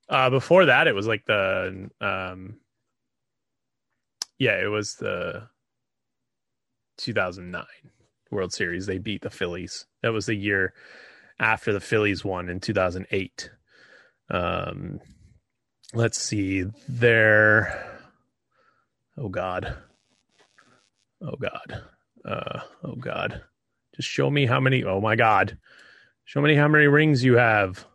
uh, 0.10 0.30
before 0.30 0.66
that, 0.66 0.88
it 0.88 0.96
was 0.96 1.08
like 1.08 1.26
the, 1.26 1.90
um, 2.02 2.56
yeah, 4.38 4.62
it 4.62 4.68
was 4.68 4.96
the 4.96 5.48
2009 6.98 7.64
World 8.32 8.54
Series. 8.54 8.86
They 8.86 8.98
beat 8.98 9.22
the 9.22 9.30
Phillies. 9.30 9.86
That 10.02 10.14
was 10.14 10.26
the 10.26 10.36
year 10.36 10.74
after 11.40 11.74
the 11.74 11.80
Phillies 11.80 12.24
won 12.24 12.50
in 12.50 12.60
2008. 12.60 13.50
Um, 14.30 15.00
let's 15.94 16.20
see. 16.20 16.66
There. 16.88 18.00
Oh 19.18 19.30
God. 19.30 19.76
Oh 21.22 21.36
God. 21.36 21.84
Uh, 22.24 22.62
oh 22.84 22.96
God. 22.96 23.42
Just 23.96 24.08
show 24.10 24.30
me 24.30 24.46
how 24.46 24.60
many. 24.60 24.84
Oh 24.84 25.02
my 25.02 25.16
God. 25.16 25.58
Show 26.26 26.42
me 26.42 26.56
how 26.56 26.68
many 26.68 26.88
rings 26.88 27.24
you 27.24 27.38
have. 27.38 27.86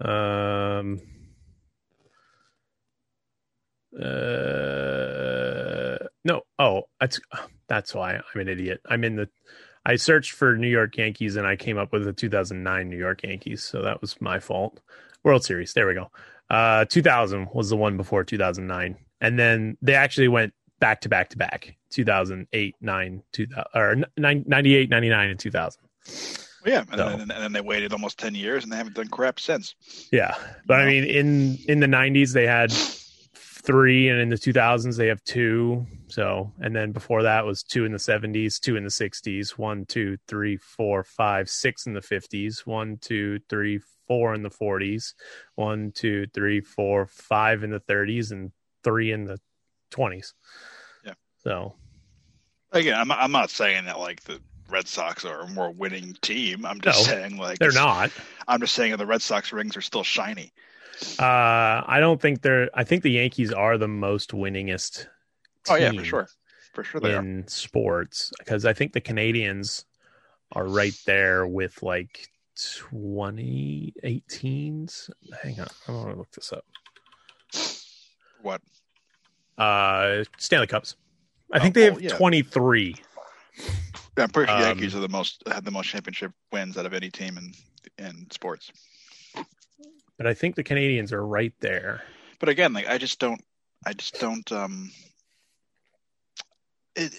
Um. 0.00 1.00
Uh, 3.98 5.96
no. 6.24 6.42
Oh, 6.58 6.82
that's 7.00 7.20
that's 7.68 7.94
why 7.94 8.14
I'm 8.14 8.40
an 8.40 8.48
idiot. 8.48 8.80
I'm 8.88 9.04
in 9.04 9.16
the. 9.16 9.28
I 9.86 9.94
searched 9.94 10.32
for 10.32 10.56
New 10.56 10.68
York 10.68 10.96
Yankees 10.96 11.36
and 11.36 11.46
I 11.46 11.54
came 11.54 11.78
up 11.78 11.92
with 11.92 12.04
the 12.04 12.12
2009 12.12 12.90
New 12.90 12.98
York 12.98 13.22
Yankees, 13.22 13.62
so 13.62 13.82
that 13.82 14.00
was 14.00 14.20
my 14.20 14.40
fault. 14.40 14.80
World 15.22 15.44
Series. 15.44 15.72
There 15.74 15.86
we 15.86 15.94
go. 15.94 16.10
Uh, 16.50 16.84
2000 16.86 17.48
was 17.52 17.70
the 17.70 17.76
one 17.76 17.96
before 17.96 18.24
2009, 18.24 18.96
and 19.20 19.38
then 19.38 19.76
they 19.80 19.94
actually 19.94 20.26
went 20.26 20.54
back 20.80 21.00
to 21.02 21.08
back 21.08 21.30
to 21.30 21.36
back. 21.36 21.76
2008, 21.90 22.74
9, 22.80 23.22
2000, 23.32 23.64
or 23.74 23.96
98, 24.16 24.90
99, 24.90 25.30
and 25.30 25.38
2000. 25.38 25.82
Well, 26.64 26.74
yeah, 26.74 26.80
and, 26.80 26.90
so, 26.90 26.96
then, 26.96 27.20
and 27.20 27.30
then 27.30 27.52
they 27.52 27.60
waited 27.60 27.92
almost 27.92 28.18
10 28.18 28.34
years 28.34 28.64
and 28.64 28.72
they 28.72 28.76
haven't 28.76 28.96
done 28.96 29.06
crap 29.06 29.38
since. 29.38 29.76
Yeah, 30.10 30.34
but 30.66 30.80
I 30.80 30.86
mean, 30.86 31.04
in 31.04 31.58
in 31.68 31.78
the 31.78 31.86
90s 31.86 32.32
they 32.32 32.46
had 32.46 32.72
three, 33.66 34.08
and 34.08 34.20
in 34.20 34.28
the 34.28 34.36
2000s 34.36 34.96
they 34.96 35.08
have 35.08 35.22
two. 35.24 35.84
So, 36.06 36.52
and 36.60 36.74
then 36.74 36.92
before 36.92 37.24
that 37.24 37.44
was 37.44 37.64
two 37.64 37.84
in 37.84 37.92
the 37.92 37.98
70s, 37.98 38.60
two 38.60 38.76
in 38.76 38.84
the 38.84 38.90
60s, 38.90 39.58
one, 39.58 39.84
two, 39.84 40.16
three, 40.28 40.56
four, 40.56 41.02
five, 41.02 41.50
six 41.50 41.86
in 41.86 41.92
the 41.92 42.00
50s, 42.00 42.64
one, 42.64 42.96
two, 42.98 43.40
three, 43.48 43.80
four 44.06 44.34
in 44.34 44.42
the 44.42 44.50
40s, 44.50 45.14
one, 45.56 45.90
two, 45.92 46.26
three, 46.32 46.60
four, 46.60 47.06
five 47.06 47.64
in 47.64 47.70
the 47.70 47.80
30s, 47.80 48.30
and 48.30 48.52
three 48.84 49.10
in 49.10 49.24
the 49.24 49.38
20s. 49.90 50.32
Yeah. 51.04 51.14
So, 51.42 51.74
again, 52.72 52.98
I'm 52.98 53.10
I'm 53.10 53.32
not 53.32 53.50
saying 53.50 53.86
that 53.86 53.98
like 53.98 54.22
the 54.22 54.40
Red 54.68 54.86
Sox 54.86 55.24
are 55.24 55.40
a 55.40 55.48
more 55.48 55.70
winning 55.70 56.16
team. 56.20 56.64
I'm 56.64 56.80
just 56.80 57.06
no, 57.06 57.14
saying 57.14 57.36
like 57.36 57.58
they're 57.58 57.72
not. 57.72 58.10
I'm 58.46 58.60
just 58.60 58.74
saying 58.74 58.96
the 58.96 59.06
Red 59.06 59.22
Sox 59.22 59.52
rings 59.52 59.76
are 59.76 59.82
still 59.82 60.04
shiny. 60.04 60.52
Uh, 61.18 61.82
I 61.86 61.98
don't 62.00 62.20
think 62.20 62.42
they're. 62.42 62.68
I 62.74 62.84
think 62.84 63.02
the 63.02 63.10
Yankees 63.10 63.52
are 63.52 63.78
the 63.78 63.88
most 63.88 64.30
winningest. 64.30 65.06
oh 65.68 65.76
yeah, 65.76 65.92
for 65.92 66.04
sure, 66.04 66.28
for 66.72 66.84
sure 66.84 67.00
they 67.00 67.14
in 67.14 67.42
are. 67.42 67.48
sports 67.48 68.32
because 68.38 68.64
I 68.64 68.72
think 68.72 68.92
the 68.92 69.00
Canadiens 69.00 69.84
are 70.52 70.66
right 70.66 70.94
there 71.04 71.46
with 71.46 71.82
like 71.82 72.28
2018s. 72.56 75.10
Hang 75.42 75.60
on, 75.60 75.68
I 75.86 75.92
want 75.92 76.10
to 76.10 76.16
look 76.16 76.32
this 76.32 76.52
up. 76.52 76.64
What? 78.42 78.60
Uh, 79.58 80.24
Stanley 80.38 80.66
Cups. 80.66 80.96
I 81.52 81.58
oh, 81.58 81.60
think 81.60 81.74
they 81.74 81.84
have 81.84 82.00
yeah. 82.00 82.08
23. 82.10 82.96
Yeah, 83.56 83.64
I'm 84.18 84.30
pretty 84.30 84.50
sure 84.50 84.60
the 84.60 84.66
Yankees 84.66 84.94
um, 84.94 85.00
are 85.00 85.02
the 85.02 85.08
most 85.08 85.42
had 85.46 85.64
the 85.64 85.70
most 85.70 85.88
championship 85.88 86.32
wins 86.52 86.78
out 86.78 86.86
of 86.86 86.94
any 86.94 87.10
team 87.10 87.36
in 87.36 87.52
in 87.98 88.26
sports 88.30 88.72
but 90.18 90.26
I 90.26 90.34
think 90.34 90.54
the 90.54 90.64
Canadiens 90.64 91.12
are 91.12 91.26
right 91.26 91.52
there. 91.60 92.02
But 92.38 92.48
again, 92.48 92.72
like 92.72 92.88
I 92.88 92.98
just 92.98 93.18
don't, 93.18 93.42
I 93.84 93.92
just 93.92 94.18
don't. 94.20 94.50
um 94.52 94.90
it, 96.94 97.12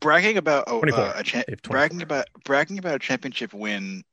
bragging 0.00 0.36
about 0.36 0.64
oh, 0.66 0.80
uh, 0.80 1.12
a 1.16 1.22
cha- 1.22 1.42
bragging 1.62 2.02
about 2.02 2.26
bragging 2.44 2.78
about 2.78 2.96
a 2.96 2.98
championship 2.98 3.52
win 3.54 4.04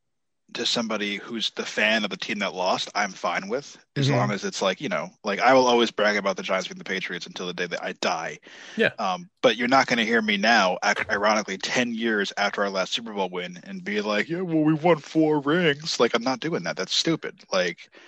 to 0.54 0.66
somebody 0.66 1.18
who's 1.18 1.52
the 1.52 1.66
fan 1.66 2.04
of 2.04 2.10
the 2.10 2.18
team 2.18 2.40
that 2.40 2.54
lost, 2.54 2.90
I'm 2.96 3.12
fine 3.12 3.48
with 3.48 3.78
as 3.96 4.08
mm-hmm. 4.08 4.18
long 4.18 4.32
as 4.32 4.46
it's 4.46 4.62
like 4.62 4.80
you 4.82 4.90
know, 4.90 5.10
like 5.24 5.40
I 5.40 5.54
will 5.54 5.68
always 5.68 5.92
brag 5.92 6.18
about 6.18 6.38
the 6.38 6.44
Giants 6.44 6.68
being 6.68 6.78
the 6.78 6.84
Patriots 6.84 7.26
until 7.26 7.48
the 7.48 7.54
day 7.54 7.68
that 7.68 7.84
I 7.84 7.94
die. 7.94 8.40
Yeah. 8.78 8.92
Um, 9.00 9.30
but 9.42 9.58
you're 9.58 9.68
not 9.68 9.88
going 9.88 9.98
to 9.98 10.06
hear 10.06 10.22
me 10.22 10.38
now, 10.38 10.78
ironically, 11.10 11.58
ten 11.58 11.94
years 11.94 12.32
after 12.38 12.64
our 12.64 12.70
last 12.70 12.94
Super 12.94 13.14
Bowl 13.14 13.30
win, 13.30 13.60
and 13.64 13.84
be 13.84 14.02
like, 14.02 14.30
"Yeah, 14.30 14.42
well, 14.42 14.64
we 14.64 14.74
won 14.74 14.98
four 14.98 15.40
rings." 15.40 16.00
Like 16.00 16.16
I'm 16.16 16.24
not 16.24 16.40
doing 16.40 16.64
that. 16.64 16.78
That's 16.78 16.94
stupid. 16.94 17.44
Like. 17.52 17.90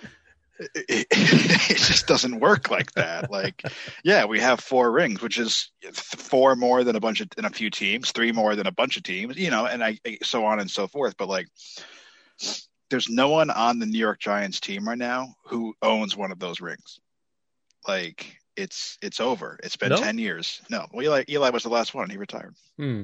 It, 0.56 0.70
it, 0.88 1.06
it 1.10 1.78
just 1.78 2.06
doesn't 2.06 2.38
work 2.38 2.70
like 2.70 2.92
that. 2.92 3.28
Like, 3.28 3.64
yeah, 4.04 4.24
we 4.24 4.38
have 4.38 4.60
four 4.60 4.92
rings, 4.92 5.20
which 5.20 5.36
is 5.36 5.72
four 5.92 6.54
more 6.54 6.84
than 6.84 6.94
a 6.94 7.00
bunch 7.00 7.20
of 7.20 7.28
in 7.36 7.44
a 7.44 7.50
few 7.50 7.70
teams, 7.70 8.12
three 8.12 8.30
more 8.30 8.54
than 8.54 8.68
a 8.68 8.72
bunch 8.72 8.96
of 8.96 9.02
teams, 9.02 9.36
you 9.36 9.50
know, 9.50 9.66
and 9.66 9.82
I 9.82 9.98
so 10.22 10.44
on 10.44 10.60
and 10.60 10.70
so 10.70 10.86
forth. 10.86 11.16
But 11.16 11.28
like, 11.28 11.48
there's 12.90 13.08
no 13.08 13.28
one 13.28 13.50
on 13.50 13.78
the 13.78 13.86
New 13.86 13.98
York 13.98 14.20
Giants 14.20 14.60
team 14.60 14.88
right 14.88 14.98
now 14.98 15.34
who 15.44 15.74
owns 15.82 16.16
one 16.16 16.30
of 16.30 16.38
those 16.38 16.60
rings. 16.60 17.00
Like 17.86 18.36
it's 18.56 18.98
it's 19.02 19.20
over. 19.20 19.58
It's 19.62 19.76
been 19.76 19.96
ten 19.96 20.18
years. 20.18 20.62
No, 20.70 20.86
well, 20.92 21.04
Eli 21.04 21.24
Eli 21.28 21.50
was 21.50 21.62
the 21.62 21.68
last 21.68 21.94
one. 21.94 22.08
He 22.08 22.16
retired. 22.16 22.54
Hmm. 22.76 23.02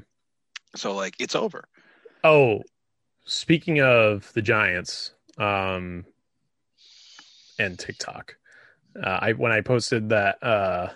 So 0.77 0.95
like 0.95 1.17
it's 1.19 1.35
over. 1.35 1.65
Oh, 2.23 2.63
speaking 3.25 3.81
of 3.81 4.31
the 4.35 4.43
Giants, 4.43 5.13
um, 5.39 6.05
and 7.59 7.79
TikTok, 7.79 8.37
uh, 9.03 9.19
I 9.21 9.33
when 9.33 9.53
I 9.53 9.61
posted 9.61 10.09
that 10.11 10.43
uh 10.43 10.91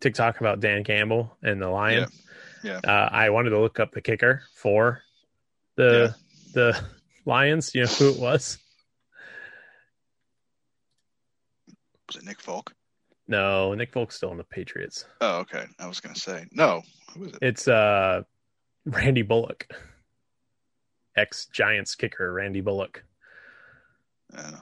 TikTok 0.00 0.40
about 0.40 0.60
Dan 0.60 0.84
Campbell 0.84 1.36
and 1.42 1.62
the 1.62 1.68
Lion, 1.68 2.08
yeah, 2.62 2.80
yeah. 2.84 2.92
Uh, 2.92 3.08
I 3.12 3.30
wanted 3.30 3.50
to 3.50 3.60
look 3.60 3.78
up 3.78 3.92
the 3.92 4.02
kicker 4.02 4.42
for 4.54 5.02
the 5.76 6.14
yeah. 6.14 6.52
the 6.54 6.84
Lions? 7.24 7.74
You 7.74 7.82
know 7.82 7.88
who 7.88 8.10
it 8.10 8.18
was? 8.18 8.58
Was 12.08 12.16
it 12.16 12.24
Nick 12.24 12.40
Folk? 12.40 12.74
No, 13.28 13.72
Nick 13.74 13.92
Folk's 13.92 14.16
still 14.16 14.32
in 14.32 14.36
the 14.36 14.44
Patriots. 14.44 15.04
Oh, 15.20 15.38
okay. 15.38 15.64
I 15.78 15.86
was 15.86 16.00
gonna 16.00 16.16
say 16.16 16.46
no. 16.52 16.82
Who 17.14 17.24
is 17.24 17.32
it? 17.32 17.38
It's 17.40 17.68
uh, 17.68 18.22
Randy 18.84 19.22
Bullock, 19.22 19.68
ex 21.16 21.46
Giants 21.46 21.94
kicker 21.94 22.32
Randy 22.32 22.60
Bullock. 22.60 23.04
Uh, 24.36 24.52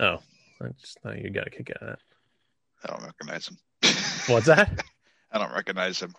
oh, 0.00 0.18
I 0.60 0.68
just 0.80 1.00
thought 1.00 1.18
you 1.18 1.30
got 1.30 1.46
a 1.46 1.50
kick 1.50 1.70
out 1.70 1.82
of 1.82 1.88
that. 1.88 1.98
I 2.84 2.88
don't 2.88 3.04
recognize 3.06 3.48
him. 3.48 3.58
What's 4.26 4.46
that? 4.46 4.84
I 5.30 5.38
don't 5.38 5.52
recognize 5.52 6.00
him. 6.00 6.14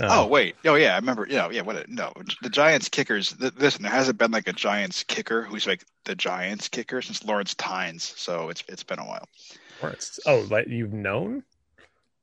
Oh. 0.00 0.24
oh. 0.24 0.26
wait, 0.26 0.56
oh 0.64 0.74
yeah, 0.74 0.94
I 0.94 0.96
remember. 0.96 1.26
You 1.28 1.36
know, 1.36 1.50
yeah, 1.50 1.62
what? 1.62 1.88
No, 1.88 2.12
the 2.42 2.50
Giants 2.50 2.88
kickers. 2.88 3.36
Listen, 3.38 3.82
there 3.82 3.92
hasn't 3.92 4.18
been 4.18 4.30
like 4.30 4.48
a 4.48 4.52
Giants 4.52 5.04
kicker 5.04 5.42
who's 5.42 5.66
like 5.66 5.84
the 6.04 6.14
Giants 6.14 6.68
kicker 6.68 7.02
since 7.02 7.24
Lawrence 7.24 7.54
Tynes, 7.54 8.14
so 8.16 8.48
it's 8.48 8.64
it's 8.68 8.82
been 8.82 8.98
a 8.98 9.04
while. 9.04 9.28
Lawrence. 9.80 10.18
Oh, 10.26 10.46
like 10.50 10.66
you've 10.68 10.92
known? 10.92 11.44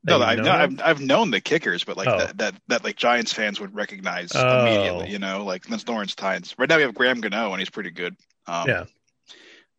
no, 0.04 0.20
I've, 0.20 0.38
known 0.38 0.48
I've, 0.48 0.80
I've 0.82 1.00
known 1.00 1.30
the 1.30 1.40
kickers, 1.40 1.84
but 1.84 1.96
like 1.96 2.08
oh. 2.08 2.18
that, 2.18 2.38
that 2.38 2.54
that 2.68 2.84
like 2.84 2.96
Giants 2.96 3.32
fans 3.32 3.60
would 3.60 3.74
recognize 3.74 4.32
oh. 4.34 4.60
immediately. 4.60 5.10
You 5.10 5.18
know, 5.18 5.44
like 5.44 5.66
that's 5.66 5.86
Lawrence 5.88 6.14
Tynes. 6.14 6.54
Right 6.58 6.68
now 6.68 6.76
we 6.76 6.82
have 6.82 6.94
Graham 6.94 7.20
Gano, 7.20 7.52
and 7.52 7.58
he's 7.60 7.70
pretty 7.70 7.90
good. 7.90 8.16
Um, 8.46 8.68
yeah. 8.68 8.84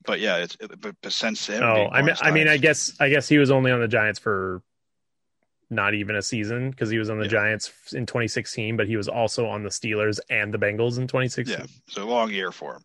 But 0.05 0.19
yeah, 0.19 0.37
it's 0.37 0.55
but, 0.55 0.95
but 1.01 1.11
since 1.11 1.45
him. 1.47 1.61
Oh, 1.61 1.87
I 1.91 2.01
mean, 2.01 2.15
I 2.21 2.31
mean, 2.31 2.47
I 2.47 2.57
guess 2.57 2.93
I 2.99 3.09
guess 3.09 3.27
he 3.27 3.37
was 3.37 3.51
only 3.51 3.71
on 3.71 3.79
the 3.79 3.87
Giants 3.87 4.19
for 4.19 4.63
not 5.71 5.93
even 5.93 6.15
a 6.15 6.21
season 6.21 6.69
because 6.69 6.89
he 6.89 6.97
was 6.97 7.09
on 7.09 7.17
the 7.17 7.25
yeah. 7.25 7.31
Giants 7.31 7.71
in 7.93 8.05
2016, 8.05 8.77
but 8.77 8.87
he 8.87 8.97
was 8.97 9.07
also 9.07 9.47
on 9.47 9.63
the 9.63 9.69
Steelers 9.69 10.19
and 10.29 10.53
the 10.53 10.57
Bengals 10.57 10.97
in 10.97 11.07
2016. 11.07 11.57
Yeah, 11.57 11.65
so 11.87 12.03
a 12.03 12.05
long 12.05 12.31
year 12.31 12.51
for 12.51 12.75
him. 12.75 12.83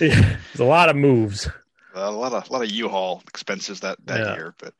yeah, 0.00 0.36
a 0.58 0.64
lot 0.64 0.88
of 0.88 0.96
moves. 0.96 1.48
A 1.98 2.10
lot 2.10 2.34
of 2.34 2.50
a 2.50 2.52
lot 2.52 2.62
of 2.62 2.70
U-Haul 2.70 3.22
expenses 3.26 3.80
that 3.80 3.96
that 4.04 4.20
yeah. 4.20 4.34
year, 4.34 4.54
but 4.58 4.74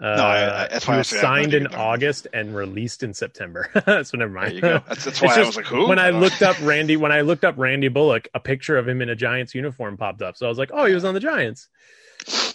uh, 0.00 0.14
no, 0.14 0.24
I, 0.24 0.64
I, 0.64 0.68
that's 0.68 0.86
why 0.86 0.94
he 0.94 0.98
was 0.98 1.08
signed 1.08 1.54
in 1.54 1.66
August 1.66 2.28
and 2.32 2.54
released 2.54 3.02
in 3.02 3.14
September. 3.14 3.68
so 4.04 4.16
never 4.16 4.30
mind. 4.30 4.50
There 4.50 4.54
you 4.54 4.60
go. 4.60 4.84
That's, 4.86 5.04
that's 5.04 5.20
why 5.22 5.28
just, 5.34 5.38
I 5.38 5.44
was 5.44 5.56
like, 5.56 5.66
who? 5.66 5.88
When 5.88 5.98
I, 5.98 6.08
I 6.08 6.10
looked 6.10 6.40
up 6.40 6.56
Randy, 6.62 6.96
when 6.96 7.10
I 7.10 7.22
looked 7.22 7.44
up 7.44 7.56
Randy 7.58 7.88
Bullock, 7.88 8.28
a 8.32 8.38
picture 8.38 8.78
of 8.78 8.86
him 8.86 9.02
in 9.02 9.08
a 9.08 9.16
Giants 9.16 9.56
uniform 9.56 9.96
popped 9.96 10.22
up. 10.22 10.36
So 10.36 10.46
I 10.46 10.48
was 10.48 10.58
like, 10.58 10.70
oh, 10.72 10.84
he 10.84 10.94
was 10.94 11.04
on 11.04 11.14
the 11.14 11.20
Giants. 11.20 11.68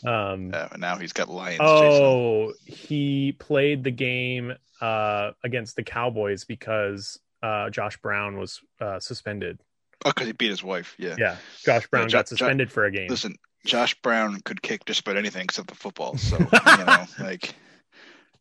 Um, 0.06 0.52
yeah, 0.52 0.70
now 0.78 0.98
he's 0.98 1.14
got 1.14 1.30
Lions. 1.30 1.60
Oh, 1.62 2.54
Jason. 2.66 2.88
he 2.88 3.32
played 3.34 3.84
the 3.84 3.92
game 3.92 4.54
uh, 4.82 5.32
against 5.44 5.76
the 5.76 5.84
Cowboys 5.84 6.44
because 6.44 7.20
uh, 7.42 7.70
Josh 7.70 7.98
Brown 7.98 8.38
was 8.38 8.62
uh, 8.80 9.00
suspended. 9.00 9.60
Oh, 10.06 10.12
because 10.12 10.28
he 10.28 10.34
beat 10.34 10.50
his 10.50 10.64
wife. 10.64 10.96
Yeah. 10.98 11.16
Yeah. 11.18 11.38
Josh 11.64 11.88
Brown 11.88 12.04
yeah, 12.04 12.14
got 12.14 12.28
suspended 12.28 12.72
for 12.72 12.86
a 12.86 12.92
game. 12.92 13.10
Listen, 13.10 13.36
Josh 13.66 13.96
Brown 14.02 14.40
could 14.42 14.62
kick 14.62 14.86
just 14.86 15.02
about 15.02 15.18
anything 15.18 15.44
except 15.44 15.68
the 15.68 15.76
football. 15.76 16.18
So 16.18 16.38
you 16.40 16.86
know, 16.86 17.06
like 17.20 17.56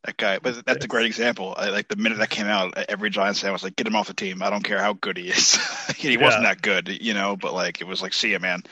that 0.05 0.17
guy. 0.17 0.39
But 0.39 0.65
that's 0.65 0.85
a 0.85 0.89
great 0.89 1.07
example. 1.07 1.55
I, 1.57 1.71
like 1.71 1.89
the 1.89 1.97
minute 1.97 2.19
that 2.19 2.31
came 2.31 2.47
out, 2.47 2.77
every 2.89 3.11
Giants 3.11 3.41
fan 3.41 3.53
was 3.53 3.65
like, 3.65 3.77
"Get 3.77 3.87
him 3.87 3.97
off 3.97 4.07
the 4.07 4.15
team. 4.15 4.43
I 4.43 4.51
don't 4.51 4.63
care 4.63 4.81
how 4.81 4.95
good 4.95 5.17
he 5.17 5.29
is. 5.29 5.57
he 5.97 6.15
yeah. 6.15 6.21
wasn't 6.21 6.45
that 6.45 6.63
good, 6.63 6.89
you 7.03 7.15
know." 7.15 7.37
But 7.37 7.55
like, 7.55 7.81
it 7.81 7.87
was 7.87 8.03
like, 8.03 8.13
"See 8.13 8.33
ya, 8.33 8.39
man." 8.39 8.63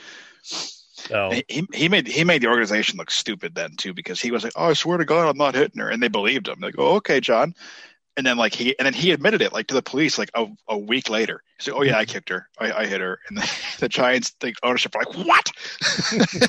Oh. 1.13 1.31
He, 1.47 1.67
he 1.73 1.89
made 1.89 2.07
he 2.07 2.23
made 2.23 2.41
the 2.41 2.47
organization 2.47 2.97
look 2.97 3.11
stupid 3.11 3.55
then 3.55 3.75
too 3.75 3.93
because 3.93 4.21
he 4.21 4.31
was 4.31 4.43
like, 4.43 4.53
"Oh, 4.55 4.69
I 4.69 4.73
swear 4.73 4.97
to 4.97 5.05
God, 5.05 5.29
I'm 5.29 5.37
not 5.37 5.55
hitting 5.55 5.81
her," 5.81 5.89
and 5.89 6.01
they 6.01 6.07
believed 6.07 6.47
him. 6.47 6.59
Like, 6.59 6.75
"Oh, 6.77 6.95
okay, 6.95 7.19
John." 7.19 7.53
and 8.17 8.25
then 8.25 8.37
like 8.37 8.53
he 8.53 8.77
and 8.79 8.85
then 8.85 8.93
he 8.93 9.11
admitted 9.11 9.41
it 9.41 9.51
like 9.51 9.67
to 9.67 9.73
the 9.73 9.81
police 9.81 10.17
like 10.17 10.31
a, 10.35 10.47
a 10.67 10.77
week 10.77 11.09
later. 11.09 11.43
He 11.57 11.63
said, 11.63 11.73
"Oh 11.75 11.81
yeah, 11.81 11.97
I 11.97 12.05
kicked 12.05 12.29
her. 12.29 12.47
I, 12.59 12.71
I 12.71 12.85
hit 12.85 13.01
her." 13.01 13.19
And 13.27 13.37
the, 13.37 13.75
the 13.81 13.89
Giants 13.89 14.35
like 14.41 14.55
ownership 14.63 14.95
are 14.95 15.03
like, 15.03 15.27
"What?" 15.27 15.51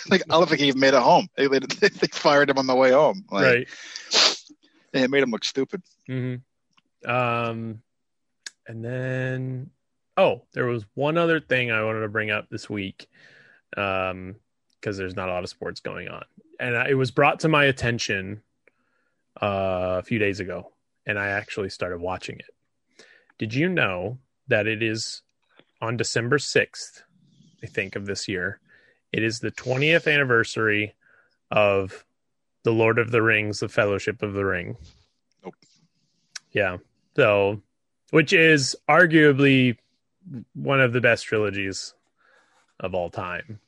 like 0.09 0.23
I 0.23 0.33
don't 0.35 0.49
think 0.49 0.61
he 0.61 0.69
even 0.69 0.81
made 0.81 0.95
it 0.95 1.03
home. 1.03 1.29
They, 1.37 1.49
they, 1.49 1.59
they 1.59 2.07
fired 2.13 2.51
him 2.51 2.59
on 2.59 2.67
the 2.67 2.75
way 2.75 2.93
home. 2.93 3.25
Like, 3.31 3.45
right. 3.45 3.69
And 4.95 5.05
it 5.05 5.11
made 5.11 5.23
him 5.23 5.31
look 5.31 5.45
stupid. 5.45 5.83
Mm-hmm. 6.09 7.11
Um, 7.11 7.83
and 8.67 8.85
then 8.85 9.71
oh, 10.17 10.43
there 10.53 10.67
was 10.67 10.85
one 10.95 11.19
other 11.19 11.41
thing 11.41 11.71
I 11.71 11.85
wanted 11.85 12.01
to 12.01 12.09
bring 12.09 12.31
up 12.31 12.49
this 12.49 12.71
week, 12.71 13.09
um, 13.77 14.37
because 14.87 14.97
there's 14.97 15.17
not 15.17 15.29
a 15.29 15.33
lot 15.33 15.43
of 15.43 15.51
sports 15.51 15.81
going 15.81 16.07
on, 16.07 16.25
and 16.61 16.77
it 16.89 16.95
was 16.95 17.11
brought 17.11 17.41
to 17.41 17.49
my 17.49 17.65
attention 17.65 18.41
uh, 19.43 19.97
a 19.99 20.03
few 20.05 20.21
days 20.21 20.39
ago, 20.39 20.71
and 21.05 21.19
I 21.19 21.31
actually 21.31 21.71
started 21.71 22.01
watching 22.01 22.39
it. 22.39 23.05
Did 23.37 23.53
you 23.53 23.69
know 23.69 24.19
that 24.47 24.69
it 24.69 24.85
is 24.85 25.23
on 25.83 25.97
December 25.97 26.39
6th, 26.39 27.03
I 27.65 27.67
think, 27.67 27.97
of 27.97 28.07
this 28.07 28.29
year? 28.29 28.61
It 29.13 29.25
is 29.25 29.41
the 29.41 29.51
20th 29.51 30.07
anniversary 30.07 30.95
of 31.51 32.05
The 32.63 32.73
Lord 32.73 33.01
of 33.01 33.11
the 33.11 33.23
Rings, 33.23 33.59
The 33.59 33.69
Fellowship 33.69 34.23
of 34.23 34.35
the 34.35 34.45
Ring. 34.45 34.77
Nope. 35.43 35.57
Yeah. 36.53 36.77
So, 37.17 37.61
which 38.11 38.33
is 38.33 38.77
arguably 38.89 39.79
one 40.55 40.81
of 40.81 40.93
the 40.93 41.01
best 41.01 41.25
trilogies 41.25 41.93
of 42.79 42.95
all 42.95 43.11
time. 43.11 43.59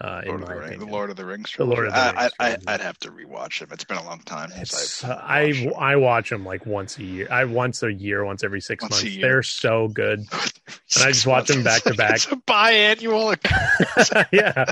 Uh, 0.00 0.22
in 0.24 0.28
Lord 0.30 0.42
of 0.42 0.48
the, 0.48 0.54
Ring, 0.56 0.78
the. 0.80 0.86
Lord 0.86 1.10
of 1.10 1.16
the 1.16 1.24
Rings. 1.24 1.54
The 1.56 1.64
Lord 1.64 1.86
of 1.86 1.94
the 1.94 2.00
Rings 2.00 2.14
I, 2.16 2.24
I, 2.24 2.28
trilogy. 2.48 2.64
I'd 2.66 2.80
have 2.80 2.98
to 2.98 3.10
rewatch 3.12 3.60
them. 3.60 3.68
It's 3.70 3.84
been 3.84 3.96
a 3.96 4.04
long 4.04 4.18
time 4.20 4.50
since 4.50 5.04
uh, 5.04 5.20
I 5.22 5.44
watched 5.46 5.62
'em. 5.66 5.72
I 5.78 5.96
watch 5.96 6.30
them 6.30 6.44
like 6.44 6.66
once 6.66 6.98
a 6.98 7.04
year. 7.04 7.28
I 7.30 7.44
once 7.44 7.82
a 7.84 7.92
year, 7.92 8.24
once 8.24 8.42
every 8.42 8.60
six 8.60 8.82
Once 8.82 9.02
months. 9.04 9.16
They're 9.20 9.42
so 9.44 9.88
good. 9.88 10.24
And 10.96 11.04
I 11.04 11.08
just 11.12 11.26
watch 11.26 11.48
them 11.48 11.62
back 11.62 11.82
to 11.84 11.94
back. 11.94 12.14
It's 12.16 12.26
a 12.26 12.36
biannual. 12.36 13.36
yeah, 14.32 14.64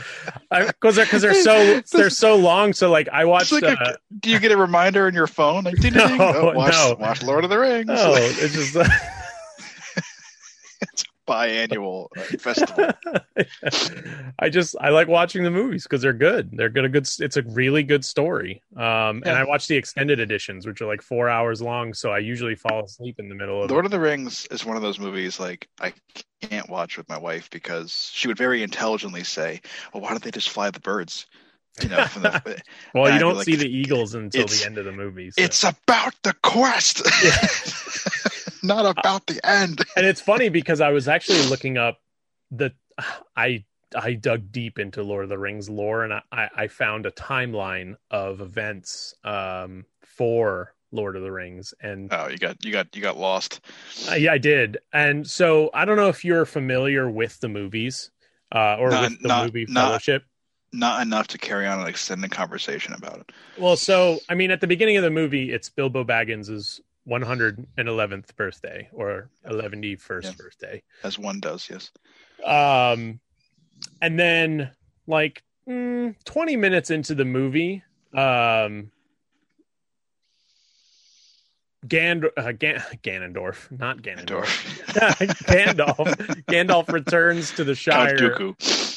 because 0.50 0.96
they're 0.96 1.04
because 1.04 1.22
they're 1.22 1.34
so 1.34 1.80
they're 1.92 2.10
so 2.10 2.36
long. 2.36 2.72
So 2.72 2.90
like 2.90 3.08
I 3.12 3.24
watch. 3.24 3.50
Like 3.52 3.64
uh, 3.64 3.94
do 4.20 4.30
you 4.30 4.38
get 4.38 4.52
a 4.52 4.56
reminder 4.56 5.06
on 5.06 5.14
your 5.14 5.26
phone? 5.26 5.64
Like, 5.64 5.76
ding, 5.76 5.92
ding, 5.92 6.06
ding. 6.08 6.18
No, 6.18 6.50
Oh, 6.50 6.52
watch, 6.54 6.72
no. 6.72 6.96
watch 6.98 7.22
Lord 7.22 7.44
of 7.44 7.50
the 7.50 7.58
Rings. 7.58 7.88
oh, 7.90 8.14
it's 8.16 8.52
just. 8.54 8.76
Biannual 11.32 12.08
uh, 12.16 12.22
festival. 12.38 12.90
I 14.38 14.48
just 14.48 14.76
I 14.80 14.90
like 14.90 15.08
watching 15.08 15.42
the 15.44 15.50
movies 15.50 15.84
because 15.84 16.02
they're 16.02 16.12
good. 16.12 16.50
They're 16.52 16.68
good. 16.68 16.84
A 16.84 16.88
good. 16.88 17.08
It's 17.18 17.36
a 17.36 17.42
really 17.42 17.82
good 17.82 18.04
story. 18.04 18.62
Um, 18.76 19.22
and 19.24 19.30
I 19.30 19.44
watch 19.44 19.66
the 19.68 19.76
extended 19.76 20.20
editions, 20.20 20.66
which 20.66 20.80
are 20.82 20.86
like 20.86 21.02
four 21.02 21.28
hours 21.28 21.62
long. 21.62 21.94
So 21.94 22.10
I 22.10 22.18
usually 22.18 22.54
fall 22.54 22.84
asleep 22.84 23.18
in 23.18 23.28
the 23.28 23.34
middle 23.34 23.62
of. 23.62 23.70
Lord 23.70 23.84
of 23.84 23.90
the 23.90 24.00
Rings 24.00 24.46
is 24.50 24.64
one 24.64 24.76
of 24.76 24.82
those 24.82 24.98
movies 24.98 25.40
like 25.40 25.68
I 25.80 25.92
can't 26.42 26.68
watch 26.68 26.96
with 26.96 27.08
my 27.08 27.18
wife 27.18 27.48
because 27.50 28.10
she 28.12 28.28
would 28.28 28.38
very 28.38 28.62
intelligently 28.62 29.24
say, 29.24 29.60
"Well, 29.92 30.02
why 30.02 30.10
don't 30.10 30.22
they 30.22 30.30
just 30.30 30.50
fly 30.50 30.70
the 30.70 30.80
birds?" 30.80 31.26
You 31.82 31.88
know, 31.88 32.04
from 32.04 32.22
the, 32.24 32.62
well, 32.94 33.08
you 33.08 33.14
I'd 33.14 33.18
don't 33.18 33.36
like, 33.36 33.46
see 33.46 33.56
the 33.56 33.66
eagles 33.66 34.14
until 34.14 34.46
the 34.46 34.62
end 34.66 34.76
of 34.76 34.84
the 34.84 34.92
movie. 34.92 35.30
so- 35.30 35.42
it's 35.42 35.64
about 35.64 36.12
the 36.22 36.34
quest, 36.42 36.98
not 38.62 38.86
about 38.98 39.26
the 39.26 39.40
end. 39.46 39.82
and 39.96 40.06
it's 40.06 40.20
funny 40.20 40.48
because 40.48 40.80
I 40.80 40.90
was 40.90 41.08
actually 41.08 41.42
looking 41.46 41.76
up 41.78 41.98
the 42.50 42.72
I 43.36 43.64
I 43.96 44.14
dug 44.14 44.50
deep 44.52 44.78
into 44.78 45.02
Lord 45.02 45.24
of 45.24 45.28
the 45.28 45.38
Rings 45.38 45.68
lore 45.68 46.04
and 46.04 46.14
I, 46.32 46.48
I 46.56 46.68
found 46.68 47.04
a 47.06 47.10
timeline 47.10 47.96
of 48.10 48.40
events 48.40 49.14
um, 49.24 49.84
for 50.02 50.74
Lord 50.92 51.16
of 51.16 51.22
the 51.22 51.32
Rings 51.32 51.74
and 51.80 52.12
Oh, 52.12 52.28
you 52.28 52.38
got 52.38 52.64
you 52.64 52.72
got 52.72 52.94
you 52.96 53.02
got 53.02 53.18
lost. 53.18 53.60
uh, 54.10 54.14
yeah 54.14 54.32
I 54.32 54.38
did 54.38 54.78
and 54.92 55.26
so 55.28 55.70
I 55.74 55.84
don't 55.84 55.96
know 55.96 56.08
if 56.08 56.24
you're 56.24 56.44
familiar 56.46 57.10
with 57.10 57.40
the 57.40 57.48
movies 57.48 58.10
uh, 58.54 58.76
or 58.78 58.90
Not- 58.90 59.10
with 59.10 59.22
the 59.22 59.28
not- 59.28 59.44
movie 59.46 59.66
not- 59.68 59.88
Fellowship. 59.88 60.24
Not 60.74 61.02
enough 61.02 61.26
to 61.28 61.36
carry 61.38 61.66
on 61.66 61.80
an 61.80 61.86
extended 61.86 62.30
conversation 62.30 62.94
about 62.94 63.18
it. 63.20 63.32
Well, 63.58 63.76
so 63.76 64.20
I 64.30 64.34
mean, 64.34 64.50
at 64.50 64.62
the 64.62 64.66
beginning 64.66 64.96
of 64.96 65.02
the 65.02 65.10
movie, 65.10 65.52
it's 65.52 65.68
Bilbo 65.68 66.02
Baggins' 66.02 66.80
111th 67.08 68.36
birthday 68.36 68.88
or 68.92 69.30
111st 69.46 70.24
Yeah. 70.24 70.32
birthday. 70.38 70.82
As 71.02 71.18
one 71.18 71.40
does, 71.40 71.68
yes. 71.70 71.90
um 72.44 73.20
and 74.00 74.18
then 74.18 74.70
like 75.06 75.42
mm, 75.68 76.14
20 76.24 76.56
minutes 76.56 76.90
into 76.90 77.14
the 77.14 77.24
movie 77.24 77.82
um 78.14 78.90
Gand- 81.88 82.30
uh, 82.36 82.52
Gan- 82.52 82.80
Ganondorf, 83.02 83.68
not 83.76 84.02
Ganondorf. 84.02 84.46
Gandalf. 85.48 86.44
Gandalf 86.46 86.92
returns 86.92 87.50
to 87.54 87.64
the 87.64 87.74
Shire. 87.74 88.14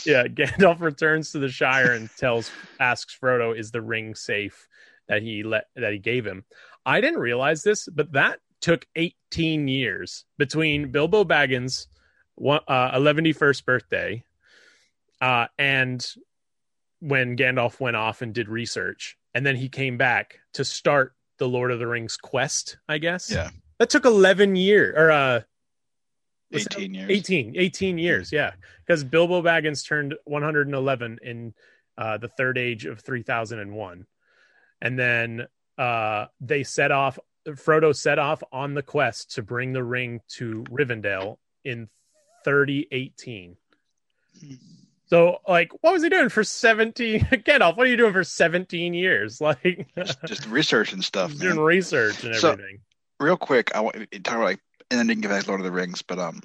Yeah, 0.05 0.27
Gandalf 0.27 0.81
returns 0.81 1.31
to 1.31 1.39
the 1.39 1.49
Shire 1.49 1.93
and 1.93 2.11
tells, 2.15 2.51
asks 2.79 3.17
Frodo, 3.19 3.57
"Is 3.57 3.71
the 3.71 3.81
ring 3.81 4.13
safe 4.13 4.67
that 5.07 5.23
he 5.23 5.41
let 5.41 5.65
that 5.75 5.93
he 5.93 5.97
gave 5.97 6.25
him?" 6.27 6.45
I 6.85 7.01
didn't 7.01 7.19
realize 7.19 7.63
this, 7.63 7.87
but 7.87 8.11
that 8.13 8.39
took 8.61 8.85
18 8.95 9.67
years 9.67 10.25
between 10.37 10.91
Bilbo 10.91 11.23
Baggins' 11.23 11.87
one, 12.35 12.61
uh, 12.67 12.97
111st 12.97 13.65
birthday 13.65 14.23
uh, 15.21 15.47
and 15.57 16.05
when 16.99 17.37
Gandalf 17.37 17.79
went 17.79 17.95
off 17.95 18.21
and 18.21 18.33
did 18.33 18.49
research, 18.49 19.17
and 19.33 19.45
then 19.45 19.55
he 19.55 19.69
came 19.69 19.97
back 19.97 20.39
to 20.53 20.65
start 20.65 21.13
the 21.37 21.47
Lord 21.47 21.71
of 21.71 21.79
the 21.79 21.87
Rings 21.87 22.17
quest. 22.17 22.77
I 22.87 22.97
guess. 22.97 23.31
Yeah. 23.31 23.49
That 23.79 23.89
took 23.89 24.05
11 24.05 24.55
years, 24.55 24.95
or 24.97 25.11
uh, 25.11 25.41
was 26.51 26.65
it 26.65 26.75
18 26.77 26.93
years. 26.93 27.09
18, 27.09 27.53
18 27.57 27.97
years, 27.97 28.31
yeah. 28.31 28.51
Because 28.85 29.03
Bilbo 29.03 29.41
Baggins 29.41 29.85
turned 29.85 30.15
111 30.25 31.19
in 31.21 31.53
uh, 31.97 32.17
the 32.17 32.29
third 32.29 32.57
age 32.57 32.85
of 32.85 33.01
3001. 33.01 34.05
And 34.81 34.99
then 34.99 35.47
uh, 35.77 36.25
they 36.41 36.63
set 36.63 36.91
off, 36.91 37.19
Frodo 37.47 37.95
set 37.95 38.19
off 38.19 38.41
on 38.51 38.73
the 38.73 38.81
quest 38.83 39.35
to 39.35 39.43
bring 39.43 39.73
the 39.73 39.83
ring 39.83 40.21
to 40.29 40.63
Rivendell 40.69 41.37
in 41.63 41.89
3018. 42.43 43.55
So, 45.07 45.37
like, 45.47 45.71
what 45.81 45.93
was 45.93 46.01
he 46.03 46.09
doing 46.09 46.29
for 46.29 46.43
17? 46.43 47.19
Gandalf, 47.31 47.77
what 47.77 47.85
are 47.85 47.89
you 47.89 47.97
doing 47.97 48.13
for 48.13 48.23
17 48.23 48.93
years? 48.93 49.39
Like, 49.45 49.87
Just, 49.95 50.17
just 50.25 50.47
research 50.47 50.93
and 50.93 51.03
stuff. 51.03 51.35
doing 51.37 51.59
research 51.59 52.23
and 52.23 52.35
So- 52.35 52.53
everything. 52.53 52.79
real 53.19 53.37
quick, 53.37 53.73
I 53.75 53.81
want 53.81 53.95
to 54.11 54.19
talk 54.19 54.35
about 54.35 54.45
like, 54.45 54.59
and 54.91 54.99
then 54.99 55.07
can 55.07 55.21
get 55.21 55.29
back 55.29 55.43
to 55.43 55.49
Lord 55.49 55.61
of 55.61 55.65
the 55.65 55.71
Rings, 55.71 56.01
but 56.01 56.19
um, 56.19 56.41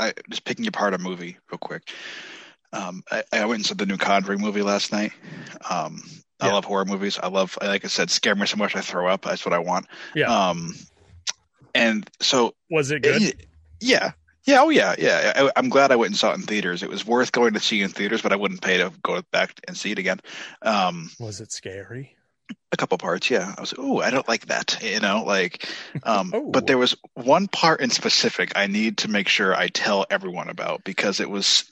I 0.00 0.12
just 0.30 0.44
picking 0.44 0.66
apart 0.66 0.94
a 0.94 0.98
movie 0.98 1.36
real 1.50 1.58
quick. 1.58 1.90
Um, 2.72 3.02
I, 3.10 3.22
I 3.32 3.44
went 3.44 3.58
and 3.58 3.66
saw 3.66 3.74
the 3.74 3.84
new 3.86 3.98
Conjuring 3.98 4.40
movie 4.40 4.62
last 4.62 4.90
night. 4.92 5.12
Um, 5.68 6.02
I 6.42 6.46
Yeah. 6.48 6.52
love 6.54 6.64
horror 6.64 6.84
movies. 6.84 7.18
I 7.22 7.28
love, 7.28 7.56
like 7.62 7.84
I 7.84 7.88
said, 7.88 8.10
scare 8.10 8.34
me 8.34 8.46
so 8.46 8.56
much 8.56 8.74
I 8.76 8.80
throw 8.80 9.08
up. 9.08 9.22
That's 9.22 9.44
what 9.46 9.54
I 9.54 9.58
want. 9.58 9.86
Yeah. 10.14 10.26
Um, 10.26 10.74
and 11.74 12.08
so 12.20 12.54
was 12.70 12.90
it 12.90 13.02
good? 13.02 13.22
it- 13.22 13.46
yeah, 13.80 14.12
yeah, 14.44 14.60
oh 14.60 14.68
yeah, 14.68 14.94
yeah. 14.98 15.32
I, 15.36 15.50
I'm 15.56 15.68
glad 15.68 15.90
I 15.90 15.96
went 15.96 16.10
and 16.10 16.16
saw 16.16 16.32
it 16.32 16.36
in 16.36 16.42
theaters. 16.42 16.82
It 16.82 16.88
was 16.88 17.06
worth 17.06 17.32
going 17.32 17.54
to 17.54 17.60
see 17.60 17.80
in 17.82 17.88
theaters, 17.90 18.22
but 18.22 18.32
I 18.32 18.36
wouldn't 18.36 18.60
pay 18.62 18.76
to 18.78 18.92
go 19.02 19.22
back 19.32 19.58
and 19.66 19.76
see 19.76 19.90
it 19.92 19.98
again. 19.98 20.20
Um, 20.62 21.10
was 21.18 21.40
it 21.40 21.50
scary? 21.52 22.16
A 22.72 22.76
couple 22.76 22.96
parts 22.98 23.30
yeah 23.30 23.54
i 23.56 23.60
was 23.60 23.74
oh 23.78 24.00
i 24.00 24.10
don't 24.10 24.28
like 24.28 24.46
that 24.46 24.78
you 24.82 25.00
know 25.00 25.24
like 25.26 25.68
um 26.04 26.30
Oh. 26.34 26.50
but 26.50 26.66
there 26.66 26.78
was 26.78 26.96
one 27.14 27.48
part 27.48 27.80
in 27.80 27.90
specific 27.90 28.52
i 28.56 28.66
need 28.66 28.98
to 28.98 29.08
make 29.10 29.28
sure 29.28 29.54
i 29.54 29.68
tell 29.68 30.06
everyone 30.10 30.48
about 30.48 30.84
because 30.84 31.20
it 31.20 31.28
was 31.30 31.64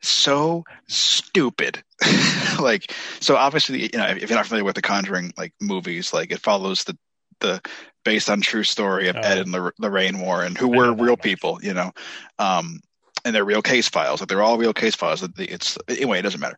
so 0.00 0.64
stupid 0.88 1.82
like 2.60 2.92
so 3.20 3.36
obviously 3.36 3.82
you 3.82 3.98
know 3.98 4.06
if 4.06 4.28
you're 4.28 4.36
not 4.36 4.46
familiar 4.46 4.64
with 4.64 4.76
the 4.76 4.82
conjuring 4.82 5.32
like 5.36 5.52
movies 5.60 6.12
like 6.12 6.30
it 6.32 6.40
follows 6.40 6.84
the 6.84 6.96
the 7.40 7.60
based 8.04 8.28
on 8.30 8.40
true 8.40 8.64
story 8.64 9.08
of 9.08 9.16
Oh. 9.16 9.20
ed 9.20 9.38
and 9.38 9.52
Lor- 9.52 9.74
lorraine 9.78 10.18
warren 10.20 10.54
who 10.54 10.68
were 10.68 10.92
real 10.92 11.16
people 11.16 11.58
you 11.62 11.74
know 11.74 11.92
um 12.38 12.80
and 13.24 13.34
they're 13.34 13.44
real 13.44 13.62
case 13.62 13.88
files 13.88 14.20
like 14.20 14.28
they're 14.28 14.42
all 14.42 14.58
real 14.58 14.74
case 14.74 14.94
files 14.96 15.20
that 15.20 15.38
it's 15.38 15.78
anyway 15.88 16.18
it 16.18 16.22
doesn't 16.22 16.40
matter 16.40 16.56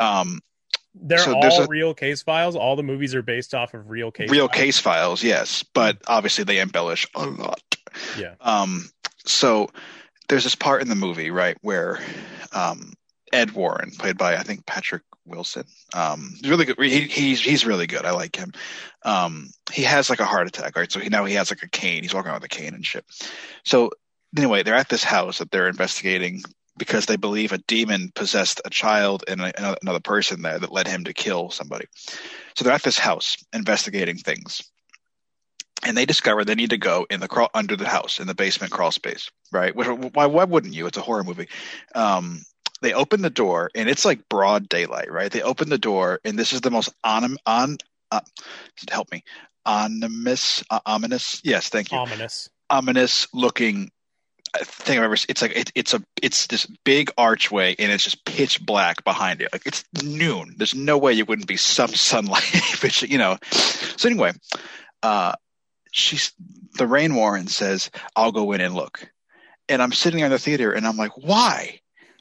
um 0.00 0.40
They're 0.98 1.18
So 1.18 1.34
all 1.34 1.62
a- 1.62 1.66
real 1.66 1.94
case 1.94 2.22
files. 2.22 2.56
All 2.56 2.74
the 2.76 2.82
movies 2.82 3.14
are 3.14 3.22
based 3.22 3.54
off 3.54 3.74
of 3.74 3.88
real 3.90 4.10
case. 4.10 4.30
real 4.30 4.48
files. 4.48 4.58
case 4.60 4.78
files 4.78 5.22
yes 5.22 5.62
but 5.74 5.98
obviously 6.06 6.44
they 6.44 6.58
embellish 6.60 7.06
a 7.14 7.26
lot 7.26 7.60
Yeah. 8.18 8.34
um 8.40 8.88
so 9.24 9.68
there's 10.28 10.44
this 10.44 10.54
part 10.54 10.82
in 10.82 10.88
the 10.88 10.94
movie 10.94 11.30
right 11.30 11.56
where 11.62 12.00
um 12.52 12.92
ed 13.32 13.50
warren 13.52 13.90
played 13.98 14.16
by 14.16 14.36
i 14.36 14.42
think 14.42 14.64
patrick 14.66 15.02
wilson 15.24 15.64
um 15.94 16.34
he's 16.40 16.48
really 16.50 16.64
good 16.64 16.78
he, 16.80 17.00
he's 17.02 17.40
he's 17.40 17.66
really 17.66 17.86
good 17.86 18.04
i 18.06 18.10
like 18.12 18.36
him 18.36 18.52
um 19.04 19.50
he 19.72 19.82
has 19.82 20.08
like 20.08 20.20
a 20.20 20.24
heart 20.24 20.46
attack 20.46 20.76
right 20.76 20.90
so 20.92 21.00
he 21.00 21.08
now 21.08 21.24
he 21.24 21.34
has 21.34 21.50
like 21.50 21.62
a 21.62 21.68
cane 21.68 22.02
he's 22.02 22.14
walking 22.14 22.28
around 22.30 22.40
with 22.40 22.52
a 22.52 22.56
cane 22.56 22.72
and 22.74 22.86
shit 22.86 23.04
so 23.64 23.90
anyway 24.36 24.62
they're 24.62 24.74
at 24.74 24.88
this 24.88 25.02
house 25.04 25.38
that 25.38 25.50
they're 25.50 25.68
investigating 25.68 26.40
because 26.76 27.06
they 27.06 27.16
believe 27.16 27.52
a 27.52 27.58
demon 27.58 28.10
possessed 28.14 28.60
a 28.64 28.70
child 28.70 29.24
and 29.28 29.40
a, 29.40 29.76
another 29.82 30.00
person 30.00 30.42
there 30.42 30.58
that 30.58 30.72
led 30.72 30.86
him 30.86 31.04
to 31.04 31.12
kill 31.12 31.50
somebody 31.50 31.86
so 32.54 32.64
they're 32.64 32.72
at 32.72 32.82
this 32.82 32.98
house 32.98 33.36
investigating 33.52 34.16
things 34.16 34.62
and 35.84 35.96
they 35.96 36.06
discover 36.06 36.44
they 36.44 36.54
need 36.54 36.70
to 36.70 36.78
go 36.78 37.06
in 37.10 37.20
the 37.20 37.28
crawl 37.28 37.50
under 37.54 37.76
the 37.76 37.88
house 37.88 38.18
in 38.18 38.26
the 38.26 38.34
basement 38.34 38.72
crawl 38.72 38.90
space, 38.90 39.30
right? 39.52 39.74
Why 39.76 40.26
why 40.26 40.44
wouldn't 40.44 40.74
you? 40.74 40.86
It's 40.86 40.96
a 40.96 41.02
horror 41.02 41.22
movie. 41.22 41.48
Um, 41.94 42.40
they 42.82 42.92
open 42.92 43.22
the 43.22 43.30
door 43.30 43.70
and 43.74 43.88
it's 43.88 44.04
like 44.04 44.28
broad 44.28 44.68
daylight, 44.68 45.10
right? 45.10 45.30
They 45.30 45.42
open 45.42 45.68
the 45.68 45.78
door 45.78 46.20
and 46.24 46.38
this 46.38 46.52
is 46.52 46.60
the 46.60 46.70
most 46.70 46.92
on 47.04 47.36
on 47.46 47.76
uh, 48.10 48.20
help 48.90 49.10
me 49.12 49.22
ominous 49.64 50.62
uh, 50.70 50.80
ominous 50.86 51.40
yes 51.42 51.68
thank 51.68 51.90
you 51.90 51.98
Ominous. 51.98 52.48
ominous 52.70 53.26
looking 53.34 53.90
thing 54.64 54.98
ever 54.98 55.16
seen. 55.16 55.26
It's 55.28 55.42
like 55.42 55.56
it, 55.56 55.72
it's 55.74 55.94
a 55.94 56.02
it's 56.22 56.46
this 56.46 56.66
big 56.84 57.10
archway 57.16 57.74
and 57.78 57.92
it's 57.92 58.04
just 58.04 58.24
pitch 58.24 58.64
black 58.64 59.04
behind 59.04 59.40
it. 59.40 59.52
Like 59.52 59.66
it's 59.66 59.84
noon. 60.02 60.54
There's 60.56 60.74
no 60.74 60.98
way 60.98 61.12
you 61.12 61.24
wouldn't 61.24 61.48
be 61.48 61.56
some 61.56 61.88
sunlight, 61.88 62.44
which 62.82 63.02
you 63.02 63.18
know. 63.18 63.38
So 63.50 64.08
anyway, 64.08 64.32
uh, 65.02 65.34
she's 65.92 66.32
Lorraine 66.78 67.14
Warren 67.14 67.46
says, 67.46 67.90
"I'll 68.14 68.32
go 68.32 68.52
in 68.52 68.60
and 68.60 68.74
look," 68.74 69.10
and 69.68 69.82
I'm 69.82 69.92
sitting 69.92 70.20
in 70.20 70.30
the 70.30 70.38
theater 70.38 70.72
and 70.72 70.86
I'm 70.86 70.96
like, 70.96 71.16
"Why?" 71.16 71.80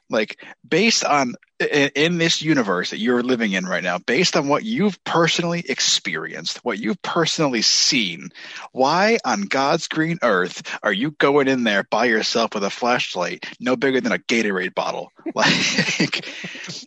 Like 0.09 0.43
based 0.67 1.03
on 1.03 1.35
in, 1.59 2.17
this 2.17 2.41
universe 2.41 2.89
that 2.89 2.99
you're 2.99 3.23
living 3.23 3.53
in 3.53 3.65
right 3.65 3.83
now, 3.83 3.97
based 3.97 4.35
on 4.35 4.47
what 4.47 4.63
you've 4.63 5.01
personally 5.03 5.63
experienced, 5.67 6.63
what 6.63 6.79
you've 6.79 7.01
personally 7.01 7.61
seen, 7.61 8.29
why 8.71 9.17
on 9.23 9.43
God's 9.43 9.87
green 9.87 10.19
earth 10.21 10.77
are 10.83 10.93
you 10.93 11.11
going 11.11 11.47
in 11.47 11.63
there 11.63 11.83
by 11.83 12.05
yourself 12.05 12.53
with 12.53 12.63
a 12.63 12.69
flashlight 12.69 13.45
no 13.59 13.75
bigger 13.75 14.01
than 14.01 14.11
a 14.11 14.19
Gatorade 14.19 14.75
bottle? 14.75 15.11
Like, 15.33 16.25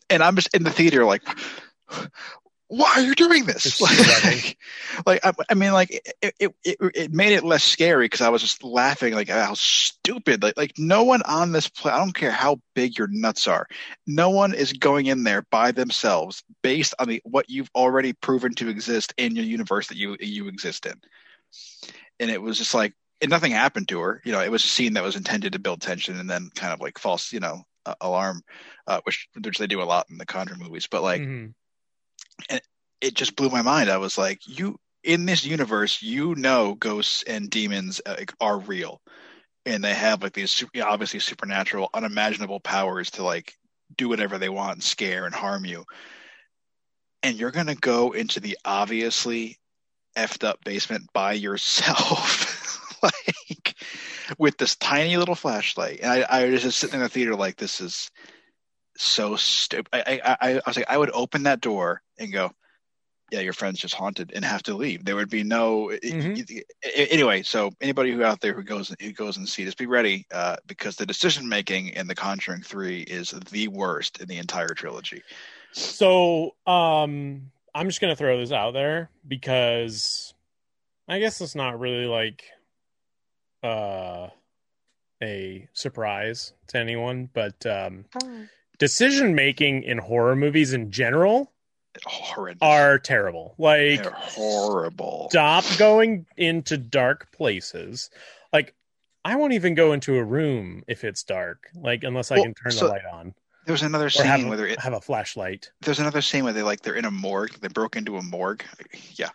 and 0.08 0.22
I'm 0.22 0.36
just 0.36 0.54
in 0.54 0.62
the 0.62 0.70
theater 0.70 1.04
like, 1.04 1.22
why 2.68 2.92
are 2.96 3.00
you 3.00 3.14
doing 3.14 3.46
this? 3.46 3.80
Like, 3.80 4.58
like 5.06 5.24
I, 5.24 5.32
I 5.48 5.54
mean, 5.54 5.72
like 5.72 5.90
it, 5.90 6.34
it, 6.38 6.54
it, 6.62 6.76
it 6.94 7.12
made 7.12 7.32
it 7.32 7.42
less 7.42 7.64
scary 7.64 8.04
because 8.04 8.20
I 8.20 8.28
was 8.28 8.42
just 8.42 8.62
laughing 8.62 9.14
like 9.14 9.28
how 9.28 9.54
stupid. 9.54 10.42
Like, 10.42 10.56
like 10.56 10.72
no 10.78 11.04
one 11.04 11.22
on 11.22 11.52
this 11.52 11.68
planet. 11.68 11.96
I 11.98 12.04
don't 12.04 12.14
care 12.14 12.30
how 12.30 12.60
big 12.74 12.98
your 12.98 13.08
nuts 13.08 13.48
are. 13.48 13.66
No 14.06 14.30
one 14.30 14.54
is 14.54 14.74
going 14.74 15.06
in 15.06 15.24
there 15.24 15.42
by 15.50 15.72
themselves 15.72 16.44
based 16.62 16.94
on 16.98 17.08
the 17.08 17.22
what 17.24 17.48
you've 17.48 17.70
already 17.74 18.12
proven 18.12 18.54
to 18.56 18.68
exist 18.68 19.14
in 19.16 19.34
your 19.34 19.46
universe 19.46 19.88
that 19.88 19.96
you 19.96 20.16
you 20.20 20.48
exist 20.48 20.84
in. 20.84 21.00
And 22.20 22.30
it 22.30 22.42
was 22.42 22.58
just 22.58 22.74
like, 22.74 22.92
and 23.22 23.30
nothing 23.30 23.52
happened 23.52 23.88
to 23.88 24.00
her. 24.00 24.20
You 24.24 24.32
know, 24.32 24.42
it 24.42 24.50
was 24.50 24.64
a 24.64 24.68
scene 24.68 24.92
that 24.94 25.04
was 25.04 25.16
intended 25.16 25.54
to 25.54 25.58
build 25.58 25.80
tension 25.80 26.18
and 26.20 26.28
then 26.28 26.50
kind 26.54 26.74
of 26.74 26.80
like 26.80 26.98
false, 26.98 27.32
you 27.32 27.40
know, 27.40 27.62
uh, 27.86 27.94
alarm, 28.02 28.42
uh, 28.86 29.00
which 29.04 29.28
which 29.42 29.56
they 29.56 29.66
do 29.66 29.80
a 29.80 29.84
lot 29.84 30.06
in 30.10 30.18
the 30.18 30.26
Conjuring 30.26 30.60
movies. 30.60 30.86
But 30.86 31.02
like 31.02 31.22
Mhm. 32.50 32.60
it 33.00 33.14
just 33.14 33.36
blew 33.36 33.48
my 33.50 33.62
mind. 33.62 33.90
I 33.90 33.98
was 33.98 34.18
like, 34.18 34.40
you 34.46 34.78
in 35.04 35.24
this 35.26 35.44
universe, 35.44 36.02
you 36.02 36.34
know, 36.34 36.74
ghosts 36.74 37.22
and 37.22 37.48
demons 37.50 38.00
uh, 38.04 38.16
are 38.40 38.58
real, 38.58 39.00
and 39.66 39.84
they 39.84 39.94
have 39.94 40.22
like 40.22 40.32
these 40.34 40.64
obviously 40.82 41.20
supernatural, 41.20 41.90
unimaginable 41.94 42.60
powers 42.60 43.10
to 43.12 43.24
like 43.24 43.54
do 43.96 44.08
whatever 44.08 44.38
they 44.38 44.48
want, 44.50 44.74
and 44.74 44.84
scare 44.84 45.26
and 45.26 45.34
harm 45.34 45.64
you. 45.66 45.84
And 47.22 47.36
you're 47.36 47.50
gonna 47.50 47.74
go 47.74 48.12
into 48.12 48.40
the 48.40 48.58
obviously 48.64 49.58
effed 50.16 50.44
up 50.44 50.64
basement 50.64 51.10
by 51.14 51.34
yourself, 51.34 53.02
like 53.02 53.76
with 54.38 54.58
this 54.58 54.76
tiny 54.76 55.16
little 55.16 55.34
flashlight. 55.36 56.00
And 56.02 56.10
I, 56.12 56.20
I 56.22 56.46
was 56.46 56.62
just 56.62 56.78
sitting 56.78 56.96
in 56.96 57.02
the 57.02 57.08
theater 57.08 57.36
like, 57.36 57.56
this 57.56 57.80
is 57.80 58.10
so 58.98 59.36
stupid. 59.36 59.88
I, 59.92 60.20
I, 60.24 60.36
I, 60.40 60.52
I 60.54 60.62
was 60.66 60.76
like, 60.76 60.90
I 60.90 60.98
would 60.98 61.10
open 61.12 61.44
that 61.44 61.60
door 61.60 62.02
and 62.18 62.32
go, 62.32 62.52
yeah, 63.30 63.40
your 63.40 63.52
friend's 63.52 63.80
just 63.80 63.94
haunted 63.94 64.32
and 64.34 64.44
have 64.44 64.62
to 64.64 64.74
leave. 64.74 65.04
There 65.04 65.16
would 65.16 65.28
be 65.28 65.42
no 65.44 65.92
Mhm. 66.02 66.62
anyway. 66.82 67.42
So 67.42 67.70
anybody 67.80 68.12
who 68.12 68.24
out 68.24 68.40
there 68.40 68.54
who 68.54 68.62
goes 68.62 68.94
who 69.00 69.12
goes 69.12 69.36
and 69.36 69.48
see 69.48 69.64
this, 69.64 69.74
be 69.74 69.86
ready 69.86 70.26
uh, 70.32 70.56
because 70.66 70.96
the 70.96 71.04
decision 71.04 71.48
making 71.48 71.88
in 71.88 72.06
The 72.06 72.14
Conjuring 72.14 72.62
Three 72.62 73.02
is 73.02 73.30
the 73.50 73.68
worst 73.68 74.20
in 74.20 74.28
the 74.28 74.38
entire 74.38 74.68
trilogy. 74.68 75.22
So, 75.72 76.54
um, 76.66 77.50
I'm 77.74 77.86
just 77.88 78.00
gonna 78.00 78.16
throw 78.16 78.38
this 78.38 78.52
out 78.52 78.72
there 78.72 79.10
because 79.26 80.32
I 81.06 81.18
guess 81.18 81.40
it's 81.42 81.54
not 81.54 81.78
really 81.78 82.06
like 82.06 82.44
uh 83.62 84.28
a 85.22 85.68
surprise 85.72 86.52
to 86.68 86.78
anyone, 86.78 87.28
but 87.32 87.66
um, 87.66 88.04
decision 88.78 89.34
making 89.34 89.82
in 89.82 89.98
horror 89.98 90.36
movies 90.36 90.72
in 90.72 90.90
general 90.90 91.52
are 92.60 92.98
terrible. 92.98 93.54
Like, 93.58 94.02
They're 94.02 94.10
horrible. 94.12 95.28
stop 95.30 95.64
going 95.78 96.26
into 96.36 96.76
dark 96.78 97.32
places. 97.32 98.10
Like, 98.52 98.74
I 99.24 99.36
won't 99.36 99.52
even 99.52 99.74
go 99.74 99.92
into 99.92 100.16
a 100.16 100.24
room 100.24 100.84
if 100.86 101.04
it's 101.04 101.22
dark, 101.24 101.68
like 101.74 102.04
unless 102.04 102.30
I 102.30 102.40
can 102.40 102.54
turn 102.54 102.72
so- 102.72 102.86
the 102.86 102.92
light 102.92 103.04
on 103.12 103.34
There's 103.66 103.82
another 103.82 104.10
scene 104.10 104.26
have 104.26 104.44
where 104.44 104.54
a, 104.54 104.56
they're 104.56 104.76
have 104.78 104.92
a 104.94 105.00
flashlight. 105.00 105.70
there's 105.82 105.98
another 105.98 106.22
scene 106.22 106.44
where 106.44 106.52
they 106.52 106.62
like 106.62 106.80
they're 106.82 106.94
in 106.94 107.04
a 107.04 107.10
morgue. 107.10 107.52
They 107.60 107.68
broke 107.68 107.96
into 107.96 108.16
a 108.16 108.22
morgue. 108.22 108.62
Yeah. 109.16 109.30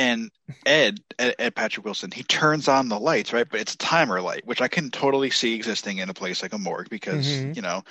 And 0.00 0.30
Ed, 0.64 1.00
Ed, 1.18 1.34
Ed 1.38 1.54
Patrick 1.54 1.84
Wilson, 1.84 2.10
he 2.10 2.22
turns 2.22 2.68
on 2.68 2.88
the 2.88 2.98
lights, 2.98 3.34
right? 3.34 3.46
But 3.48 3.60
it's 3.60 3.74
a 3.74 3.78
timer 3.78 4.22
light, 4.22 4.46
which 4.46 4.62
I 4.62 4.66
can 4.68 4.90
totally 4.90 5.28
see 5.28 5.54
existing 5.54 5.98
in 5.98 6.08
a 6.08 6.14
place 6.14 6.40
like 6.40 6.54
a 6.54 6.58
morgue 6.58 6.88
because, 6.88 7.26
Mhm. 7.26 7.54
you 7.54 7.60
know, 7.60 7.84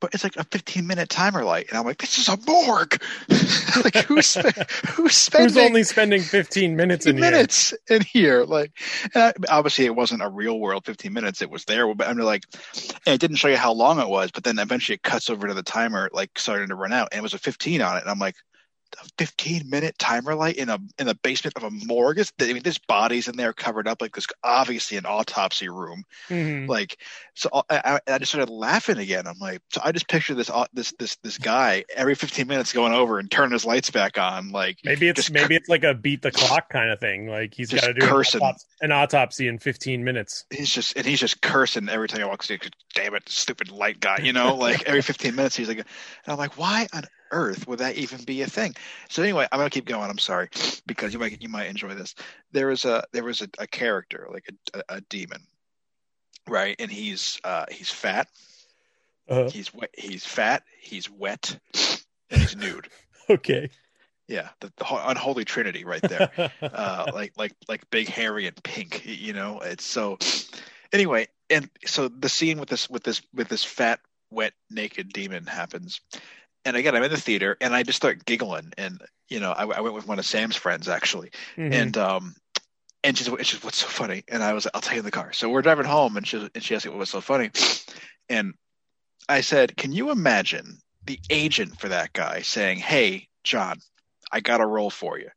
but 0.00 0.12
it's 0.12 0.24
like 0.24 0.36
a 0.36 0.42
15 0.44 0.88
minute 0.88 1.08
timer 1.08 1.44
light. 1.44 1.66
And 1.68 1.78
I'm 1.78 1.84
like, 1.84 1.98
this 1.98 2.18
is 2.18 2.28
a 2.28 2.36
morgue. 2.48 3.00
like, 3.84 3.94
who's, 4.06 4.26
spe- 4.26 4.70
who's 4.88 5.14
spending 5.16 5.54
Who's 5.54 5.56
only 5.56 5.84
spending 5.84 6.22
15 6.22 6.74
minutes 6.74 7.06
in 7.06 7.16
15 7.16 7.22
here? 7.22 7.30
minutes 7.30 7.74
in 7.88 8.02
here? 8.02 8.44
Like, 8.44 8.72
I, 9.14 9.32
obviously 9.48 9.84
it 9.84 9.94
wasn't 9.94 10.22
a 10.22 10.28
real 10.28 10.58
world 10.58 10.84
15 10.84 11.12
minutes. 11.12 11.42
It 11.42 11.50
was 11.50 11.64
there, 11.66 11.94
but 11.94 12.08
I'm 12.08 12.18
like, 12.18 12.42
and 13.06 13.14
it 13.14 13.20
didn't 13.20 13.36
show 13.36 13.48
you 13.48 13.56
how 13.56 13.72
long 13.72 14.00
it 14.00 14.08
was, 14.08 14.32
but 14.32 14.42
then 14.42 14.58
eventually 14.58 14.96
it 14.96 15.02
cuts 15.02 15.30
over 15.30 15.46
to 15.46 15.54
the 15.54 15.62
timer, 15.62 16.10
like 16.12 16.36
starting 16.38 16.68
to 16.68 16.74
run 16.74 16.92
out, 16.92 17.08
and 17.12 17.20
it 17.20 17.22
was 17.22 17.34
a 17.34 17.38
15 17.38 17.80
on 17.82 17.96
it, 17.98 18.02
and 18.02 18.10
I'm 18.10 18.18
like, 18.18 18.34
a 19.00 19.06
15 19.18 19.68
minute 19.70 19.98
timer 19.98 20.34
light 20.34 20.56
in 20.56 20.68
a 20.68 20.78
in 20.98 21.06
the 21.06 21.14
basement 21.22 21.56
of 21.56 21.64
a 21.64 21.70
morgue. 21.70 22.18
Is, 22.18 22.32
I 22.40 22.52
mean, 22.52 22.62
there's 22.62 22.78
bodies 22.78 23.28
in 23.28 23.36
there 23.36 23.52
covered 23.52 23.86
up 23.88 24.00
like 24.02 24.14
this, 24.14 24.26
obviously 24.42 24.96
an 24.96 25.06
autopsy 25.06 25.68
room. 25.68 26.04
Mhm. 26.28 26.68
Like, 26.68 26.98
so 27.34 27.48
I, 27.70 27.98
I, 28.06 28.14
I 28.14 28.18
just 28.18 28.32
started 28.32 28.50
laughing 28.52 28.98
again. 28.98 29.26
I'm 29.26 29.38
like, 29.38 29.60
so 29.72 29.80
I 29.84 29.92
just 29.92 30.08
picture 30.08 30.34
this 30.34 30.50
this 30.72 30.92
this 30.98 31.16
this 31.16 31.38
guy 31.38 31.84
every 31.96 32.14
15 32.14 32.46
minutes 32.46 32.72
going 32.72 32.92
over 32.92 33.18
and 33.18 33.30
turning 33.30 33.52
his 33.52 33.64
lights 33.64 33.90
back 33.90 34.18
on, 34.18 34.50
like. 34.50 34.78
Maybe 34.84 35.08
it's 35.08 35.16
Just 35.20 35.32
maybe 35.32 35.54
it's 35.54 35.68
like 35.68 35.84
a 35.84 35.94
beat 35.94 36.22
the 36.22 36.30
clock 36.32 36.68
kind 36.70 36.90
of 36.90 37.00
thing. 37.00 37.26
Like 37.28 37.54
he's 37.54 37.70
Just 37.70 37.82
got 37.82 37.88
to 37.88 37.94
do 37.94 38.04
an 38.04 38.10
cursing. 38.10 38.40
autopsy, 38.42 38.66
an 38.82 38.92
autopsy 38.92 39.48
in 39.48 39.58
15 39.58 40.04
minutes. 40.04 40.44
he's 40.50 40.70
just 40.72 40.96
and 40.96 41.06
he's 41.06 41.20
just 41.20 41.40
cursing 41.42 41.88
every 41.88 42.08
time 42.08 42.20
he 42.20 42.24
walks 42.26 42.50
in. 42.50 42.58
Damn 42.94 43.14
it, 43.14 43.28
stupid 43.28 43.70
light 43.70 44.00
guy! 44.00 44.18
You 44.22 44.32
know, 44.32 44.54
like 44.54 44.82
every 44.86 45.02
15 45.02 45.34
minutes 45.34 45.56
he's 45.56 45.68
like, 45.68 45.78
and 45.78 45.86
I'm 46.26 46.36
like, 46.36 46.58
why 46.58 46.86
on 46.92 47.04
earth 47.32 47.66
would 47.66 47.80
that 47.80 47.96
even 47.96 48.22
be 48.24 48.42
a 48.42 48.46
thing? 48.46 48.74
So 49.08 49.22
anyway, 49.22 49.46
I'm 49.50 49.58
gonna 49.58 49.70
keep 49.70 49.86
going. 49.86 50.08
I'm 50.08 50.18
sorry 50.18 50.48
because 50.86 51.12
you 51.12 51.18
might 51.18 51.42
you 51.42 51.48
might 51.48 51.68
enjoy 51.68 51.94
this. 51.94 52.14
There 52.52 52.68
was 52.68 52.84
a 52.84 53.04
there 53.12 53.24
was 53.24 53.42
a, 53.42 53.48
a 53.58 53.66
character 53.66 54.28
like 54.32 54.48
a, 54.74 54.82
a, 54.88 55.00
demon, 55.02 55.42
right? 56.48 56.76
And 56.78 56.90
he's 56.90 57.40
uh 57.44 57.66
he's 57.70 57.90
fat, 57.90 58.28
Uh, 59.28 59.50
he's 59.50 59.74
wet, 59.74 59.90
he's 59.96 60.24
fat, 60.24 60.62
he's 60.80 61.10
wet, 61.10 61.58
and 62.30 62.40
he's 62.40 62.56
nude. 62.56 62.88
okay. 63.30 63.70
Yeah, 64.28 64.48
the, 64.60 64.72
the 64.76 64.86
unholy 64.88 65.44
trinity 65.44 65.84
right 65.84 66.00
there. 66.00 66.30
uh, 66.62 67.10
like 67.12 67.32
like 67.36 67.54
like 67.68 67.90
big 67.90 68.08
hairy 68.08 68.46
and 68.46 68.62
pink 68.62 69.02
you 69.04 69.32
know 69.32 69.60
it's 69.60 69.84
so 69.84 70.18
anyway 70.92 71.26
and 71.50 71.68
so 71.86 72.08
the 72.08 72.28
scene 72.28 72.58
with 72.58 72.68
this 72.68 72.88
with 72.88 73.04
this 73.04 73.22
with 73.34 73.48
this 73.48 73.64
fat 73.64 74.00
wet 74.30 74.54
naked 74.70 75.12
demon 75.12 75.46
happens 75.46 76.00
and 76.64 76.76
again 76.76 76.94
i'm 76.94 77.02
in 77.02 77.10
the 77.10 77.16
theater 77.16 77.56
and 77.60 77.74
i 77.74 77.82
just 77.82 77.96
start 77.96 78.24
giggling 78.24 78.72
and 78.78 79.00
you 79.28 79.40
know 79.40 79.52
i, 79.52 79.64
I 79.64 79.80
went 79.80 79.94
with 79.94 80.06
one 80.06 80.18
of 80.18 80.26
sam's 80.26 80.56
friends 80.56 80.88
actually 80.88 81.30
Mhm. 81.56 81.72
and 81.72 81.98
um 81.98 82.34
and 83.04 83.18
she's, 83.18 83.26
just 83.28 83.64
what's 83.64 83.78
so 83.78 83.88
funny? 83.88 84.22
And 84.28 84.42
i 84.42 84.52
was 84.52 84.64
like 84.64 84.72
i'll 84.74 84.80
tell 84.80 84.94
you 84.94 85.00
in 85.00 85.04
the 85.04 85.10
car. 85.10 85.32
So 85.32 85.48
we're 85.48 85.62
driving 85.62 85.86
home 85.86 86.16
and 86.16 86.26
she, 86.26 86.48
and 86.54 86.62
she 86.62 86.74
asked 86.74 86.84
me 86.86 86.90
what 86.90 87.00
was 87.00 87.10
so 87.10 87.20
funny? 87.20 87.50
And 88.28 88.54
i 89.28 89.40
said 89.40 89.76
can 89.76 89.92
you 89.92 90.10
imagine 90.10 90.78
the 91.06 91.18
agent 91.30 91.78
for 91.80 91.88
that 91.88 92.12
guy 92.12 92.42
saying 92.42 92.78
hey 92.78 93.28
john 93.44 93.78
i 94.30 94.40
got 94.40 94.60
a 94.60 94.66
role 94.66 94.90
for 94.90 95.18
you 95.18 95.28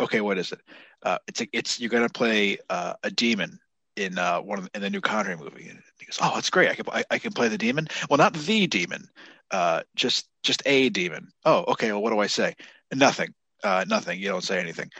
okay 0.00 0.20
what 0.20 0.38
is 0.38 0.52
it? 0.52 0.60
Uh, 1.02 1.18
it's 1.26 1.40
a, 1.40 1.48
it's 1.52 1.80
you're 1.80 1.90
gonna 1.90 2.08
play 2.08 2.58
uh, 2.70 2.94
a 3.02 3.10
demon 3.10 3.58
in 3.96 4.18
uh, 4.18 4.40
one 4.40 4.58
of 4.58 4.64
the, 4.64 4.70
in 4.74 4.82
the 4.82 4.90
new 4.90 5.00
Conjuring 5.00 5.38
movie. 5.38 5.68
And 5.68 5.82
he 5.98 6.06
goes, 6.06 6.18
"Oh, 6.20 6.32
that's 6.34 6.50
great! 6.50 6.70
I 6.70 6.74
can 6.74 6.86
I, 6.92 7.04
I 7.10 7.18
can 7.18 7.32
play 7.32 7.48
the 7.48 7.58
demon. 7.58 7.88
Well, 8.08 8.18
not 8.18 8.34
the 8.34 8.66
demon, 8.66 9.08
uh, 9.50 9.82
just 9.94 10.28
just 10.42 10.62
a 10.66 10.88
demon. 10.88 11.28
Oh, 11.44 11.64
okay. 11.68 11.92
Well, 11.92 12.02
what 12.02 12.10
do 12.10 12.18
I 12.18 12.26
say? 12.26 12.54
Nothing. 12.94 13.34
Uh, 13.62 13.84
nothing. 13.88 14.18
You 14.20 14.28
don't 14.28 14.44
say 14.44 14.58
anything. 14.58 14.90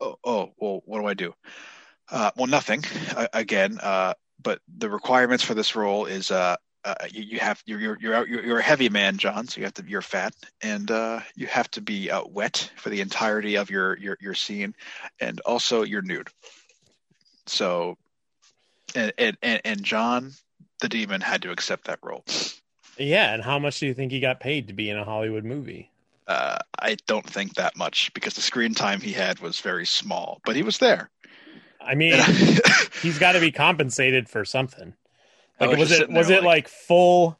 Oh, 0.00 0.16
oh 0.24 0.52
well, 0.58 0.82
what 0.84 1.00
do 1.00 1.06
I 1.06 1.14
do? 1.14 1.34
Uh, 2.10 2.30
well, 2.36 2.46
nothing. 2.46 2.84
Uh, 3.16 3.26
again, 3.32 3.78
uh, 3.82 4.14
but 4.42 4.60
the 4.78 4.88
requirements 4.88 5.44
for 5.44 5.54
this 5.54 5.76
role 5.76 6.06
is 6.06 6.30
uh, 6.30 6.56
uh, 6.84 6.94
you, 7.10 7.22
you 7.22 7.38
have 7.38 7.62
you're, 7.66 7.80
you're 7.80 7.98
you're 8.00 8.26
you're 8.26 8.44
you're 8.44 8.58
a 8.58 8.62
heavy 8.62 8.88
man, 8.88 9.16
John. 9.16 9.46
So 9.46 9.60
you 9.60 9.64
have 9.64 9.74
to 9.74 9.84
you're 9.86 10.02
fat, 10.02 10.34
and 10.62 10.90
uh, 10.90 11.20
you 11.36 11.46
have 11.46 11.70
to 11.72 11.80
be 11.80 12.10
uh, 12.10 12.22
wet 12.26 12.70
for 12.76 12.90
the 12.90 13.00
entirety 13.00 13.56
of 13.56 13.70
your 13.70 13.96
your 13.98 14.16
your 14.20 14.34
scene, 14.34 14.74
and 15.20 15.40
also 15.40 15.82
you're 15.82 16.02
nude. 16.02 16.28
So, 17.46 17.96
and 18.94 19.36
and 19.42 19.60
and, 19.64 19.82
John, 19.82 20.32
the 20.80 20.88
demon, 20.88 21.20
had 21.20 21.42
to 21.42 21.50
accept 21.50 21.84
that 21.86 21.98
role. 22.02 22.24
Yeah, 22.98 23.32
and 23.34 23.42
how 23.42 23.58
much 23.58 23.80
do 23.80 23.86
you 23.86 23.94
think 23.94 24.12
he 24.12 24.20
got 24.20 24.40
paid 24.40 24.68
to 24.68 24.74
be 24.74 24.90
in 24.90 24.98
a 24.98 25.04
Hollywood 25.04 25.44
movie? 25.44 25.90
Uh, 26.28 26.58
I 26.78 26.96
don't 27.06 27.28
think 27.28 27.54
that 27.54 27.76
much 27.76 28.12
because 28.14 28.34
the 28.34 28.40
screen 28.42 28.74
time 28.74 29.00
he 29.00 29.12
had 29.12 29.40
was 29.40 29.60
very 29.60 29.86
small, 29.86 30.40
but 30.44 30.54
he 30.56 30.62
was 30.62 30.78
there. 30.78 31.10
I 31.80 31.94
mean, 31.96 32.14
he's 33.02 33.18
got 33.18 33.32
to 33.32 33.40
be 33.40 33.50
compensated 33.50 34.28
for 34.28 34.44
something. 34.44 34.94
Like, 35.60 35.70
was 35.70 35.78
was, 35.78 35.92
it 36.00 36.10
was 36.10 36.30
it 36.30 36.36
like- 36.36 36.44
like 36.44 36.68
full 36.68 37.38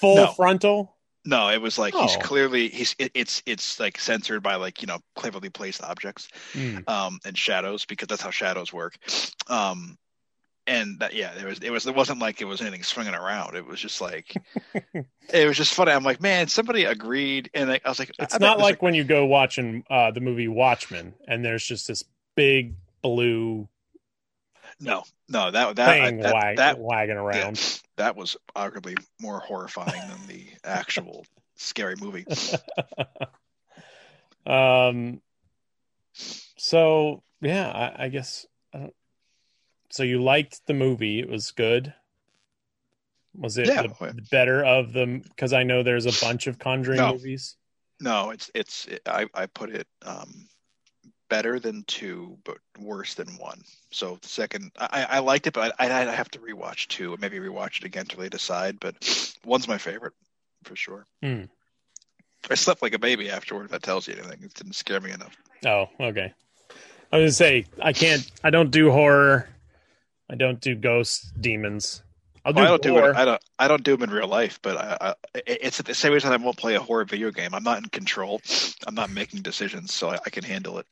full 0.00 0.16
No. 0.16 0.26
frontal? 0.32 0.90
No, 1.26 1.48
it 1.48 1.60
was 1.60 1.78
like 1.78 1.94
he's 1.94 2.16
Oh. 2.16 2.20
clearly 2.20 2.68
he's 2.68 2.94
it, 2.98 3.10
it's 3.14 3.42
it's 3.46 3.80
like 3.80 3.98
censored 3.98 4.42
by 4.42 4.56
like 4.56 4.82
you 4.82 4.86
know 4.86 4.98
cleverly 5.16 5.48
placed 5.48 5.82
objects 5.82 6.28
Mm. 6.52 6.86
um 6.88 7.18
and 7.24 7.36
shadows 7.38 7.86
because 7.86 8.08
that's 8.08 8.20
how 8.20 8.30
shadows 8.30 8.72
work. 8.74 8.96
Um 9.48 9.96
and 10.66 10.98
that 11.00 11.14
yeah, 11.14 11.34
there 11.34 11.48
was 11.48 11.58
it 11.60 11.70
was 11.70 11.86
it 11.86 11.94
wasn't 11.94 12.20
like 12.20 12.40
it 12.40 12.44
was 12.46 12.60
anything 12.60 12.82
swinging 12.82 13.14
around. 13.14 13.56
It 13.56 13.66
was 13.66 13.80
just 13.80 14.00
like 14.00 14.34
it 15.32 15.46
was 15.46 15.56
just 15.56 15.74
funny. 15.74 15.92
I'm 15.92 16.04
like, 16.04 16.20
man, 16.20 16.48
somebody 16.48 16.84
agreed 16.84 17.50
and 17.54 17.68
like, 17.68 17.82
I 17.84 17.88
was 17.88 17.98
like 17.98 18.10
It's 18.18 18.34
I 18.34 18.38
not 18.38 18.58
there's 18.58 18.70
like 18.70 18.82
when 18.82 18.94
you 18.94 19.04
go 19.04 19.26
watching 19.26 19.84
uh, 19.90 20.10
the 20.10 20.20
movie 20.20 20.48
Watchmen 20.48 21.14
and 21.28 21.44
there's 21.44 21.64
just 21.64 21.88
this 21.88 22.04
big 22.34 22.74
blue 23.02 23.68
no, 24.80 25.04
no, 25.28 25.50
that 25.50 25.76
that 25.76 25.88
I- 25.88 26.10
that, 26.10 26.34
wag- 26.34 26.56
that, 26.56 26.78
wagging 26.78 27.16
around. 27.16 27.80
that 27.96 28.16
was 28.16 28.36
arguably 28.56 28.96
more 29.20 29.38
horrifying 29.38 30.00
than 30.08 30.26
the 30.26 30.46
actual 30.64 31.24
scary 31.56 31.94
movie. 32.00 32.26
um. 34.46 35.20
So 36.12 37.22
yeah, 37.40 37.70
I, 37.70 38.04
I 38.04 38.08
guess. 38.08 38.46
I 38.72 38.78
don't, 38.78 38.94
so 39.94 40.02
you 40.02 40.20
liked 40.20 40.66
the 40.66 40.74
movie? 40.74 41.20
It 41.20 41.28
was 41.28 41.52
good. 41.52 41.94
Was 43.36 43.58
it 43.58 43.68
Yeah. 43.68 43.82
the 43.82 44.26
better 44.28 44.64
of 44.64 44.92
them? 44.92 45.20
Because 45.20 45.52
I 45.52 45.62
know 45.62 45.84
there's 45.84 46.06
a 46.06 46.24
bunch 46.24 46.48
of 46.48 46.58
Conjuring 46.58 46.98
No. 46.98 47.12
movies. 47.12 47.56
No, 48.00 48.30
it's 48.30 48.50
it's 48.54 48.86
it, 48.86 49.02
I 49.06 49.26
I 49.34 49.46
put 49.46 49.70
it 49.70 49.86
um 50.02 50.48
better 51.28 51.60
than 51.60 51.84
two, 51.84 52.36
but 52.44 52.58
worse 52.78 53.14
than 53.14 53.28
one. 53.38 53.62
So 53.92 54.18
the 54.20 54.28
second, 54.28 54.72
I 54.76 55.06
I 55.08 55.18
liked 55.20 55.46
it, 55.46 55.54
but 55.54 55.76
I 55.78 55.86
I 55.86 56.04
have 56.10 56.28
to 56.32 56.40
rewatch 56.40 56.88
two, 56.88 57.16
maybe 57.20 57.38
rewatch 57.38 57.78
it 57.78 57.84
again 57.84 58.06
to 58.06 58.16
really 58.16 58.28
decide. 58.30 58.80
But 58.80 58.96
one's 59.44 59.68
my 59.68 59.78
favorite 59.78 60.14
for 60.64 60.74
sure. 60.74 61.06
Hmm. 61.22 61.44
I 62.50 62.56
slept 62.56 62.82
like 62.82 62.94
a 62.94 62.98
baby 62.98 63.30
afterward. 63.30 63.66
If 63.66 63.70
that 63.70 63.84
tells 63.84 64.08
you 64.08 64.14
anything, 64.14 64.42
it 64.42 64.54
didn't 64.54 64.74
scare 64.74 65.00
me 65.00 65.12
enough. 65.12 65.36
Oh, 65.64 65.88
okay. 66.00 66.34
I 67.12 67.16
was 67.18 67.22
gonna 67.22 67.32
say 67.32 67.66
I 67.80 67.92
can't. 67.92 68.28
I 68.42 68.50
don't 68.50 68.72
do 68.72 68.90
horror. 68.90 69.48
I 70.30 70.36
don't 70.36 70.60
do 70.60 70.74
ghosts, 70.74 71.30
demons. 71.40 72.02
I'll 72.46 72.52
do 72.52 72.56
Well, 72.60 72.66
I 72.66 72.68
don't 72.68 72.82
do 72.82 72.98
it. 72.98 73.16
I 73.16 73.24
don't. 73.24 73.42
I 73.58 73.68
don't 73.68 73.82
do 73.82 73.92
them 73.96 74.02
in 74.08 74.10
real 74.14 74.28
life, 74.28 74.58
but 74.62 74.76
I, 74.76 74.96
I, 75.00 75.14
it- 75.34 75.58
it's 75.62 75.78
the 75.80 75.94
same 75.94 76.12
reason 76.12 76.32
I 76.32 76.36
won't 76.36 76.56
play 76.58 76.74
a 76.74 76.80
horror 76.80 77.04
video 77.04 77.30
game. 77.30 77.54
I'm 77.54 77.62
not 77.64 77.78
in 77.78 77.84
control. 77.88 78.40
I'm 78.86 78.94
not 78.94 79.10
making 79.10 79.42
decisions, 79.42 79.92
so 79.94 80.10
I, 80.10 80.18
I 80.26 80.30
can 80.30 80.44
handle 80.44 80.78
it. 80.78 80.86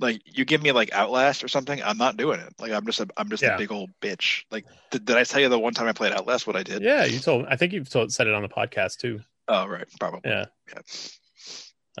Like 0.00 0.22
you 0.24 0.44
give 0.44 0.62
me 0.62 0.70
like 0.72 0.92
Outlast 0.92 1.42
or 1.44 1.48
something, 1.48 1.82
I'm 1.82 1.98
not 1.98 2.16
doing 2.16 2.38
it. 2.40 2.52
Like 2.60 2.72
I'm 2.72 2.84
just 2.86 3.00
a, 3.00 3.08
I'm 3.16 3.28
just 3.30 3.42
Yeah. 3.42 3.54
a 3.54 3.58
big 3.58 3.70
old 3.72 3.90
bitch. 4.00 4.44
Like 4.50 4.64
did, 4.92 5.04
did 5.04 5.16
I 5.16 5.24
tell 5.24 5.40
you 5.40 5.48
the 5.48 5.58
one 5.58 5.74
time 5.74 5.88
I 5.88 5.92
played 5.92 6.12
Outlast 6.12 6.46
what 6.46 6.54
I 6.56 6.62
did? 6.62 6.82
yeah, 6.82 7.04
you 7.04 7.18
told. 7.18 7.46
I 7.48 7.56
think 7.56 7.72
you've 7.72 7.88
told, 7.90 8.12
said 8.12 8.26
it 8.28 8.34
on 8.34 8.42
the 8.42 8.48
podcast 8.48 8.98
too. 8.98 9.20
Oh 9.48 9.66
right, 9.66 9.86
probably. 9.98 10.20
Yeah. 10.30 10.44
Yeah. 10.68 10.78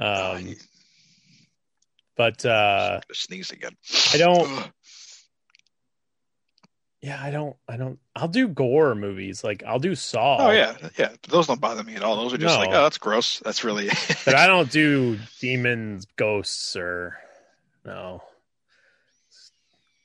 Um, 0.00 0.48
Oh, 0.48 0.52
but 2.16 2.44
uh, 2.44 2.98
I 3.00 3.12
sneezed 3.12 3.52
again. 3.52 3.76
I 4.12 4.16
don't. 4.18 4.70
Yeah, 7.00 7.20
I 7.22 7.30
don't. 7.30 7.56
I 7.68 7.76
don't. 7.76 7.98
I'll 8.16 8.26
do 8.28 8.48
gore 8.48 8.94
movies. 8.96 9.44
Like 9.44 9.62
I'll 9.64 9.78
do 9.78 9.94
Saw. 9.94 10.48
Oh 10.48 10.50
yeah, 10.50 10.76
yeah. 10.98 11.10
Those 11.28 11.46
don't 11.46 11.60
bother 11.60 11.84
me 11.84 11.94
at 11.94 12.02
all. 12.02 12.16
Those 12.16 12.34
are 12.34 12.38
just 12.38 12.54
No. 12.54 12.60
like, 12.60 12.70
oh, 12.70 12.82
that's 12.82 12.98
gross. 12.98 13.38
That's 13.44 13.62
really. 13.62 13.88
but 14.24 14.34
I 14.34 14.46
don't 14.48 14.70
do 14.70 15.16
demons, 15.40 16.06
ghosts, 16.16 16.74
or 16.74 17.16
no. 17.84 18.22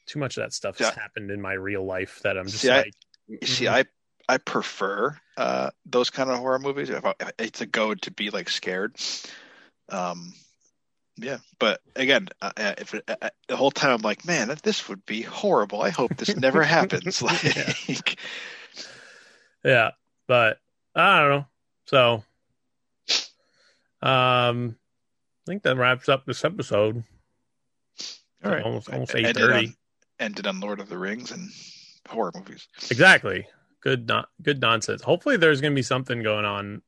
Too 0.06 0.20
much 0.20 0.38
of 0.38 0.44
that 0.44 0.54
stuff 0.54 0.78
has 0.78 0.90
happened 0.94 1.32
in 1.32 1.42
my 1.42 1.54
real 1.54 1.84
life 1.84 2.20
that 2.24 2.38
I'm 2.38 2.46
just 2.46 2.60
See, 2.60 2.70
I- 2.70 2.78
like. 2.84 2.94
You 3.28 3.48
see, 3.48 3.68
I 3.68 3.86
I 4.30 4.38
prefer 4.38 5.18
uh, 5.38 5.72
those 5.86 6.10
kind 6.12 6.30
of 6.30 6.38
horror 6.38 6.60
movies. 6.60 6.90
If 6.92 7.04
I, 7.06 7.14
it's 7.40 7.62
a 7.62 7.66
go 7.66 7.96
to 7.96 8.12
be 8.12 8.30
like 8.30 8.50
scared. 8.50 8.96
Um, 9.90 10.34
yeah, 11.18 11.38
but 11.60 11.82
again, 11.96 12.28
uh, 12.42 12.52
uh, 12.58 12.74
if 12.78 12.94
it, 12.94 13.04
uh, 13.08 13.30
the 13.48 13.56
whole 13.56 13.72
time 13.72 13.92
I'm 13.92 14.02
like, 14.02 14.26
man, 14.26 14.54
this 14.64 14.88
would 14.90 15.06
be 15.06 15.22
horrible. 15.22 15.82
I 15.82 15.90
hope 15.90 16.16
this 16.18 16.36
never 16.36 16.64
happens. 16.64 17.22
Like, 17.22 18.18
Yeah, 19.64 19.92
but 20.28 20.60
I 20.96 21.20
don't 21.22 21.30
know. 21.30 21.46
So, 21.86 22.24
um, 24.02 24.76
I 25.46 25.46
think 25.46 25.64
that 25.64 25.78
wraps 25.78 26.10
up 26.10 26.26
this 26.26 26.44
episode. 26.46 27.04
all 28.44 28.52
right, 28.52 28.64
almost 28.64 28.90
almost 28.90 29.16
Ended 29.16 29.38
eight 29.38 29.40
thirty. 29.40 29.68
on- 29.68 29.76
Ended 30.20 30.48
on 30.48 30.60
Lord 30.60 30.80
of 30.80 30.90
the 30.90 30.98
Rings 30.98 31.32
and 31.32 31.50
horror 32.08 32.32
movies. 32.36 32.68
Exactly. 32.92 33.48
Good, 33.82 34.08
not 34.08 34.30
good 34.42 34.62
nonsense. 34.62 35.02
Hopefully, 35.02 35.36
there's 35.38 35.60
going 35.60 35.74
to 35.74 35.76
be 35.76 35.82
something 35.82 36.22
going 36.24 36.46
on 36.46 36.82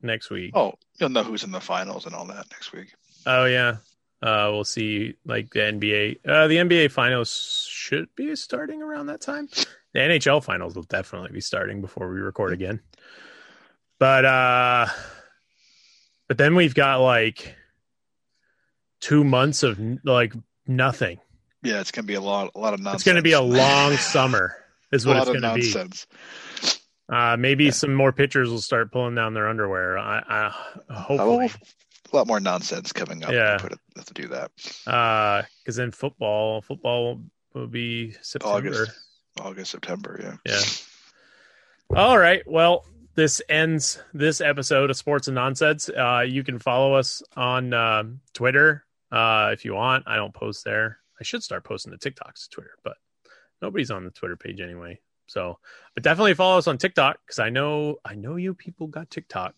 next 0.00 0.30
week. 0.30 0.52
Oh, 0.54 0.74
you'll 0.98 1.10
know 1.10 1.22
who's 1.24 1.44
in 1.44 1.50
the 1.50 1.60
finals 1.60 2.06
and 2.06 2.14
all 2.14 2.24
that 2.26 2.46
next 2.52 2.72
week. 2.72 2.94
Oh 3.26 3.44
yeah. 3.44 3.76
Uh, 4.22 4.48
we'll 4.52 4.64
see. 4.64 5.14
Like 5.24 5.50
the 5.50 5.60
NBA, 5.60 6.18
uh, 6.28 6.46
the 6.46 6.56
NBA 6.56 6.90
finals 6.92 7.66
should 7.70 8.08
be 8.16 8.36
starting 8.36 8.82
around 8.82 9.06
that 9.06 9.20
time. 9.20 9.48
The 9.94 10.00
NHL 10.00 10.44
finals 10.44 10.74
will 10.74 10.82
definitely 10.84 11.30
be 11.32 11.40
starting 11.40 11.80
before 11.80 12.12
we 12.12 12.20
record 12.20 12.52
again. 12.52 12.80
But 13.98 14.24
uh, 14.24 14.86
but 16.28 16.38
then 16.38 16.54
we've 16.54 16.74
got 16.74 17.00
like 17.00 17.54
two 19.00 19.24
months 19.24 19.62
of 19.62 19.80
like 20.04 20.34
nothing. 20.66 21.18
Yeah, 21.62 21.80
it's 21.80 21.90
gonna 21.90 22.06
be 22.06 22.14
a 22.14 22.20
lot, 22.20 22.52
a 22.54 22.58
lot 22.58 22.72
of 22.74 22.80
nonsense. 22.80 23.02
It's 23.02 23.04
going 23.04 23.16
to 23.16 23.22
be 23.22 23.32
a 23.32 23.40
long 23.40 23.96
summer. 23.96 24.56
Is 24.92 25.06
what 25.06 25.16
it's 25.16 25.26
going 25.26 25.42
to 25.42 25.54
be. 25.54 25.60
nonsense. 25.62 26.06
Uh, 27.08 27.36
maybe 27.38 27.64
Yeah. 27.66 27.70
some 27.72 27.94
more 27.94 28.12
pitchers 28.12 28.48
will 28.48 28.60
start 28.60 28.92
pulling 28.92 29.14
down 29.14 29.34
their 29.34 29.48
underwear. 29.48 29.98
I, 29.98 30.22
I 30.26 30.54
Oh, 30.88 30.94
hopefully. 30.94 31.50
A 32.12 32.16
lot 32.16 32.26
more 32.26 32.40
nonsense 32.40 32.92
coming 32.92 33.24
up. 33.24 33.30
Yeah. 33.30 33.56
to 33.56 33.62
put 33.62 33.72
it, 33.72 33.78
have 33.96 34.04
to 34.06 34.14
do 34.14 34.28
that. 34.28 34.50
Uh, 34.86 35.42
because 35.62 35.76
then 35.76 35.90
football, 35.90 36.62
football 36.62 37.20
will 37.54 37.66
be 37.66 38.14
September. 38.22 38.56
August, 38.56 38.92
August, 39.40 39.70
September. 39.70 40.38
Yeah. 40.46 40.52
Yeah. 40.52 41.96
All 41.98 42.18
right. 42.18 42.42
Well, 42.46 42.84
this 43.14 43.42
ends 43.48 44.00
this 44.14 44.40
episode 44.40 44.90
of 44.90 44.96
Sports 44.96 45.28
and 45.28 45.34
Nonsense. 45.34 45.88
Uh, 45.88 46.24
you 46.26 46.44
can 46.44 46.58
follow 46.58 46.94
us 46.94 47.22
on 47.36 47.72
um, 47.74 48.20
Twitter 48.32 48.84
uh, 49.10 49.50
if 49.52 49.64
you 49.64 49.74
want. 49.74 50.04
I 50.06 50.16
don't 50.16 50.34
post 50.34 50.64
there. 50.64 50.98
I 51.20 51.24
should 51.24 51.42
start 51.42 51.64
posting 51.64 51.92
the 51.92 51.98
TikToks 51.98 52.44
to 52.44 52.50
Twitter, 52.50 52.74
but 52.82 52.96
nobody's 53.60 53.90
on 53.90 54.04
the 54.04 54.10
Twitter 54.10 54.36
page 54.36 54.60
anyway. 54.60 55.00
So, 55.26 55.58
but 55.94 56.02
definitely 56.02 56.34
follow 56.34 56.58
us 56.58 56.66
on 56.66 56.78
TikTok 56.78 57.18
because 57.24 57.38
I 57.38 57.50
know 57.50 57.96
I 58.04 58.14
know 58.14 58.36
you 58.36 58.54
people 58.54 58.86
got 58.86 59.10
TikTok. 59.10 59.54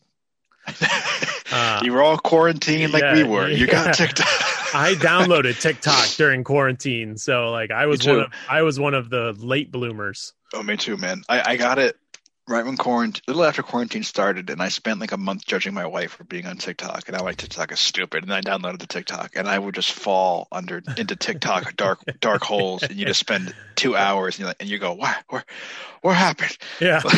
Uh, 1.53 1.81
you 1.85 1.93
were 1.93 2.03
all 2.03 2.19
quarantined 2.19 2.93
like 2.93 3.03
yeah, 3.03 3.15
we 3.15 3.25
were. 3.25 3.49
You 3.49 3.67
yeah. 3.67 3.73
got 3.73 3.95
TikTok. 3.95 4.27
I 4.75 4.95
downloaded 4.95 5.61
TikTok 5.61 6.09
during 6.17 6.45
quarantine, 6.45 7.19
so 7.19 7.51
like 7.51 7.71
I 7.71 7.87
was 7.87 8.07
one 8.07 8.21
of 8.21 8.33
I 8.49 8.63
was 8.63 8.81
one 8.81 8.95
of 8.95 9.11
the 9.11 9.35
late 9.39 9.71
bloomers. 9.71 10.33
Oh, 10.55 10.63
me 10.63 10.77
too, 10.77 10.97
man. 10.97 11.23
I, 11.29 11.53
I 11.53 11.57
got 11.57 11.79
it 11.79 11.97
right 12.49 12.65
when 12.65 12.77
quarantine, 12.77 13.23
a 13.29 13.31
little 13.31 13.45
after 13.45 13.63
quarantine 13.63 14.03
started, 14.03 14.51
and 14.51 14.63
I 14.63 14.69
spent 14.69 15.01
like 15.01 15.13
a 15.13 15.17
month 15.17 15.47
judging 15.47 15.75
my 15.75 15.87
wife 15.87 16.13
for 16.13 16.25
being 16.25 16.47
on 16.47 16.57
TikTok, 16.57 17.05
and 17.07 17.17
I 17.17 17.21
like 17.21 17.37
TikTok 17.37 17.73
is 17.73 17.81
stupid, 17.81 18.23
and 18.23 18.33
I 18.33 18.41
downloaded 18.41 18.79
the 18.79 18.87
TikTok, 18.87 19.33
and 19.37 19.49
I 19.49 19.59
would 19.59 19.75
just 19.75 19.93
fall 19.93 20.49
under 20.51 20.83
into 20.97 21.17
TikTok 21.17 21.77
dark 21.77 22.01
dark 22.21 22.43
holes, 22.43 22.83
and 22.83 22.97
you 22.97 23.07
just 23.07 23.21
spend 23.21 23.55
two 23.75 23.97
hours, 23.97 24.37
and 24.37 24.41
you 24.41 24.47
like, 24.47 24.57
and 24.61 24.69
you 24.69 24.79
go, 24.79 24.95
what, 24.95 25.17
what, 25.29 25.45
what 26.01 26.17
happened? 26.17 26.57
Yeah. 26.81 27.03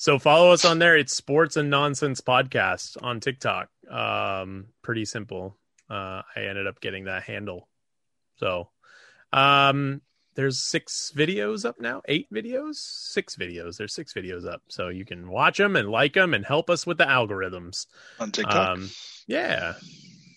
So 0.00 0.18
follow 0.18 0.52
us 0.52 0.64
on 0.64 0.78
there. 0.78 0.96
It's 0.96 1.12
Sports 1.14 1.58
and 1.58 1.68
Nonsense 1.68 2.22
Podcast 2.22 2.96
on 3.02 3.20
TikTok. 3.20 3.68
Um, 3.90 4.68
pretty 4.80 5.04
simple. 5.04 5.58
Uh, 5.90 6.22
I 6.34 6.46
ended 6.48 6.66
up 6.66 6.80
getting 6.80 7.04
that 7.04 7.24
handle. 7.24 7.68
So, 8.36 8.70
um, 9.30 10.00
there's 10.36 10.58
six 10.58 11.12
videos 11.14 11.66
up 11.66 11.78
now. 11.82 12.00
Eight 12.08 12.32
videos, 12.32 12.76
six 12.76 13.36
videos. 13.36 13.76
There's 13.76 13.92
six 13.92 14.14
videos 14.14 14.50
up, 14.50 14.62
so 14.68 14.88
you 14.88 15.04
can 15.04 15.28
watch 15.28 15.58
them 15.58 15.76
and 15.76 15.90
like 15.90 16.14
them 16.14 16.32
and 16.32 16.46
help 16.46 16.70
us 16.70 16.86
with 16.86 16.96
the 16.96 17.04
algorithms. 17.04 17.84
on 18.18 18.32
TikTok. 18.32 18.70
Um, 18.70 18.88
yeah. 19.26 19.74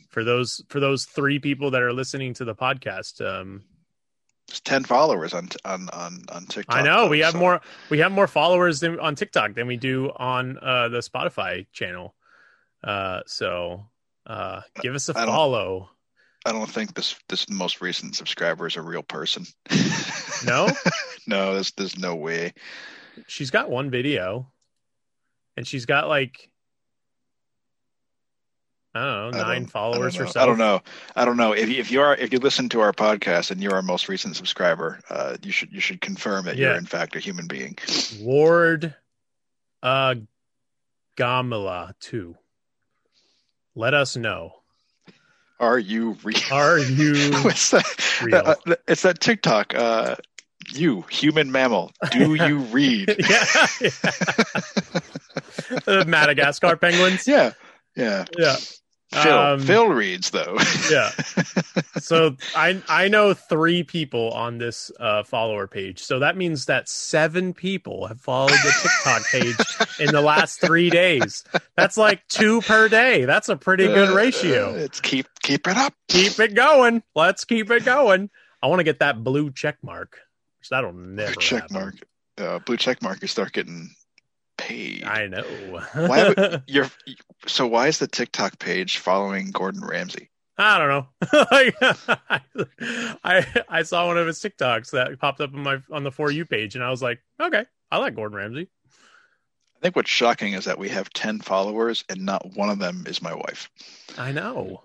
For 0.09 0.25
those 0.25 0.61
for 0.67 0.81
those 0.81 1.05
three 1.05 1.39
people 1.39 1.71
that 1.71 1.81
are 1.81 1.93
listening 1.93 2.33
to 2.33 2.43
the 2.43 2.53
podcast, 2.53 3.25
um, 3.25 3.63
ten 4.63 4.83
followers 4.83 5.33
on 5.33 5.49
on 5.65 5.89
on 5.91 6.23
on 6.29 6.45
TikTok. 6.45 6.75
I 6.75 6.81
know 6.81 7.03
though, 7.05 7.09
we 7.09 7.19
have 7.19 7.33
so- 7.33 7.39
more 7.39 7.61
we 7.89 7.99
have 7.99 8.11
more 8.11 8.27
followers 8.27 8.79
than, 8.79 8.99
on 8.99 9.15
TikTok 9.15 9.53
than 9.55 9.67
we 9.67 9.77
do 9.77 10.11
on 10.15 10.57
uh, 10.61 10.89
the 10.89 10.99
Spotify 10.99 11.65
channel. 11.71 12.13
Uh, 12.83 13.21
so 13.25 13.85
uh, 14.27 14.61
give 14.81 14.93
us 14.95 15.09
a 15.09 15.17
I 15.17 15.25
don't- 15.25 15.33
follow. 15.35 15.89
I 16.45 16.51
don't 16.51 16.69
think 16.69 16.93
this 16.93 17.15
this 17.29 17.49
most 17.49 17.79
recent 17.79 18.15
subscriber 18.17 18.67
is 18.67 18.75
a 18.75 18.81
real 18.81 19.01
person. 19.03 19.45
No, 20.45 20.67
no, 21.27 21.53
there's 21.53 21.71
there's 21.71 21.97
no 21.97 22.15
way. 22.15 22.53
she's 23.27 23.49
got 23.49 23.69
one 23.69 23.89
video, 23.89 24.51
and 25.55 25.65
she's 25.65 25.85
got 25.85 26.09
like 26.09 26.49
I 28.95 28.99
don't 28.99 29.31
know 29.31 29.37
I 29.39 29.41
don't- 29.41 29.47
nine 29.47 29.65
followers 29.65 30.15
I 30.15 30.17
don't 30.19 30.19
know. 30.19 30.25
herself. 30.27 30.43
I 30.43 30.45
don't 30.45 30.57
know. 30.57 30.81
I 31.15 31.25
don't 31.25 31.37
know. 31.37 31.51
If 31.53 31.69
you, 31.69 31.79
if 31.79 31.91
you 31.91 32.01
are 32.01 32.15
if 32.15 32.31
you 32.31 32.39
listen 32.39 32.69
to 32.69 32.81
our 32.81 32.93
podcast 32.93 33.49
and 33.51 33.61
you're 33.61 33.73
our 33.73 33.81
most 33.81 34.07
recent 34.07 34.35
subscriber, 34.35 34.99
uh, 35.09 35.37
you 35.41 35.51
should 35.51 35.71
you 35.71 35.79
should 35.79 35.99
confirm 36.01 36.45
that 36.45 36.57
Yeah. 36.57 36.67
you're 36.69 36.77
in 36.77 36.85
fact 36.85 37.15
a 37.15 37.19
human 37.19 37.47
being. 37.47 37.77
Ward 38.19 38.93
uh 39.81 40.15
Gamila 41.17 41.93
two. 41.99 42.35
Let 43.75 43.93
us 43.95 44.15
know. 44.15 44.53
Are 45.59 45.79
you 45.79 46.17
real? 46.23 46.37
Are 46.51 46.77
you 46.79 47.31
What's 47.41 47.71
that? 47.71 47.85
real? 48.23 48.35
Uh, 48.45 48.75
it's 48.87 49.01
that 49.03 49.19
TikTok. 49.19 49.73
Uh, 49.73 50.15
you 50.73 51.03
human 51.09 51.51
mammal. 51.51 51.91
Do 52.11 52.35
you 52.35 52.57
read? 52.59 53.09
yeah. 53.19 53.45
the 55.85 56.03
Madagascar 56.07 56.75
penguins. 56.77 57.27
yeah, 57.27 57.51
yeah. 57.95 58.25
Yeah. 58.37 58.55
Phil 59.13 59.37
Um, 59.37 59.59
Phil 59.61 59.87
reads 59.89 60.29
though. 60.31 60.57
Yeah. 60.91 61.09
So 61.99 62.35
I 62.55 62.81
I 62.89 63.07
know 63.07 63.33
three 63.33 63.83
people 63.83 64.31
on 64.31 64.57
this 64.57 64.91
uh, 64.99 65.23
follower 65.23 65.67
page. 65.67 66.01
So 66.01 66.19
that 66.19 66.35
means 66.35 66.65
that 66.65 66.89
seven 66.89 67.53
people 67.53 68.07
have 68.07 68.19
followed 68.19 68.49
the 68.51 68.73
TikTok 68.81 69.23
page 69.31 69.99
in 69.99 70.13
the 70.13 70.21
last 70.21 70.59
three 70.59 70.89
days. 70.89 71.43
That's 71.77 71.97
like 71.97 72.27
two 72.27 72.61
per 72.61 72.89
day. 72.89 73.25
That's 73.25 73.49
a 73.49 73.55
pretty 73.55 73.85
good 73.87 74.09
Uh, 74.09 74.15
ratio. 74.15 74.73
it's 74.75 74.99
keep 74.99 75.27
keep 75.41 75.67
it 75.67 75.77
up. 75.77 75.93
Keep 76.09 76.39
it 76.39 76.53
going. 76.55 77.03
Let's 77.15 77.45
keep 77.45 77.71
it 77.71 77.85
going. 77.85 78.29
I 78.61 78.67
want 78.67 78.79
to 78.79 78.83
get 78.83 78.99
that 78.99 79.23
blue 79.23 79.51
check 79.51 79.77
mark. 79.83 80.19
Which 80.59 80.69
that'll 80.69 80.93
never 80.93 81.33
Blue 81.33 81.41
check 81.41 81.61
happen. 81.63 81.75
mark. 81.75 81.95
Uh, 82.37 82.59
blue 82.59 82.77
check 82.77 83.01
mark. 83.01 83.21
You 83.21 83.27
start 83.27 83.53
getting 83.53 83.89
paid. 84.57 85.03
I 85.03 85.27
know. 85.27 85.43
Why 85.93 86.27
would- 86.29 86.63
You're 86.67 86.89
so 87.47 87.67
why 87.67 87.87
is 87.87 87.99
the 87.99 88.07
TikTok 88.07 88.59
page 88.59 88.97
following 88.99 89.51
Gordon 89.51 89.83
Ramsay? 89.83 90.29
I 90.57 90.77
don't 90.77 90.89
know. 90.89 91.07
I 93.23 93.63
I 93.67 93.83
saw 93.83 94.05
one 94.07 94.17
of 94.17 94.27
his 94.27 94.39
TikToks 94.39 94.91
that 94.91 95.19
popped 95.19 95.41
up 95.41 95.53
on 95.53 95.61
my 95.61 95.81
on 95.91 96.03
the 96.03 96.11
for 96.11 96.29
you 96.31 96.45
page, 96.45 96.75
and 96.75 96.83
I 96.83 96.89
was 96.91 97.01
like, 97.01 97.19
okay, 97.41 97.65
I 97.91 97.97
like 97.97 98.15
Gordon 98.15 98.37
Ramsay. 98.37 98.67
I 98.87 99.79
think 99.81 99.95
what's 99.95 100.09
shocking 100.09 100.53
is 100.53 100.65
that 100.65 100.77
we 100.79 100.89
have 100.89 101.09
ten 101.11 101.39
followers 101.39 102.03
and 102.07 102.25
not 102.25 102.55
one 102.55 102.69
of 102.69 102.79
them 102.79 103.03
is 103.07 103.21
my 103.21 103.33
wife. 103.33 103.69
I 104.17 104.31
know. 104.31 104.83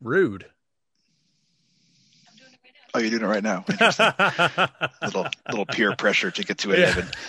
Rude. 0.00 0.46
Oh, 2.96 2.98
you're 2.98 3.10
doing 3.10 3.24
it 3.24 3.26
right 3.26 3.42
now. 3.42 3.62
Little 5.02 5.26
little 5.50 5.66
peer 5.66 5.94
pressure 5.96 6.30
to 6.30 6.42
get 6.42 6.56
to 6.58 6.72
eleven. 6.72 7.06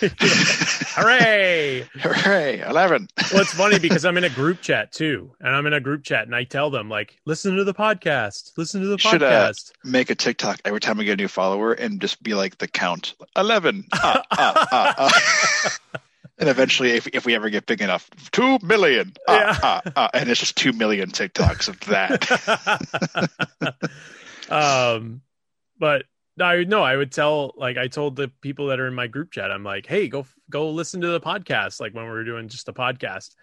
Hooray! 0.96 1.86
Hooray, 2.00 2.60
eleven. 2.60 3.06
Well, 3.30 3.42
it's 3.42 3.52
funny 3.52 3.78
because 3.78 4.06
I'm 4.06 4.16
in 4.16 4.24
a 4.24 4.30
group 4.30 4.62
chat 4.62 4.92
too, 4.92 5.30
and 5.40 5.54
I'm 5.54 5.66
in 5.66 5.74
a 5.74 5.80
group 5.80 6.04
chat, 6.04 6.24
and 6.24 6.34
I 6.34 6.44
tell 6.44 6.70
them 6.70 6.88
like, 6.88 7.18
listen 7.26 7.54
to 7.56 7.64
the 7.64 7.74
podcast, 7.74 8.52
listen 8.56 8.80
to 8.80 8.86
the 8.86 8.96
Should, 8.96 9.22
uh, 9.22 9.30
podcast. 9.50 9.72
Make 9.84 10.08
a 10.08 10.14
TikTok 10.14 10.60
every 10.64 10.80
time 10.80 10.96
we 10.96 11.04
get 11.04 11.12
a 11.12 11.16
new 11.16 11.28
follower 11.28 11.74
and 11.74 12.00
just 12.00 12.22
be 12.22 12.32
like 12.32 12.56
the 12.56 12.66
count 12.66 13.14
eleven. 13.36 13.84
Ah, 13.92 14.22
ah, 14.30 14.68
ah, 14.72 14.94
ah. 14.96 16.00
and 16.38 16.48
eventually, 16.48 16.92
if 16.92 17.08
if 17.08 17.26
we 17.26 17.34
ever 17.34 17.50
get 17.50 17.66
big 17.66 17.82
enough, 17.82 18.08
two 18.32 18.58
million. 18.62 19.12
Ah, 19.28 19.34
Yeah. 19.38 19.58
ah, 19.62 19.82
ah. 19.96 20.08
and 20.14 20.30
it's 20.30 20.40
just 20.40 20.56
two 20.56 20.72
million 20.72 21.10
TikToks 21.10 21.68
of 21.68 21.78
that. 21.80 22.24
um, 24.50 25.20
but 25.78 26.04
I 26.40 26.64
no, 26.64 26.82
I 26.82 26.96
would 26.96 27.12
tell 27.12 27.54
like 27.56 27.76
I 27.76 27.88
told 27.88 28.16
the 28.16 28.28
people 28.40 28.68
that 28.68 28.80
are 28.80 28.86
in 28.86 28.94
my 28.94 29.06
group 29.06 29.32
chat, 29.32 29.50
I'm 29.50 29.64
like, 29.64 29.86
hey, 29.86 30.08
go 30.08 30.26
go 30.50 30.70
listen 30.70 31.00
to 31.00 31.08
the 31.08 31.20
podcast, 31.20 31.80
like 31.80 31.94
when 31.94 32.04
we 32.04 32.10
were 32.10 32.24
doing 32.24 32.48
just 32.48 32.68
a 32.68 32.72
podcast, 32.72 33.34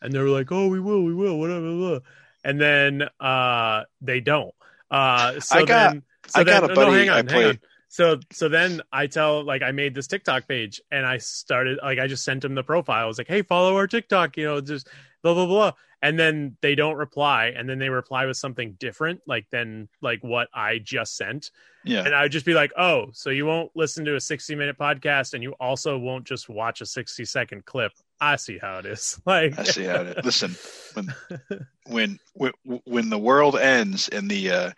and 0.00 0.12
they 0.12 0.18
were 0.18 0.28
like, 0.28 0.50
oh, 0.52 0.68
we 0.68 0.80
will, 0.80 1.02
we 1.02 1.14
will, 1.14 1.38
whatever, 1.38 1.72
blah. 1.72 1.98
and 2.44 2.60
then 2.60 3.08
uh 3.20 3.84
they 4.00 4.20
don't. 4.20 4.54
Uh, 4.90 5.40
so 5.40 5.58
I 5.58 5.64
got- 5.64 5.92
then, 5.92 6.02
so 6.28 6.40
I 6.40 6.44
then, 6.44 6.60
got 6.60 6.64
a 6.64 6.68
no, 6.68 6.74
buddy 6.74 6.92
hang 6.98 7.10
on, 7.10 7.28
I 7.28 7.32
hang 7.32 7.44
on. 7.46 7.60
So 7.88 8.18
so 8.32 8.48
then 8.48 8.82
I 8.92 9.06
tell 9.06 9.44
like 9.44 9.62
I 9.62 9.70
made 9.70 9.94
this 9.94 10.08
TikTok 10.08 10.48
page 10.48 10.80
and 10.90 11.06
I 11.06 11.18
started 11.18 11.78
like 11.82 12.00
I 12.00 12.08
just 12.08 12.24
sent 12.24 12.44
him 12.44 12.54
the 12.54 12.64
profile. 12.64 13.04
I 13.04 13.06
was 13.06 13.18
like, 13.18 13.28
hey, 13.28 13.42
follow 13.42 13.76
our 13.76 13.86
TikTok, 13.86 14.36
you 14.36 14.46
know, 14.46 14.60
just 14.60 14.88
blah 15.24 15.34
blah 15.34 15.46
blah. 15.46 15.72
And 16.02 16.18
then 16.18 16.58
they 16.60 16.74
don't 16.74 16.96
reply, 16.96 17.46
and 17.56 17.66
then 17.66 17.78
they 17.78 17.88
reply 17.88 18.26
with 18.26 18.36
something 18.36 18.72
different, 18.78 19.22
like 19.26 19.46
than 19.50 19.88
like 20.02 20.22
what 20.22 20.48
I 20.52 20.76
just 20.78 21.16
sent. 21.16 21.50
Yeah. 21.82 22.04
And 22.04 22.14
I 22.14 22.22
would 22.24 22.32
just 22.32 22.44
be 22.44 22.52
like, 22.52 22.72
oh, 22.76 23.06
so 23.14 23.30
you 23.30 23.46
won't 23.46 23.70
listen 23.74 24.04
to 24.04 24.14
a 24.14 24.20
60 24.20 24.54
minute 24.54 24.76
podcast 24.78 25.32
and 25.32 25.42
you 25.42 25.52
also 25.52 25.96
won't 25.96 26.24
just 26.26 26.48
watch 26.50 26.82
a 26.82 26.86
60 26.86 27.24
second 27.24 27.64
clip. 27.64 27.92
I 28.20 28.36
see 28.36 28.58
how 28.58 28.78
it 28.80 28.86
is. 28.86 29.18
Like, 29.26 29.58
I 29.58 29.62
see 29.64 29.84
how 29.84 30.02
it 30.02 30.18
is. 30.18 30.24
Listen, 30.26 30.54
when 30.94 31.14
when 31.86 32.18
when 32.34 32.52
when 32.84 33.08
the 33.08 33.18
world 33.18 33.56
ends 33.58 34.08
and 34.10 34.30
the 34.30 34.50
uh 34.50 34.70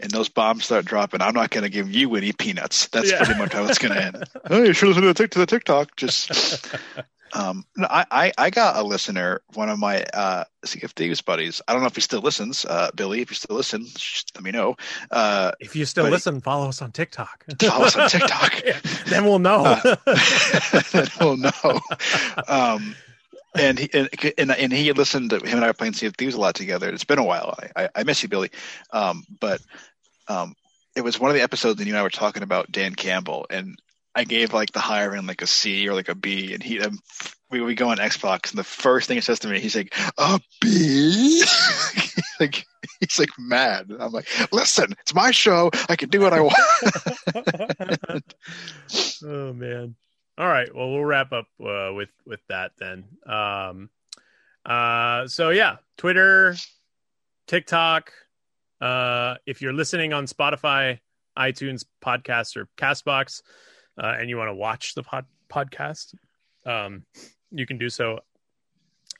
and 0.00 0.10
those 0.10 0.28
bombs 0.28 0.64
start 0.64 0.84
dropping, 0.86 1.22
I'm 1.22 1.34
not 1.34 1.50
going 1.50 1.62
to 1.62 1.70
give 1.70 1.88
you 1.88 2.16
any 2.16 2.32
peanuts. 2.32 2.88
That's 2.88 3.12
Yeah. 3.12 3.18
pretty 3.24 3.38
much 3.38 3.52
how 3.52 3.64
it's 3.64 3.78
going 3.78 3.94
to 3.94 4.02
end. 4.04 4.24
oh, 4.50 4.64
you 4.64 4.72
should 4.72 4.88
listen 4.88 5.02
to 5.02 5.08
the, 5.08 5.14
tic- 5.14 5.30
to 5.30 5.38
the 5.38 5.46
TikTok. 5.46 5.94
Just 5.94 6.66
um, 7.34 7.64
I, 7.78 8.06
I 8.10 8.32
I 8.38 8.50
got 8.50 8.76
a 8.76 8.82
listener, 8.82 9.42
one 9.54 9.68
of 9.68 9.78
my 9.78 10.02
uh 10.14 10.44
Sea 10.64 10.82
of 10.84 10.92
Thieves 10.92 11.20
buddies. 11.20 11.60
I 11.66 11.72
don't 11.72 11.82
know 11.82 11.88
if 11.88 11.96
he 11.96 12.00
still 12.00 12.20
listens, 12.20 12.64
uh, 12.64 12.90
Billy. 12.94 13.20
If 13.20 13.30
you 13.30 13.34
still 13.34 13.56
listen, 13.56 13.86
let 14.34 14.44
me 14.44 14.52
know. 14.52 14.76
Uh, 15.10 15.52
if 15.60 15.74
you 15.74 15.84
still 15.84 16.04
listen, 16.04 16.40
follow 16.40 16.68
us 16.68 16.80
on 16.80 16.92
TikTok. 16.92 17.44
Follow 17.60 17.86
us 17.86 17.96
on 17.96 18.08
TikTok. 18.08 18.62
Then 19.06 19.24
we'll 19.24 19.38
know. 19.38 19.78
oh 21.20 21.36
no. 21.36 21.80
Um, 22.48 22.96
and 23.54 23.78
he 23.78 23.90
and, 23.92 24.08
and 24.38 24.50
and 24.50 24.72
he 24.72 24.86
had 24.86 24.96
listened 24.96 25.30
to 25.30 25.36
him 25.36 25.56
and 25.56 25.64
I 25.64 25.68
were 25.68 25.74
playing 25.74 25.92
Sea 25.92 26.06
of 26.06 26.16
Thieves 26.16 26.34
a 26.34 26.40
lot 26.40 26.54
together. 26.54 26.88
It's 26.88 27.04
been 27.04 27.18
a 27.18 27.24
while. 27.24 27.58
I, 27.76 27.84
I, 27.84 27.88
I 27.96 28.04
miss 28.04 28.22
you, 28.22 28.28
Billy. 28.28 28.50
Um, 28.92 29.24
but 29.40 29.60
um, 30.28 30.54
it 30.96 31.02
was 31.02 31.20
one 31.20 31.30
of 31.30 31.34
the 31.36 31.42
episodes, 31.42 31.80
and 31.80 31.86
you 31.86 31.94
and 31.94 32.00
I 32.00 32.02
were 32.02 32.10
talking 32.10 32.42
about 32.42 32.70
Dan 32.70 32.94
Campbell, 32.94 33.46
and 33.50 33.78
I 34.14 34.24
gave 34.24 34.52
like 34.52 34.72
the 34.72 34.80
higher 34.80 35.14
end 35.14 35.26
like 35.26 35.42
a 35.42 35.46
C 35.46 35.88
or 35.88 35.94
like 35.94 36.08
a 36.08 36.14
B, 36.14 36.54
and 36.54 36.62
he 36.62 36.80
um, 36.80 36.98
we 37.50 37.60
we 37.60 37.74
go 37.74 37.90
on 37.90 37.98
Xbox, 37.98 38.50
and 38.50 38.58
the 38.58 38.64
first 38.64 39.08
thing 39.08 39.16
he 39.16 39.20
says 39.20 39.40
to 39.40 39.48
me, 39.48 39.60
he's 39.60 39.76
like 39.76 39.94
a 40.18 40.40
B. 40.60 41.44
like 42.40 42.64
he's 43.00 43.18
like 43.18 43.30
mad. 43.38 43.90
I'm 43.98 44.12
like, 44.12 44.28
listen, 44.52 44.94
it's 45.00 45.14
my 45.14 45.30
show. 45.30 45.70
I 45.88 45.96
can 45.96 46.08
do 46.08 46.20
what 46.20 46.32
I 46.32 46.40
want. 46.40 46.54
oh 49.24 49.52
man 49.52 49.96
all 50.36 50.48
right 50.48 50.74
well 50.74 50.90
we'll 50.90 51.04
wrap 51.04 51.32
up 51.32 51.46
uh, 51.60 51.92
with 51.92 52.08
with 52.26 52.40
that 52.48 52.72
then 52.78 53.04
um 53.26 53.88
uh 54.66 55.26
so 55.28 55.50
yeah 55.50 55.76
twitter 55.96 56.56
tiktok 57.46 58.12
uh 58.80 59.36
if 59.46 59.62
you're 59.62 59.72
listening 59.72 60.12
on 60.12 60.26
spotify 60.26 60.98
itunes 61.38 61.84
podcast 62.02 62.56
or 62.56 62.68
castbox 62.76 63.42
uh, 63.98 64.14
and 64.18 64.28
you 64.28 64.36
want 64.36 64.48
to 64.48 64.54
watch 64.54 64.94
the 64.94 65.02
pod- 65.02 65.26
podcast 65.48 66.14
um 66.66 67.04
you 67.50 67.66
can 67.66 67.78
do 67.78 67.88
so 67.88 68.18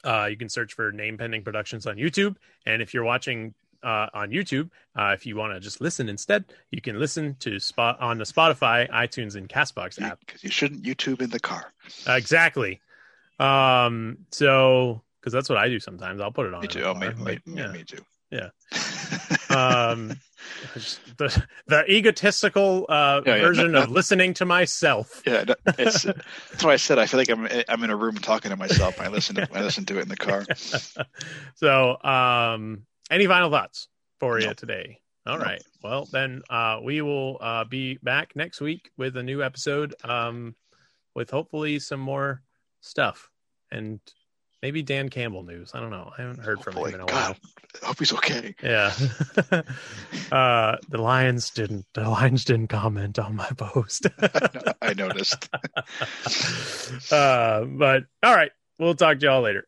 uh 0.04 0.26
you 0.30 0.36
can 0.36 0.48
search 0.48 0.74
for 0.74 0.90
name 0.92 1.16
pending 1.18 1.42
productions 1.42 1.86
on 1.86 1.96
youtube 1.96 2.36
and 2.66 2.82
if 2.82 2.94
you're 2.94 3.04
watching 3.04 3.54
uh, 3.84 4.08
on 4.14 4.30
YouTube. 4.30 4.70
Uh, 4.96 5.12
if 5.12 5.26
you 5.26 5.36
want 5.36 5.52
to 5.52 5.60
just 5.60 5.80
listen 5.80 6.08
instead, 6.08 6.44
you 6.70 6.80
can 6.80 6.98
listen 6.98 7.36
to 7.40 7.60
spot 7.60 8.00
on 8.00 8.18
the 8.18 8.24
Spotify, 8.24 8.90
iTunes, 8.90 9.36
and 9.36 9.48
Castbox 9.48 10.00
app. 10.00 10.20
Because 10.20 10.42
you 10.42 10.50
shouldn't 10.50 10.82
YouTube 10.82 11.20
in 11.20 11.30
the 11.30 11.38
car. 11.38 11.72
Exactly. 12.08 12.80
Um, 13.38 14.18
so 14.30 15.02
because 15.20 15.32
that's 15.32 15.48
what 15.48 15.58
I 15.58 15.68
do 15.68 15.78
sometimes. 15.78 16.20
I'll 16.20 16.32
put 16.32 16.46
it 16.46 16.54
on. 16.54 16.62
Me 16.62 16.68
too. 16.68 16.82
Oh, 16.82 16.94
me, 16.94 17.10
me, 17.10 17.24
me, 17.24 17.38
yeah. 17.46 17.72
me 17.72 17.84
too. 17.84 18.04
Yeah. 18.34 18.48
um, 19.50 20.20
the 21.18 21.44
the 21.68 21.84
egotistical 21.90 22.86
uh, 22.88 23.20
Yeah, 23.24 23.36
yeah, 23.36 23.42
version 23.42 23.72
no- 23.72 23.82
of 23.84 23.90
listening 23.90 24.34
to 24.34 24.44
myself. 24.44 25.22
yeah, 25.26 25.44
no, 25.44 25.54
that's 25.64 26.04
why 26.62 26.72
I 26.72 26.76
said 26.76 26.98
I 26.98 27.06
feel 27.06 27.18
like 27.18 27.30
I'm 27.30 27.46
I'm 27.68 27.84
in 27.84 27.90
a 27.90 27.96
room 27.96 28.16
talking 28.16 28.50
to 28.50 28.56
myself. 28.56 29.00
I 29.00 29.08
listen 29.08 29.36
to 29.36 29.48
I 29.52 29.62
listen 29.62 29.84
to 29.86 29.98
it 29.98 30.02
in 30.02 30.08
the 30.08 30.16
car. 30.16 30.44
so, 31.54 32.02
um, 32.02 32.82
any 33.10 33.26
final 33.26 33.50
thoughts 33.50 33.88
for 34.20 34.40
you 34.40 34.52
today? 34.54 34.98
All 35.26 35.38
right. 35.38 35.62
Well, 35.82 36.06
then 36.12 36.42
uh, 36.50 36.80
we 36.82 37.00
will 37.00 37.38
uh, 37.40 37.64
be 37.64 37.98
back 38.02 38.34
next 38.36 38.60
week 38.60 38.90
with 38.98 39.16
a 39.16 39.22
new 39.22 39.42
episode 39.42 39.94
um, 40.04 40.54
with 41.14 41.30
hopefully 41.30 41.78
some 41.78 42.00
more 42.00 42.42
stuff 42.82 43.30
and 43.70 44.00
maybe 44.64 44.82
Dan 44.82 45.10
Campbell 45.10 45.42
news. 45.42 45.72
I 45.74 45.80
don't 45.80 45.90
know. 45.90 46.10
I 46.16 46.22
haven't 46.22 46.42
heard 46.42 46.62
from 46.62 46.72
Hopefully. 46.72 46.92
him 46.92 46.94
in 46.94 47.00
a 47.02 47.12
while. 47.12 47.34
God, 47.34 47.36
I 47.82 47.86
hope 47.86 47.98
he's 47.98 48.14
okay. 48.14 48.54
Yeah. 48.62 48.94
uh, 50.32 50.76
the 50.88 50.96
Lions 50.96 51.50
didn't. 51.50 51.84
The 51.92 52.08
Lions 52.08 52.46
didn't 52.46 52.68
comment 52.68 53.18
on 53.18 53.36
my 53.36 53.50
post. 53.58 54.06
I 54.80 54.94
noticed. 54.94 55.50
uh, 57.12 57.64
but 57.66 58.04
all 58.22 58.34
right, 58.34 58.52
we'll 58.78 58.94
talk 58.94 59.18
to 59.18 59.26
y'all 59.26 59.42
later. 59.42 59.66